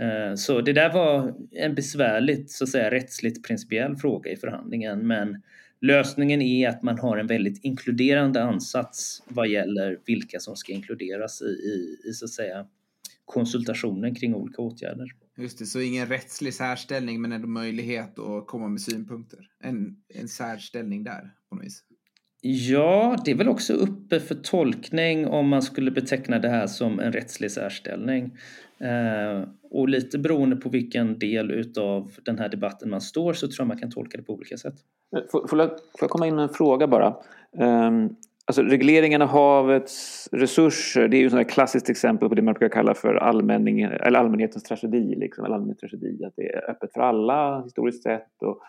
Eh, 0.00 0.34
så 0.34 0.60
det 0.60 0.72
där 0.72 0.92
var 0.92 1.34
en 1.52 1.74
besvärligt, 1.74 2.50
så 2.50 2.64
att 2.64 2.70
säga, 2.70 2.90
rättsligt 2.90 3.46
principiell 3.46 3.96
fråga 3.96 4.30
i 4.30 4.36
förhandlingen. 4.36 5.06
Men 5.06 5.42
lösningen 5.80 6.42
är 6.42 6.68
att 6.68 6.82
man 6.82 6.98
har 6.98 7.16
en 7.16 7.26
väldigt 7.26 7.64
inkluderande 7.64 8.42
ansats 8.42 9.22
vad 9.28 9.48
gäller 9.48 9.98
vilka 10.06 10.40
som 10.40 10.56
ska 10.56 10.72
inkluderas 10.72 11.42
i, 11.42 11.44
i, 11.44 12.08
i 12.10 12.12
så 12.12 12.24
att 12.24 12.30
säga, 12.30 12.66
konsultationen 13.24 14.14
kring 14.14 14.34
olika 14.34 14.62
åtgärder. 14.62 15.06
Just 15.36 15.58
det, 15.58 15.66
så 15.66 15.80
ingen 15.80 16.06
rättslig 16.06 16.54
särställning 16.54 17.20
men 17.20 17.32
ändå 17.32 17.48
möjlighet 17.48 18.18
att 18.18 18.46
komma 18.46 18.68
med 18.68 18.80
synpunkter. 18.80 19.38
En, 19.60 19.96
en 20.14 20.28
särställning 20.28 21.04
där 21.04 21.30
på 21.48 21.54
något 21.54 21.64
vis. 21.64 21.84
Ja, 22.40 23.16
det 23.24 23.30
är 23.30 23.34
väl 23.34 23.48
också 23.48 23.72
uppe 23.72 24.20
för 24.20 24.34
tolkning 24.34 25.26
om 25.26 25.48
man 25.48 25.62
skulle 25.62 25.90
beteckna 25.90 26.38
det 26.38 26.48
här 26.48 26.66
som 26.66 27.00
en 27.00 27.12
rättslig 27.12 27.50
särställning. 27.50 28.38
Eh, 28.80 29.48
och 29.70 29.88
lite 29.88 30.18
beroende 30.18 30.56
på 30.56 30.68
vilken 30.68 31.18
del 31.18 31.50
utav 31.50 32.10
den 32.22 32.38
här 32.38 32.48
debatten 32.48 32.90
man 32.90 33.00
står 33.00 33.32
så 33.32 33.46
tror 33.46 33.56
jag 33.58 33.68
man 33.68 33.78
kan 33.78 33.90
tolka 33.90 34.18
det 34.18 34.24
på 34.24 34.32
olika 34.32 34.56
sätt. 34.56 34.74
Eh, 35.16 35.22
får, 35.30 35.48
får, 35.48 35.58
jag, 35.58 35.68
får 35.68 36.00
jag 36.00 36.10
komma 36.10 36.26
in 36.26 36.34
med 36.34 36.42
en 36.42 36.48
fråga 36.48 36.86
bara? 36.86 37.16
Um, 37.58 38.16
alltså 38.46 38.62
regleringen 38.62 39.22
av 39.22 39.28
havets 39.28 40.28
resurser, 40.32 41.08
det 41.08 41.16
är 41.16 41.30
ju 41.30 41.40
ett 41.40 41.50
klassiskt 41.50 41.90
exempel 41.90 42.28
på 42.28 42.34
det 42.34 42.42
man 42.42 42.54
brukar 42.54 42.74
kalla 42.74 42.94
för 42.94 43.14
allmänning, 43.14 43.80
eller 43.80 44.18
allmänhetens 44.18 44.62
tragedi. 44.62 45.14
Liksom, 45.16 45.44
eller 45.44 45.54
allmänhetens 45.54 45.90
tragedi, 45.90 46.24
att 46.24 46.36
det 46.36 46.52
är 46.52 46.70
öppet 46.70 46.92
för 46.92 47.00
alla 47.00 47.62
historiskt 47.62 48.02
sett. 48.02 48.42
Och, 48.42 48.60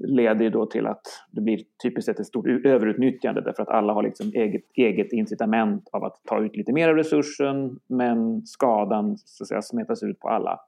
leder 0.00 0.44
ju 0.44 0.50
då 0.50 0.66
till 0.66 0.86
att 0.86 1.02
det 1.30 1.40
blir 1.40 1.60
typiskt 1.82 2.06
sett 2.06 2.20
ett 2.20 2.26
stort 2.26 2.46
överutnyttjande 2.46 3.40
därför 3.40 3.62
att 3.62 3.68
alla 3.68 3.92
har 3.92 4.02
liksom 4.02 4.30
eget, 4.34 4.62
eget 4.74 5.12
incitament 5.12 5.88
av 5.92 6.04
att 6.04 6.20
ta 6.24 6.44
ut 6.44 6.56
lite 6.56 6.72
mer 6.72 6.88
av 6.88 6.96
resursen 6.96 7.78
men 7.86 8.46
skadan 8.46 9.16
så 9.18 9.44
att 9.44 9.48
säga, 9.48 9.62
smetas 9.62 10.02
ut 10.02 10.20
på 10.20 10.28
alla. 10.28 10.60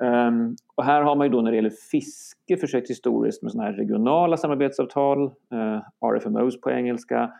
Um, 0.00 0.56
och 0.76 0.84
här 0.84 1.02
har 1.02 1.16
man 1.16 1.26
ju 1.26 1.32
då 1.32 1.40
när 1.40 1.50
det 1.50 1.56
gäller 1.56 1.72
fiske 1.90 2.56
försökt 2.56 2.90
historiskt 2.90 3.42
med 3.42 3.52
sådana 3.52 3.70
här 3.70 3.76
regionala 3.76 4.36
samarbetsavtal, 4.36 5.22
eh, 5.52 5.58
uh, 5.58 6.16
RFMOs 6.16 6.60
på 6.60 6.70
engelska, 6.70 7.32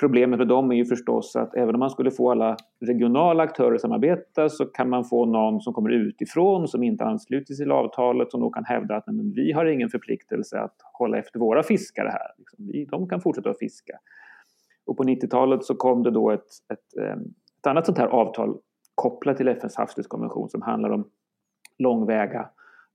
Problemet 0.00 0.38
med 0.38 0.48
dem 0.48 0.70
är 0.70 0.76
ju 0.76 0.84
förstås 0.84 1.36
att 1.36 1.54
även 1.54 1.74
om 1.74 1.78
man 1.78 1.90
skulle 1.90 2.10
få 2.10 2.30
alla 2.30 2.56
regionala 2.80 3.42
aktörer 3.42 3.74
att 3.74 3.80
samarbeta 3.80 4.48
så 4.48 4.64
kan 4.64 4.88
man 4.88 5.04
få 5.04 5.26
någon 5.26 5.60
som 5.60 5.74
kommer 5.74 5.90
utifrån 5.90 6.68
som 6.68 6.82
inte 6.82 7.04
ansluter 7.04 7.54
sig 7.54 7.64
till 7.64 7.72
avtalet 7.72 8.30
som 8.30 8.40
då 8.40 8.50
kan 8.50 8.64
hävda 8.64 8.96
att 8.96 9.06
men, 9.06 9.32
vi 9.32 9.52
har 9.52 9.64
ingen 9.64 9.88
förpliktelse 9.88 10.60
att 10.60 10.76
hålla 10.92 11.18
efter 11.18 11.38
våra 11.38 11.62
fiskare 11.62 12.08
här. 12.08 12.28
Liksom, 12.38 12.66
vi, 12.66 12.84
de 12.84 13.08
kan 13.08 13.20
fortsätta 13.20 13.50
att 13.50 13.58
fiska. 13.58 13.98
Och 14.86 14.96
på 14.96 15.04
90-talet 15.04 15.64
så 15.64 15.74
kom 15.74 16.02
det 16.02 16.10
då 16.10 16.30
ett, 16.30 16.48
ett, 16.72 17.02
ehm, 17.02 17.20
ett 17.60 17.66
annat 17.66 17.86
sånt 17.86 17.98
här 17.98 18.06
avtal 18.06 18.56
kopplat 18.94 19.36
till 19.36 19.48
FNs 19.48 19.76
havsrättskonvention 19.76 20.48
som 20.48 20.62
handlar 20.62 20.90
om 20.90 21.08
långväga 21.78 22.48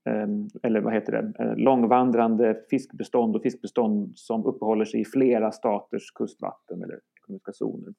Ehm, 0.06 0.48
eller 0.64 0.82
vad 0.82 0.94
heter 0.94 1.12
det, 1.12 1.44
ehm, 1.44 1.58
långvandrande 1.58 2.58
fiskbestånd 2.70 3.36
och 3.36 3.42
fiskbestånd 3.42 4.12
som 4.16 4.46
uppehåller 4.46 4.86
sig 4.86 5.02
i 5.02 5.06
flera 5.06 5.52
staters 5.52 6.12
kustvatten 6.16 6.84
eller 6.84 7.00
ekonomiska 7.22 7.52
zoner. 7.52 7.94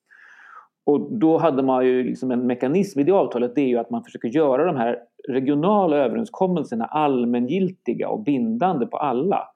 Och 0.87 1.19
då 1.19 1.39
hade 1.39 1.63
man 1.63 1.87
ju 1.87 2.05
liksom 2.05 2.31
en 2.31 2.47
mekanism 2.47 3.01
i 3.01 3.05
det 3.05 3.13
avtalet, 3.13 3.55
det 3.55 3.61
är 3.61 3.69
ju 3.69 3.79
att 3.79 3.91
man 3.91 4.05
försöker 4.05 4.29
göra 4.29 4.65
de 4.65 4.77
här 4.77 4.99
regionala 5.29 5.97
överenskommelserna 5.97 6.85
allmängiltiga 6.85 8.09
och 8.09 8.23
bindande 8.23 8.87
på 8.87 8.97
alla. 8.97 9.49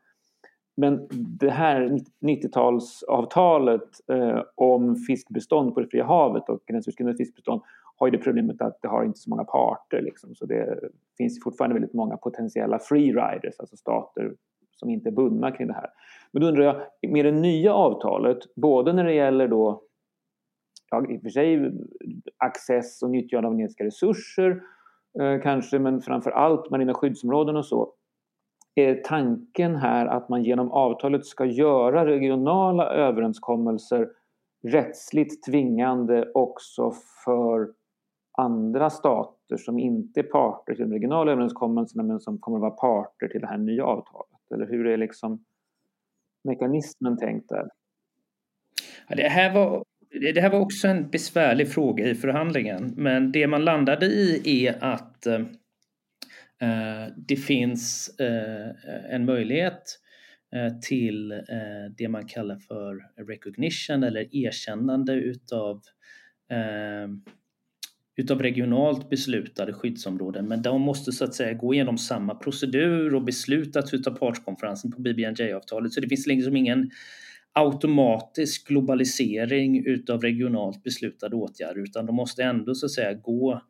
Men 0.76 1.08
det 1.40 1.50
här 1.50 1.98
90-talsavtalet 2.26 3.88
eh, 4.12 4.42
om 4.54 4.96
fiskbestånd 4.96 5.74
på 5.74 5.80
det 5.80 5.86
fria 5.86 6.04
havet 6.04 6.48
och 6.48 6.60
gränsöverskridande 6.66 7.16
fiskbestånd 7.16 7.62
har 7.98 8.06
ju 8.06 8.10
det 8.10 8.18
problemet 8.18 8.62
att 8.62 8.78
det 8.82 8.88
har 8.88 9.04
inte 9.04 9.18
så 9.18 9.30
många 9.30 9.44
parter. 9.44 10.02
Liksom. 10.02 10.34
Så 10.34 10.46
det 10.46 10.78
finns 11.16 11.44
fortfarande 11.44 11.74
väldigt 11.74 11.94
många 11.94 12.16
potentiella 12.16 12.78
freeriders, 12.78 13.54
alltså 13.58 13.76
stater 13.76 14.34
som 14.70 14.90
inte 14.90 15.08
är 15.08 15.12
bundna 15.12 15.50
kring 15.50 15.66
det 15.66 15.74
här. 15.74 15.90
Men 16.32 16.42
då 16.42 16.48
undrar 16.48 16.64
jag, 16.64 17.10
med 17.10 17.24
det 17.24 17.32
nya 17.32 17.74
avtalet, 17.74 18.38
både 18.56 18.92
när 18.92 19.04
det 19.04 19.14
gäller 19.14 19.48
då 19.48 19.82
ja, 20.90 21.06
i 21.10 21.18
och 21.18 21.22
för 21.22 21.28
sig 21.28 21.72
access 22.36 23.02
och 23.02 23.10
nyttjande 23.10 23.48
av 23.48 23.54
genetiska 23.54 23.84
resurser 23.84 24.62
eh, 25.20 25.40
kanske, 25.42 25.78
men 25.78 26.00
framför 26.00 26.30
allt 26.30 26.70
marina 26.70 26.94
skyddsområden 26.94 27.56
och 27.56 27.66
så. 27.66 27.92
Är 28.74 28.94
tanken 28.94 29.76
här 29.76 30.06
att 30.06 30.28
man 30.28 30.44
genom 30.44 30.72
avtalet 30.72 31.26
ska 31.26 31.44
göra 31.44 32.06
regionala 32.06 32.90
överenskommelser 32.90 34.08
rättsligt 34.62 35.44
tvingande 35.44 36.30
också 36.34 36.92
för 37.24 37.72
andra 38.38 38.90
stater 38.90 39.56
som 39.56 39.78
inte 39.78 40.20
är 40.20 40.24
parter 40.24 40.74
till 40.74 40.84
de 40.84 40.92
regionala 40.92 41.32
överenskommelserna 41.32 42.02
men 42.02 42.20
som 42.20 42.38
kommer 42.38 42.56
att 42.56 42.60
vara 42.60 42.70
parter 42.70 43.28
till 43.28 43.40
det 43.40 43.46
här 43.46 43.58
nya 43.58 43.84
avtalet? 43.84 44.52
Eller 44.54 44.66
hur 44.66 44.86
är 44.86 44.96
liksom 44.96 45.44
mekanismen 46.44 47.18
tänkt 47.18 47.48
där? 47.48 47.68
Ja, 49.08 49.16
det, 49.16 49.28
här 49.28 49.54
var, 49.54 49.84
det 50.34 50.40
här 50.40 50.50
var 50.50 50.60
också 50.60 50.88
en 50.88 51.10
besvärlig 51.10 51.72
fråga 51.72 52.06
i 52.06 52.14
förhandlingen 52.14 52.94
men 52.96 53.32
det 53.32 53.46
man 53.46 53.64
landade 53.64 54.06
i 54.06 54.66
är 54.66 54.84
att 54.84 55.26
eh, 55.26 55.40
det 57.16 57.36
finns 57.36 58.16
eh, 58.20 59.14
en 59.14 59.24
möjlighet 59.24 59.82
eh, 60.54 60.78
till 60.78 61.32
eh, 61.32 61.92
det 61.98 62.08
man 62.08 62.26
kallar 62.26 62.56
för 62.56 63.24
recognition 63.26 64.02
eller 64.02 64.36
erkännande 64.36 65.12
utav 65.12 65.80
eh, 66.50 67.08
utav 68.18 68.42
regionalt 68.42 69.10
beslutade 69.10 69.72
skyddsområden 69.72 70.48
men 70.48 70.62
de 70.62 70.80
måste 70.80 71.12
så 71.12 71.24
att 71.24 71.34
säga 71.34 71.52
gå 71.52 71.74
igenom 71.74 71.98
samma 71.98 72.34
procedur 72.34 73.14
och 73.14 73.24
beslutas 73.24 73.94
utav 73.94 74.18
partskonferensen 74.18 74.92
på 74.92 75.00
BBNJ-avtalet 75.00 75.92
så 75.92 76.00
det 76.00 76.08
finns 76.08 76.26
liksom 76.26 76.56
ingen 76.56 76.90
automatisk 77.52 78.68
globalisering 78.68 79.86
utav 79.86 80.22
regionalt 80.22 80.82
beslutade 80.82 81.36
åtgärder 81.36 81.82
utan 81.82 82.06
de 82.06 82.16
måste 82.16 82.42
ändå 82.42 82.74
så 82.74 82.86
att 82.86 82.92
säga 82.92 83.14
gå 83.14 83.62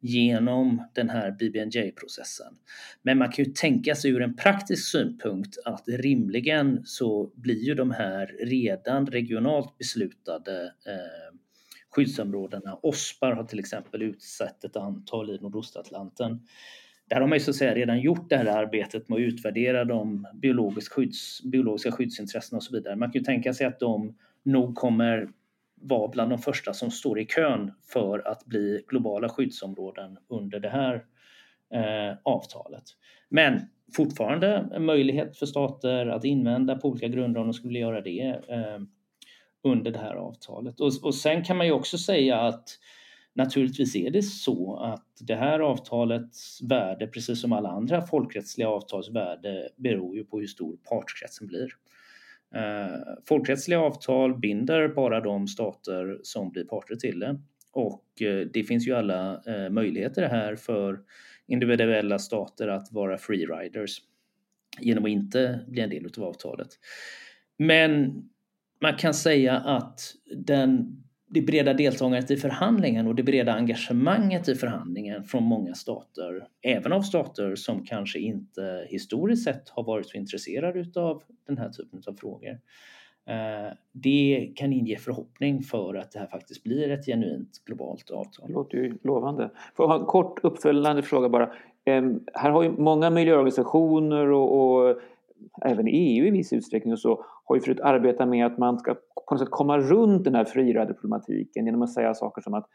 genom 0.00 0.82
den 0.94 1.10
här 1.10 1.30
BBNJ-processen. 1.30 2.54
Men 3.02 3.18
man 3.18 3.32
kan 3.32 3.44
ju 3.44 3.50
tänka 3.50 3.94
sig 3.94 4.10
ur 4.10 4.22
en 4.22 4.36
praktisk 4.36 4.90
synpunkt 4.90 5.58
att 5.64 5.84
rimligen 5.88 6.82
så 6.84 7.32
blir 7.34 7.62
ju 7.62 7.74
de 7.74 7.90
här 7.90 8.26
redan 8.26 9.06
regionalt 9.06 9.78
beslutade 9.78 10.72
eh, 10.86 11.23
skyddsområdena. 11.94 12.78
OSPAR 12.82 13.32
har 13.32 13.44
till 13.44 13.58
exempel 13.58 14.02
utsett 14.02 14.64
ett 14.64 14.76
antal 14.76 15.30
i 15.30 15.38
Nordostatlanten. 15.38 16.40
Där 17.08 17.20
har 17.20 17.28
man 17.28 17.38
ju 17.38 17.44
så 17.44 17.50
att 17.50 17.56
säga 17.56 17.74
redan 17.74 18.00
gjort 18.00 18.30
det 18.30 18.36
här 18.36 18.46
arbetet 18.46 19.08
med 19.08 19.16
att 19.16 19.20
utvärdera 19.20 19.84
de 19.84 20.26
biologisk 20.34 20.92
skydds, 20.92 21.42
biologiska 21.42 21.92
skyddsintressena 21.92 22.56
och 22.56 22.62
så 22.62 22.76
vidare. 22.76 22.96
Man 22.96 23.12
kan 23.12 23.20
ju 23.20 23.24
tänka 23.24 23.54
sig 23.54 23.66
att 23.66 23.80
de 23.80 24.16
nog 24.42 24.74
kommer 24.74 25.28
vara 25.74 26.08
bland 26.08 26.30
de 26.30 26.38
första 26.38 26.72
som 26.72 26.90
står 26.90 27.20
i 27.20 27.26
kön 27.26 27.72
för 27.92 28.28
att 28.28 28.44
bli 28.44 28.84
globala 28.88 29.28
skyddsområden 29.28 30.18
under 30.28 30.60
det 30.60 30.68
här 30.68 31.04
eh, 31.74 32.16
avtalet. 32.22 32.84
Men 33.28 33.60
fortfarande 33.96 34.68
en 34.72 34.84
möjlighet 34.84 35.36
för 35.36 35.46
stater 35.46 36.06
att 36.06 36.24
invända 36.24 36.76
på 36.76 36.88
olika 36.88 37.08
grunder 37.08 37.40
om 37.40 37.46
de 37.46 37.52
skulle 37.52 37.78
göra 37.78 38.00
det 38.00 38.40
eh, 38.48 38.78
under 39.64 39.90
det 39.90 39.98
här 39.98 40.14
avtalet. 40.14 40.80
Och, 40.80 40.92
och 41.02 41.14
sen 41.14 41.44
kan 41.44 41.56
man 41.56 41.66
ju 41.66 41.72
också 41.72 41.98
säga 41.98 42.40
att 42.40 42.78
Naturligtvis 43.36 43.96
är 43.96 44.10
det 44.10 44.22
så 44.22 44.76
att 44.76 45.06
det 45.20 45.34
här 45.34 45.60
avtalets 45.60 46.62
värde, 46.62 47.06
precis 47.06 47.40
som 47.40 47.52
alla 47.52 47.68
andra 47.68 48.06
folkrättsliga 48.06 48.68
avtals 48.68 49.10
värde, 49.10 49.68
beror 49.76 50.16
ju 50.16 50.24
på 50.24 50.40
hur 50.40 50.46
stor 50.46 50.76
partskretsen 50.88 51.46
blir. 51.46 51.68
Eh, 52.54 52.98
folkrättsliga 53.28 53.80
avtal 53.80 54.38
binder 54.38 54.88
bara 54.88 55.20
de 55.20 55.48
stater 55.48 56.18
som 56.22 56.50
blir 56.50 56.64
parter 56.64 56.94
till 56.94 57.18
det. 57.18 57.40
Och 57.72 58.22
eh, 58.22 58.46
det 58.52 58.64
finns 58.64 58.88
ju 58.88 58.94
alla 58.94 59.42
eh, 59.46 59.70
möjligheter 59.70 60.28
här 60.28 60.56
för 60.56 61.00
individuella 61.46 62.18
stater 62.18 62.68
att 62.68 62.92
vara 62.92 63.18
freeriders 63.18 63.98
genom 64.80 65.04
att 65.04 65.10
inte 65.10 65.60
bli 65.68 65.82
en 65.82 65.90
del 65.90 66.10
av 66.18 66.24
avtalet. 66.24 66.68
Men 67.56 68.22
man 68.80 68.96
kan 68.96 69.14
säga 69.14 69.56
att 69.56 70.00
den 70.36 71.00
det 71.34 71.40
breda 71.42 71.74
deltagandet 71.74 72.30
i 72.30 72.36
förhandlingen 72.36 73.06
och 73.06 73.14
det 73.14 73.22
breda 73.22 73.52
engagemanget 73.52 74.48
i 74.48 74.54
förhandlingen 74.54 75.24
från 75.24 75.42
många 75.42 75.74
stater, 75.74 76.46
även 76.62 76.92
av 76.92 77.02
stater 77.02 77.54
som 77.54 77.84
kanske 77.84 78.18
inte 78.18 78.86
historiskt 78.88 79.44
sett 79.44 79.68
har 79.68 79.82
varit 79.84 80.08
så 80.08 80.16
intresserade 80.16 81.00
av 81.00 81.22
den 81.46 81.58
här 81.58 81.68
typen 81.68 82.02
av 82.06 82.12
frågor. 82.12 82.60
Eh, 83.26 83.72
det 83.92 84.52
kan 84.56 84.72
inge 84.72 84.96
förhoppning 84.96 85.62
för 85.62 85.94
att 85.94 86.12
det 86.12 86.18
här 86.18 86.26
faktiskt 86.26 86.62
blir 86.62 86.90
ett 86.90 87.06
genuint 87.06 87.64
globalt 87.64 88.10
avtal. 88.10 88.48
Det 88.48 88.52
låter 88.52 88.78
ju 88.78 88.98
lovande. 89.02 89.50
Får 89.76 89.84
jag 89.84 89.88
ha 89.88 90.00
en 90.00 90.06
kort 90.06 90.44
uppföljande 90.44 91.02
fråga 91.02 91.28
bara. 91.28 91.52
Här 92.34 92.50
har 92.50 92.62
ju 92.62 92.70
många 92.70 93.10
miljöorganisationer 93.10 94.30
och, 94.30 94.80
och 94.80 94.98
även 95.64 95.86
EU 95.86 96.26
i 96.26 96.30
viss 96.30 96.52
utsträckning 96.52 96.92
och 96.92 97.00
så 97.00 97.24
har 97.44 97.56
ju 97.56 97.60
försökt 97.60 97.80
arbeta 97.80 98.26
med 98.26 98.46
att 98.46 98.58
man 98.58 98.78
ska 98.78 98.94
på 98.94 99.34
något 99.34 99.40
sätt 99.40 99.50
komma 99.50 99.78
runt 99.78 100.24
den 100.24 100.34
här 100.34 100.44
friradioproblematiken 100.44 101.66
genom 101.66 101.82
att 101.82 101.92
säga 101.92 102.14
saker 102.14 102.42
som 102.42 102.54
att 102.54 102.66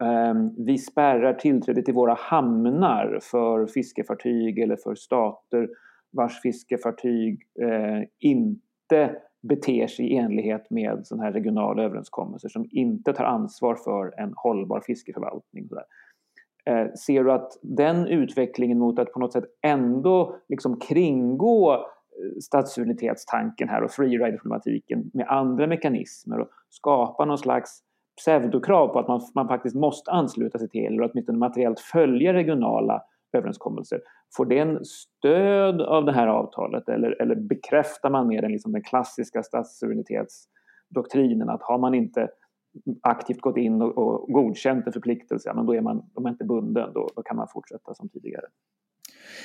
eh, 0.00 0.34
vi 0.66 0.78
spärrar 0.78 1.34
tillträde 1.34 1.82
till 1.82 1.94
våra 1.94 2.14
hamnar 2.14 3.18
för 3.22 3.66
fiskefartyg 3.66 4.58
eller 4.58 4.76
för 4.76 4.94
stater 4.94 5.68
vars 6.12 6.40
fiskefartyg 6.40 7.42
eh, 7.62 8.08
inte 8.20 9.16
beter 9.42 9.86
sig 9.86 10.12
i 10.12 10.16
enlighet 10.16 10.70
med 10.70 11.06
sådana 11.06 11.24
här 11.24 11.32
regionala 11.32 11.82
överenskommelser 11.82 12.48
som 12.48 12.68
inte 12.70 13.12
tar 13.12 13.24
ansvar 13.24 13.74
för 13.74 14.20
en 14.20 14.32
hållbar 14.36 14.80
fiskeförvaltning. 14.86 15.68
Eh, 16.64 16.92
ser 17.06 17.24
du 17.24 17.32
att 17.32 17.58
den 17.62 18.06
utvecklingen 18.06 18.78
mot 18.78 18.98
att 18.98 19.12
på 19.12 19.18
något 19.18 19.32
sätt 19.32 19.44
ändå 19.62 20.36
liksom 20.48 20.80
kringgå 20.80 21.86
stadsunitetstanken 22.40 23.68
här 23.68 23.82
och 23.82 23.90
freeride-problematiken 23.90 25.10
med 25.14 25.26
andra 25.28 25.66
mekanismer 25.66 26.40
och 26.40 26.48
skapa 26.68 27.24
någon 27.24 27.38
slags 27.38 27.82
pseudokrav 28.20 28.88
på 28.88 28.98
att 28.98 29.08
man, 29.08 29.20
man 29.34 29.48
faktiskt 29.48 29.76
måste 29.76 30.10
ansluta 30.10 30.58
sig 30.58 30.68
till 30.68 30.86
eller 30.86 31.10
åtminstone 31.10 31.38
materiellt 31.38 31.80
följa 31.80 32.32
regionala 32.32 33.02
överenskommelser. 33.32 34.00
Får 34.36 34.46
det 34.46 34.58
en 34.58 34.84
stöd 34.84 35.80
av 35.80 36.04
det 36.04 36.12
här 36.12 36.26
avtalet 36.26 36.88
eller, 36.88 37.22
eller 37.22 37.34
bekräftar 37.34 38.10
man 38.10 38.28
mer 38.28 38.42
den, 38.42 38.52
liksom 38.52 38.72
den 38.72 38.82
klassiska 38.82 39.42
statssuveränitetsdoktrinen 39.42 41.48
att 41.48 41.62
har 41.62 41.78
man 41.78 41.94
inte 41.94 42.28
aktivt 43.02 43.40
gått 43.40 43.56
in 43.56 43.82
och, 43.82 43.98
och 43.98 44.32
godkänt 44.32 44.86
en 44.86 44.92
förpliktelse, 44.92 45.48
ja 45.48 45.54
men 45.54 45.66
då 45.66 45.74
är 45.74 45.80
man, 45.80 46.10
om 46.14 46.22
man 46.22 46.32
inte 46.32 46.44
bunden, 46.44 46.92
då, 46.92 47.08
då 47.16 47.22
kan 47.22 47.36
man 47.36 47.48
fortsätta 47.48 47.94
som 47.94 48.08
tidigare. 48.08 48.46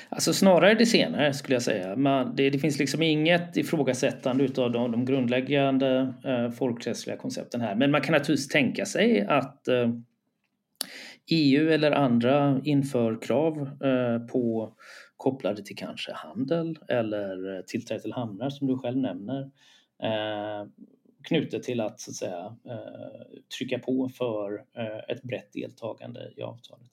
Alltså 0.09 0.33
snarare 0.33 0.73
det 0.73 0.85
senare 0.85 1.33
skulle 1.33 1.55
jag 1.55 1.63
säga. 1.63 1.95
Man, 1.95 2.35
det, 2.35 2.49
det, 2.49 2.59
finns 2.59 2.79
liksom 2.79 3.01
inget 3.01 3.57
ifrågasättande 3.57 4.43
utav 4.43 4.71
de, 4.71 4.91
de 4.91 5.05
grundläggande 5.05 6.13
eh, 6.25 6.51
folkrättsliga 6.51 7.17
koncepten 7.17 7.61
här. 7.61 7.75
Men 7.75 7.91
man 7.91 8.01
kan 8.01 8.13
naturligtvis 8.13 8.47
tänka 8.47 8.85
sig 8.85 9.21
att 9.21 9.67
eh, 9.67 9.89
EU 11.31 11.69
eller 11.69 11.91
andra 11.91 12.61
inför 12.63 13.21
krav 13.21 13.61
eh, 13.83 14.27
på 14.27 14.73
kopplade 15.17 15.63
till 15.63 15.75
kanske 15.75 16.11
handel 16.13 16.79
eller 16.87 17.55
eh, 17.55 17.61
tillträde 17.61 18.01
till 18.01 18.13
hamnar 18.13 18.49
som 18.49 18.67
du 18.67 18.77
själv 18.77 18.97
nämner. 18.97 19.41
Eh, 20.03 20.67
Knutet 21.27 21.63
till 21.63 21.79
att, 21.79 21.99
så 21.99 22.11
att 22.11 22.15
säga, 22.15 22.55
eh, 22.65 23.39
trycka 23.57 23.79
på 23.79 24.09
för 24.09 24.65
eh, 24.77 25.15
ett 25.15 25.23
brett 25.23 25.53
deltagande 25.53 26.33
i 26.35 26.41
avtalet. 26.41 26.91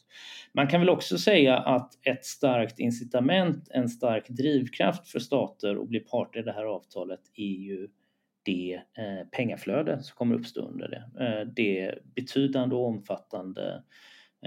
Man 0.52 0.68
kan 0.68 0.80
väl 0.80 0.90
också 0.90 1.18
säga 1.18 1.58
att 1.58 2.06
ett 2.06 2.24
starkt 2.24 2.78
incitament, 2.78 3.68
en 3.70 3.88
stark 3.88 4.28
drivkraft 4.28 5.08
för 5.08 5.18
stater 5.18 5.82
att 5.82 5.88
bli 5.88 6.00
parter 6.00 6.40
i 6.40 6.42
det 6.42 6.52
här 6.52 6.64
avtalet 6.64 7.20
är 7.34 7.44
ju 7.44 7.88
det 8.42 8.74
eh, 8.74 9.28
pengaflöde 9.36 10.02
som 10.02 10.16
kommer 10.16 10.34
uppstå 10.34 10.60
under 10.60 10.88
det. 10.88 11.04
Det 11.56 11.98
betydande 12.14 12.76
och 12.76 12.86
omfattande 12.86 13.82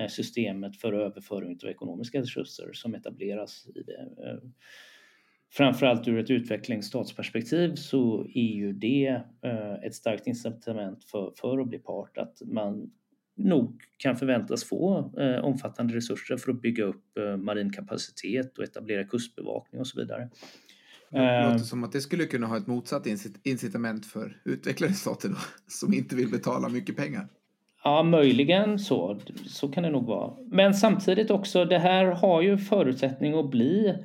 systemet 0.09 0.77
för 0.77 0.93
överföring 0.93 1.59
av 1.63 1.69
ekonomiska 1.69 2.21
resurser 2.21 2.69
som 2.73 2.95
etableras 2.95 3.67
i 3.75 3.81
det 3.81 4.07
framförallt 5.53 6.07
ur 6.07 6.19
ett 6.19 6.29
utvecklingsstatsperspektiv 6.29 7.75
så 7.75 8.25
är 8.33 8.53
ju 8.55 8.73
det 8.73 9.21
eh, 9.41 9.73
ett 9.85 9.95
starkt 9.95 10.27
incitament 10.27 11.03
för, 11.03 11.31
för 11.39 11.59
att 11.59 11.67
bli 11.67 11.79
part. 11.79 12.17
Att 12.17 12.41
man 12.45 12.91
nog 13.37 13.81
kan 13.97 14.15
förväntas 14.15 14.63
få 14.63 15.13
eh, 15.19 15.45
omfattande 15.45 15.95
resurser 15.95 16.37
för 16.37 16.51
att 16.51 16.61
bygga 16.61 16.83
upp 16.83 17.17
eh, 17.17 17.37
marin 17.37 17.73
kapacitet 17.73 18.57
och 18.57 18.63
etablera 18.63 19.03
kustbevakning 19.03 19.81
och 19.81 19.87
så 19.87 19.99
vidare. 19.99 20.29
Det 21.11 21.51
låter 21.51 21.57
som 21.57 21.83
att 21.83 21.91
det 21.91 22.01
skulle 22.01 22.25
kunna 22.25 22.47
ha 22.47 22.57
ett 22.57 22.67
motsatt 22.67 23.07
incitament 23.43 24.05
för 24.05 24.41
utvecklade 24.45 24.93
stater 24.93 25.29
då, 25.29 25.35
som 25.67 25.93
inte 25.93 26.15
vill 26.15 26.29
betala 26.31 26.69
mycket 26.69 26.97
pengar. 26.97 27.27
Ja, 27.83 28.03
möjligen 28.03 28.79
så. 28.79 29.19
Så 29.47 29.67
kan 29.67 29.83
det 29.83 29.89
nog 29.89 30.05
vara. 30.05 30.33
Men 30.45 30.73
samtidigt 30.73 31.31
också, 31.31 31.65
det 31.65 31.79
här 31.79 32.05
har 32.05 32.41
ju 32.41 32.57
förutsättning 32.57 33.33
att 33.33 33.49
bli 33.49 33.95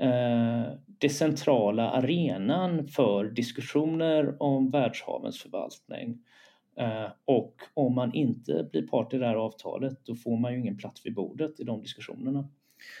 Eh, 0.00 0.72
det 0.98 1.08
centrala 1.08 1.90
arenan 1.90 2.88
för 2.88 3.24
diskussioner 3.24 4.42
om 4.42 4.70
världshavens 4.70 5.42
förvaltning. 5.42 6.18
Eh, 6.78 7.10
och 7.24 7.54
om 7.74 7.94
man 7.94 8.14
inte 8.14 8.68
blir 8.72 8.86
part 8.86 9.14
i 9.14 9.18
det 9.18 9.26
här 9.26 9.34
avtalet 9.34 10.04
då 10.04 10.14
får 10.14 10.36
man 10.36 10.52
ju 10.52 10.58
ingen 10.58 10.76
plats 10.76 11.06
vid 11.06 11.14
bordet 11.14 11.60
i 11.60 11.64
de 11.64 11.82
diskussionerna. 11.82 12.48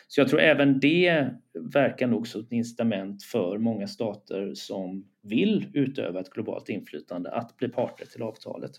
Så 0.08 0.20
jag 0.20 0.28
tror 0.28 0.40
även 0.40 0.80
det 0.80 1.28
verkar 1.54 2.06
nog 2.06 2.28
som 2.28 2.40
ett 2.40 2.52
incitament 2.52 3.22
för 3.22 3.58
många 3.58 3.86
stater 3.86 4.54
som 4.54 5.08
vill 5.22 5.66
utöva 5.72 6.20
ett 6.20 6.30
globalt 6.30 6.68
inflytande 6.68 7.30
att 7.30 7.56
bli 7.56 7.68
parter 7.68 8.06
till 8.06 8.22
avtalet 8.22 8.72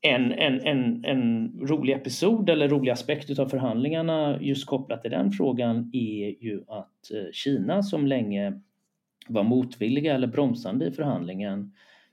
en, 0.00 0.32
en, 0.32 0.60
en, 0.60 1.04
en 1.04 1.52
rolig 1.68 1.94
episod 1.94 2.50
eller 2.50 2.68
rolig 2.68 2.90
aspekt 2.90 3.38
av 3.38 3.48
förhandlingarna 3.48 4.38
just 4.40 4.66
kopplat 4.66 5.02
till 5.02 5.10
den 5.10 5.30
frågan 5.30 5.90
är 5.92 6.44
ju 6.44 6.64
att 6.68 7.10
eh, 7.14 7.32
Kina 7.32 7.82
som 7.82 8.06
länge 8.06 8.60
var 9.28 9.42
motvilliga 9.42 10.14
eller 10.14 10.26
bromsande 10.26 10.86
i 10.86 10.90
förhandlingen 10.90 11.72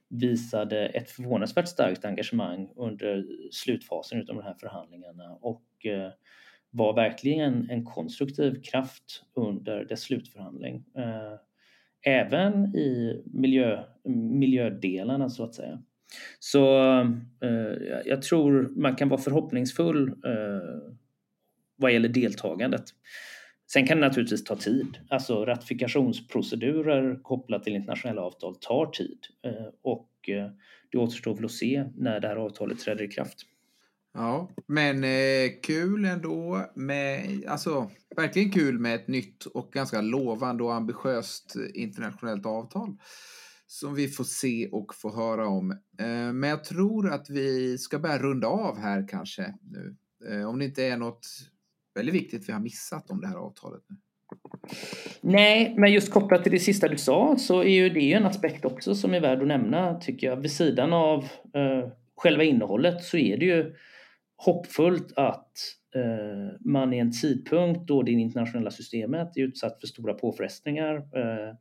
visade 0.10 0.86
ett 0.86 1.10
förvånansvärt 1.10 1.68
starkt 1.68 2.06
engagemang 2.06 2.70
under 2.76 3.26
slutfasen 3.52 4.20
av 4.20 4.26
de 4.26 4.44
här 4.44 4.54
förhandlingarna 4.54 5.38
och 5.42 5.86
eh, 5.86 6.12
var 6.70 6.94
verkligen 6.94 7.70
en 7.70 7.86
konstruktiv 7.86 8.62
kraft 8.62 9.24
under 9.34 9.86
dess 9.86 10.02
slutförhandling. 10.02 10.84
Eh, 10.98 11.40
även 12.06 12.76
i 12.76 13.22
miljö, 13.26 13.84
miljödelarna 14.32 15.30
så 15.30 15.44
att 15.44 15.56
säga. 15.56 15.84
Så 16.40 16.82
eh, 17.42 18.02
jag 18.06 18.22
tror 18.22 18.74
man 18.76 18.96
kan 18.96 19.10
vara 19.10 19.22
förhoppningsfull 19.22 20.08
eh, 20.08 20.94
vad 21.76 21.94
gäller 21.94 22.10
deltagandet. 22.10 22.84
Sen 23.72 23.88
kan 23.88 24.00
det 24.00 24.08
naturligtvis 24.08 24.44
ta 24.44 24.56
tid. 24.56 24.98
Alltså 25.10 25.46
ratifikationsprocedurer 25.46 27.20
kopplat 27.24 27.64
till 27.64 27.76
internationella 27.76 28.22
avtal 28.22 28.56
tar 28.56 28.86
tid 28.86 29.20
eh, 29.46 29.68
och 29.84 30.30
eh, 30.30 30.50
det 30.92 30.98
återstår 30.98 31.36
väl 31.36 31.46
att 31.46 31.52
se 31.52 31.86
när 31.96 32.20
det 32.20 32.28
här 32.28 32.36
avtalet 32.36 32.80
träder 32.80 33.04
i 33.04 33.08
kraft. 33.08 33.46
Ja, 34.14 34.50
men 34.68 35.04
eh, 35.04 35.52
kul 35.64 36.06
ändå 36.06 36.66
med, 36.76 37.44
alltså 37.48 37.92
verkligen 38.16 38.52
kul 38.52 38.80
med 38.80 38.96
ett 38.96 39.08
nytt 39.08 39.46
och 39.46 39.72
ganska 39.72 40.02
lovande 40.02 40.64
och 40.64 40.74
ambitiöst 40.74 41.56
internationellt 41.74 42.46
avtal 42.46 42.98
som 43.76 43.96
vi 43.96 44.08
får 44.08 44.24
se 44.24 44.68
och 44.68 44.96
få 44.96 45.16
höra 45.16 45.48
om. 45.48 45.72
Eh, 45.72 46.34
men 46.34 46.50
jag 46.50 46.64
tror 46.64 47.14
att 47.14 47.30
vi 47.30 47.78
ska 47.78 48.00
börja 48.00 48.18
runda 48.18 48.48
av 48.48 48.80
här 48.80 49.08
kanske 49.08 49.54
nu. 49.72 49.96
Eh, 50.30 50.50
om 50.50 50.60
det 50.60 50.66
inte 50.66 50.86
är 50.86 50.98
något 50.98 51.28
väldigt 51.96 52.16
viktigt 52.16 52.50
vi 52.50 52.54
har 52.54 52.60
missat 52.60 53.12
om 53.12 53.22
det 53.22 53.28
här 53.28 53.36
avtalet. 53.36 53.82
nu. 53.90 53.96
Nej, 55.22 55.76
men 55.78 55.94
just 55.94 56.12
kopplat 56.12 56.44
till 56.44 56.52
det 56.52 56.60
sista 56.60 56.88
du 56.88 56.98
sa 56.98 57.36
så 57.40 57.60
är 57.64 57.70
ju 57.70 57.90
det 57.90 58.14
en 58.14 58.26
aspekt 58.26 58.66
också 58.66 58.96
som 58.96 59.14
är 59.14 59.20
värd 59.20 59.42
att 59.42 59.48
nämna 59.48 60.00
tycker 60.00 60.28
jag. 60.28 60.38
Vid 60.38 60.52
sidan 60.52 60.94
av 60.94 61.24
eh, 61.54 61.90
själva 62.18 62.44
innehållet 62.44 63.04
så 63.04 63.18
är 63.18 63.38
det 63.38 63.46
ju 63.46 63.76
hoppfullt 64.38 65.14
att 65.16 65.52
eh, 65.96 66.58
man 66.60 66.94
i 66.94 67.00
en 67.00 67.12
tidpunkt 67.22 67.88
då 67.88 68.04
det 68.04 68.12
internationella 68.12 68.72
systemet 68.72 69.38
är 69.38 69.42
utsatt 69.42 69.80
för 69.80 69.88
stora 69.88 70.14
påfrestningar 70.14 70.96
eh, 70.96 71.56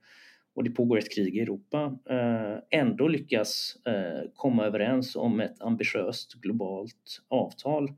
och 0.55 0.65
det 0.65 0.71
pågår 0.71 0.99
ett 0.99 1.15
krig 1.15 1.37
i 1.37 1.41
Europa 1.41 1.99
eh, 2.11 2.81
ändå 2.81 3.09
lyckas 3.09 3.77
eh, 3.87 4.31
komma 4.35 4.65
överens 4.65 5.17
om 5.17 5.41
ett 5.41 5.63
ambitiöst 5.63 6.35
globalt 6.35 7.23
avtal 7.29 7.89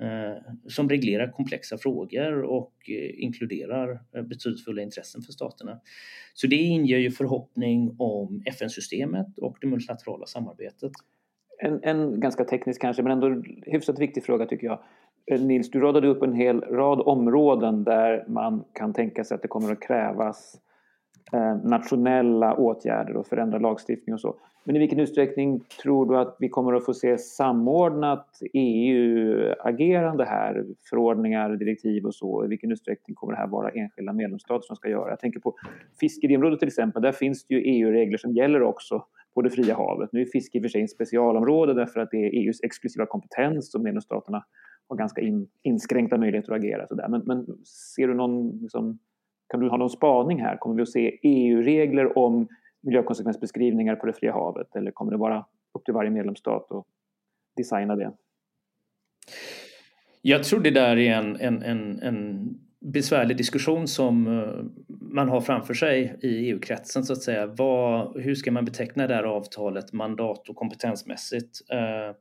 eh, 0.00 0.42
som 0.68 0.88
reglerar 0.88 1.32
komplexa 1.32 1.78
frågor 1.78 2.42
och 2.42 2.74
inkluderar 3.14 4.00
betydelsefulla 4.22 4.82
intressen 4.82 5.22
för 5.22 5.32
staterna. 5.32 5.80
Så 6.34 6.46
det 6.46 6.56
inger 6.56 6.98
ju 6.98 7.10
förhoppning 7.10 7.96
om 7.98 8.42
FN-systemet 8.46 9.38
och 9.38 9.56
det 9.60 9.66
multilaterala 9.66 10.26
samarbetet 10.26 10.92
en, 11.60 11.80
en 11.82 12.20
ganska 12.20 12.44
teknisk 12.44 12.80
kanske, 12.80 13.02
men 13.02 13.12
ändå 13.12 13.42
hyfsat 13.66 13.98
viktig 13.98 14.24
fråga 14.24 14.46
tycker 14.46 14.66
jag. 14.66 14.80
Nils, 15.40 15.70
du 15.70 15.80
radade 15.80 16.08
upp 16.08 16.22
en 16.22 16.34
hel 16.34 16.60
rad 16.60 17.00
områden 17.00 17.84
där 17.84 18.24
man 18.28 18.64
kan 18.72 18.92
tänka 18.92 19.24
sig 19.24 19.34
att 19.34 19.42
det 19.42 19.48
kommer 19.48 19.72
att 19.72 19.80
krävas 19.80 20.54
eh, 20.54 20.69
Eh, 21.32 21.56
nationella 21.64 22.54
åtgärder 22.54 23.16
och 23.16 23.26
förändra 23.26 23.58
lagstiftning 23.58 24.14
och 24.14 24.20
så. 24.20 24.36
Men 24.64 24.76
i 24.76 24.78
vilken 24.78 25.00
utsträckning 25.00 25.60
tror 25.82 26.06
du 26.06 26.18
att 26.18 26.36
vi 26.38 26.48
kommer 26.48 26.72
att 26.72 26.84
få 26.84 26.94
se 26.94 27.18
samordnat 27.18 28.38
EU-agerande 28.52 30.24
här? 30.24 30.64
Förordningar, 30.90 31.56
direktiv 31.56 32.06
och 32.06 32.14
så. 32.14 32.44
I 32.44 32.48
vilken 32.48 32.72
utsträckning 32.72 33.14
kommer 33.14 33.32
det 33.32 33.38
här 33.38 33.46
vara 33.46 33.70
enskilda 33.70 34.12
medlemsstater 34.12 34.66
som 34.66 34.76
ska 34.76 34.88
göra? 34.88 35.10
Jag 35.10 35.20
tänker 35.20 35.40
på 35.40 35.54
fiskeriområdet 36.00 36.58
till 36.58 36.68
exempel. 36.68 37.02
Där 37.02 37.12
finns 37.12 37.46
det 37.46 37.54
ju 37.54 37.60
EU-regler 37.60 38.18
som 38.18 38.32
gäller 38.32 38.62
också 38.62 39.04
på 39.34 39.42
det 39.42 39.50
fria 39.50 39.74
havet. 39.74 40.12
Nu 40.12 40.20
är 40.20 40.24
fiske 40.24 40.58
i 40.58 40.60
och 40.60 40.62
för 40.62 40.68
sig 40.68 40.82
ett 40.82 40.90
specialområde 40.90 41.74
därför 41.74 42.00
att 42.00 42.10
det 42.10 42.16
är 42.16 42.46
EUs 42.46 42.60
exklusiva 42.62 43.06
kompetens 43.06 43.74
och 43.74 43.80
medlemsstaterna 43.80 44.44
har 44.88 44.96
ganska 44.96 45.20
in, 45.20 45.48
inskränkta 45.62 46.18
möjligheter 46.18 46.52
att 46.52 46.58
agera. 46.58 46.86
Så 46.86 46.94
där. 46.94 47.08
Men, 47.08 47.22
men 47.26 47.46
ser 47.96 48.08
du 48.08 48.14
någon, 48.14 48.58
liksom, 48.62 48.98
kan 49.50 49.60
du 49.60 49.68
ha 49.68 49.76
någon 49.76 49.90
spaning 49.90 50.40
här? 50.40 50.56
Kommer 50.56 50.76
vi 50.76 50.82
att 50.82 50.88
se 50.88 51.18
EU-regler 51.22 52.18
om 52.18 52.48
miljökonsekvensbeskrivningar 52.80 53.96
på 53.96 54.06
det 54.06 54.12
fria 54.12 54.32
havet 54.32 54.76
eller 54.76 54.90
kommer 54.90 55.12
det 55.12 55.18
vara 55.18 55.44
upp 55.72 55.84
till 55.84 55.94
varje 55.94 56.10
medlemsstat 56.10 56.72
att 56.72 56.84
designa 57.56 57.96
det? 57.96 58.12
Jag 60.22 60.44
tror 60.44 60.60
det 60.60 60.70
där 60.70 60.96
är 60.96 61.14
en, 61.14 61.36
en, 61.36 61.62
en, 61.62 62.02
en 62.02 62.48
besvärlig 62.80 63.36
diskussion 63.36 63.88
som 63.88 64.26
eh, 64.26 64.64
man 65.00 65.28
har 65.28 65.40
framför 65.40 65.74
sig 65.74 66.18
i 66.22 66.50
EU-kretsen 66.50 67.04
så 67.04 67.12
att 67.12 67.22
säga. 67.22 67.46
Vad, 67.46 68.20
hur 68.20 68.34
ska 68.34 68.52
man 68.52 68.64
beteckna 68.64 69.06
det 69.06 69.14
här 69.14 69.24
avtalet 69.24 69.92
mandat 69.92 70.48
och 70.48 70.56
kompetensmässigt? 70.56 71.60
Eh, 71.72 72.16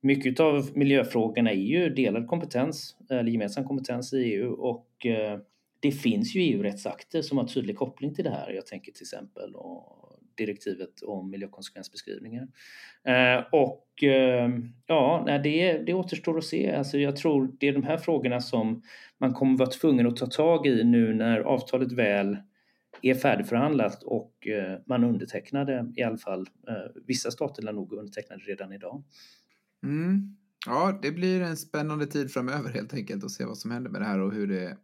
mycket 0.00 0.40
av 0.40 0.70
miljöfrågorna 0.74 1.50
är 1.50 1.54
ju 1.54 1.88
delad 1.88 2.26
kompetens 2.26 2.96
eller 3.10 3.30
gemensam 3.30 3.64
kompetens 3.64 4.12
i 4.12 4.16
EU 4.16 4.52
och 4.52 5.06
eh, 5.06 5.38
det 5.82 5.92
finns 5.92 6.34
ju 6.34 6.40
EU-rättsakter 6.40 7.22
som 7.22 7.38
har 7.38 7.46
tydlig 7.46 7.76
koppling 7.76 8.14
till 8.14 8.24
det 8.24 8.30
här. 8.30 8.50
Jag 8.50 8.66
tänker 8.66 8.92
till 8.92 9.02
exempel 9.02 9.54
eh, 9.54 9.60
direktivet 10.36 11.02
om 11.02 11.30
miljökonsekvensbeskrivningar. 11.30 12.48
Eh, 13.04 13.44
och 13.52 14.02
eh, 14.02 14.50
ja, 14.86 15.40
det, 15.44 15.78
det 15.78 15.94
återstår 15.94 16.38
att 16.38 16.44
se. 16.44 16.74
Alltså 16.74 16.98
jag 16.98 17.16
tror 17.16 17.56
det 17.60 17.68
är 17.68 17.72
de 17.72 17.82
här 17.82 17.98
frågorna 17.98 18.40
som 18.40 18.82
man 19.18 19.34
kommer 19.34 19.58
vara 19.58 19.70
tvungen 19.70 20.06
att 20.06 20.16
ta 20.16 20.26
tag 20.26 20.66
i 20.66 20.84
nu 20.84 21.14
när 21.14 21.40
avtalet 21.40 21.92
väl 21.92 22.36
är 23.02 23.14
färdigförhandlat 23.14 24.02
och 24.02 24.46
eh, 24.46 24.78
man 24.86 25.04
undertecknade 25.04 25.92
i 25.96 26.02
alla 26.02 26.18
fall. 26.18 26.48
Eh, 26.68 27.02
vissa 27.06 27.30
stater 27.30 27.62
lär 27.62 27.72
nog 27.72 27.92
underteckna 27.92 28.36
det 28.36 28.42
redan 28.42 28.72
idag. 28.72 29.04
Mm. 29.82 30.36
Ja, 30.66 30.98
det 31.02 31.10
blir 31.10 31.40
en 31.40 31.56
spännande 31.56 32.06
tid 32.06 32.32
framöver 32.32 32.70
helt 32.70 32.94
enkelt 32.94 33.24
att 33.24 33.30
se 33.30 33.44
vad 33.44 33.58
som 33.58 33.70
händer 33.70 33.90
med 33.90 34.00
det 34.00 34.04
här 34.04 34.20
och 34.20 34.32
hur 34.32 34.46
det 34.46 34.76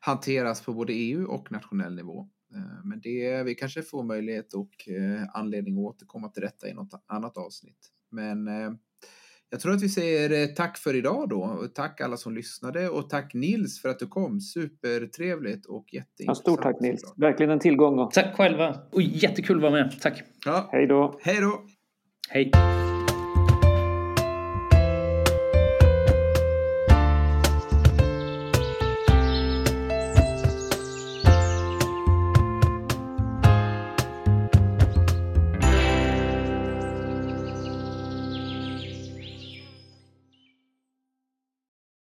hanteras 0.00 0.64
på 0.64 0.72
både 0.72 0.92
EU 0.92 1.26
och 1.26 1.52
nationell 1.52 1.94
nivå. 1.94 2.28
Eh, 2.54 2.84
men 2.84 3.00
det, 3.00 3.42
vi 3.42 3.54
kanske 3.54 3.82
får 3.82 4.02
möjlighet 4.02 4.54
och 4.54 4.88
eh, 4.88 5.22
anledning 5.34 5.74
att 5.74 5.94
återkomma 5.94 6.28
till 6.28 6.42
detta 6.42 6.68
i 6.68 6.74
något 6.74 7.04
annat 7.06 7.36
avsnitt. 7.36 7.90
Men 8.10 8.48
eh, 8.48 8.70
jag 9.50 9.60
tror 9.60 9.74
att 9.74 9.82
vi 9.82 9.88
säger 9.88 10.46
tack 10.46 10.78
för 10.78 10.96
idag 10.96 11.28
då. 11.28 11.68
Tack 11.74 12.00
alla 12.00 12.16
som 12.16 12.34
lyssnade 12.34 12.88
och 12.88 13.10
tack 13.10 13.34
Nils 13.34 13.82
för 13.82 13.88
att 13.88 13.98
du 13.98 14.06
kom. 14.06 14.40
Supertrevligt 14.40 15.66
och 15.66 15.86
jätteintressant. 15.92 16.26
Ja, 16.26 16.34
stort 16.34 16.62
tack 16.62 16.80
Nils. 16.80 17.14
Verkligen 17.16 17.52
en 17.52 17.58
tillgång. 17.58 18.10
Tack 18.12 18.36
själva. 18.36 18.76
Och 18.92 19.02
jättekul 19.02 19.56
att 19.56 19.62
vara 19.62 19.72
med. 19.72 20.00
Tack. 20.00 20.22
Ja. 20.44 20.68
Hej 20.72 20.86
då. 20.86 21.18
Hej 21.22 21.40
då. 21.40 21.66
Hej. 22.28 22.50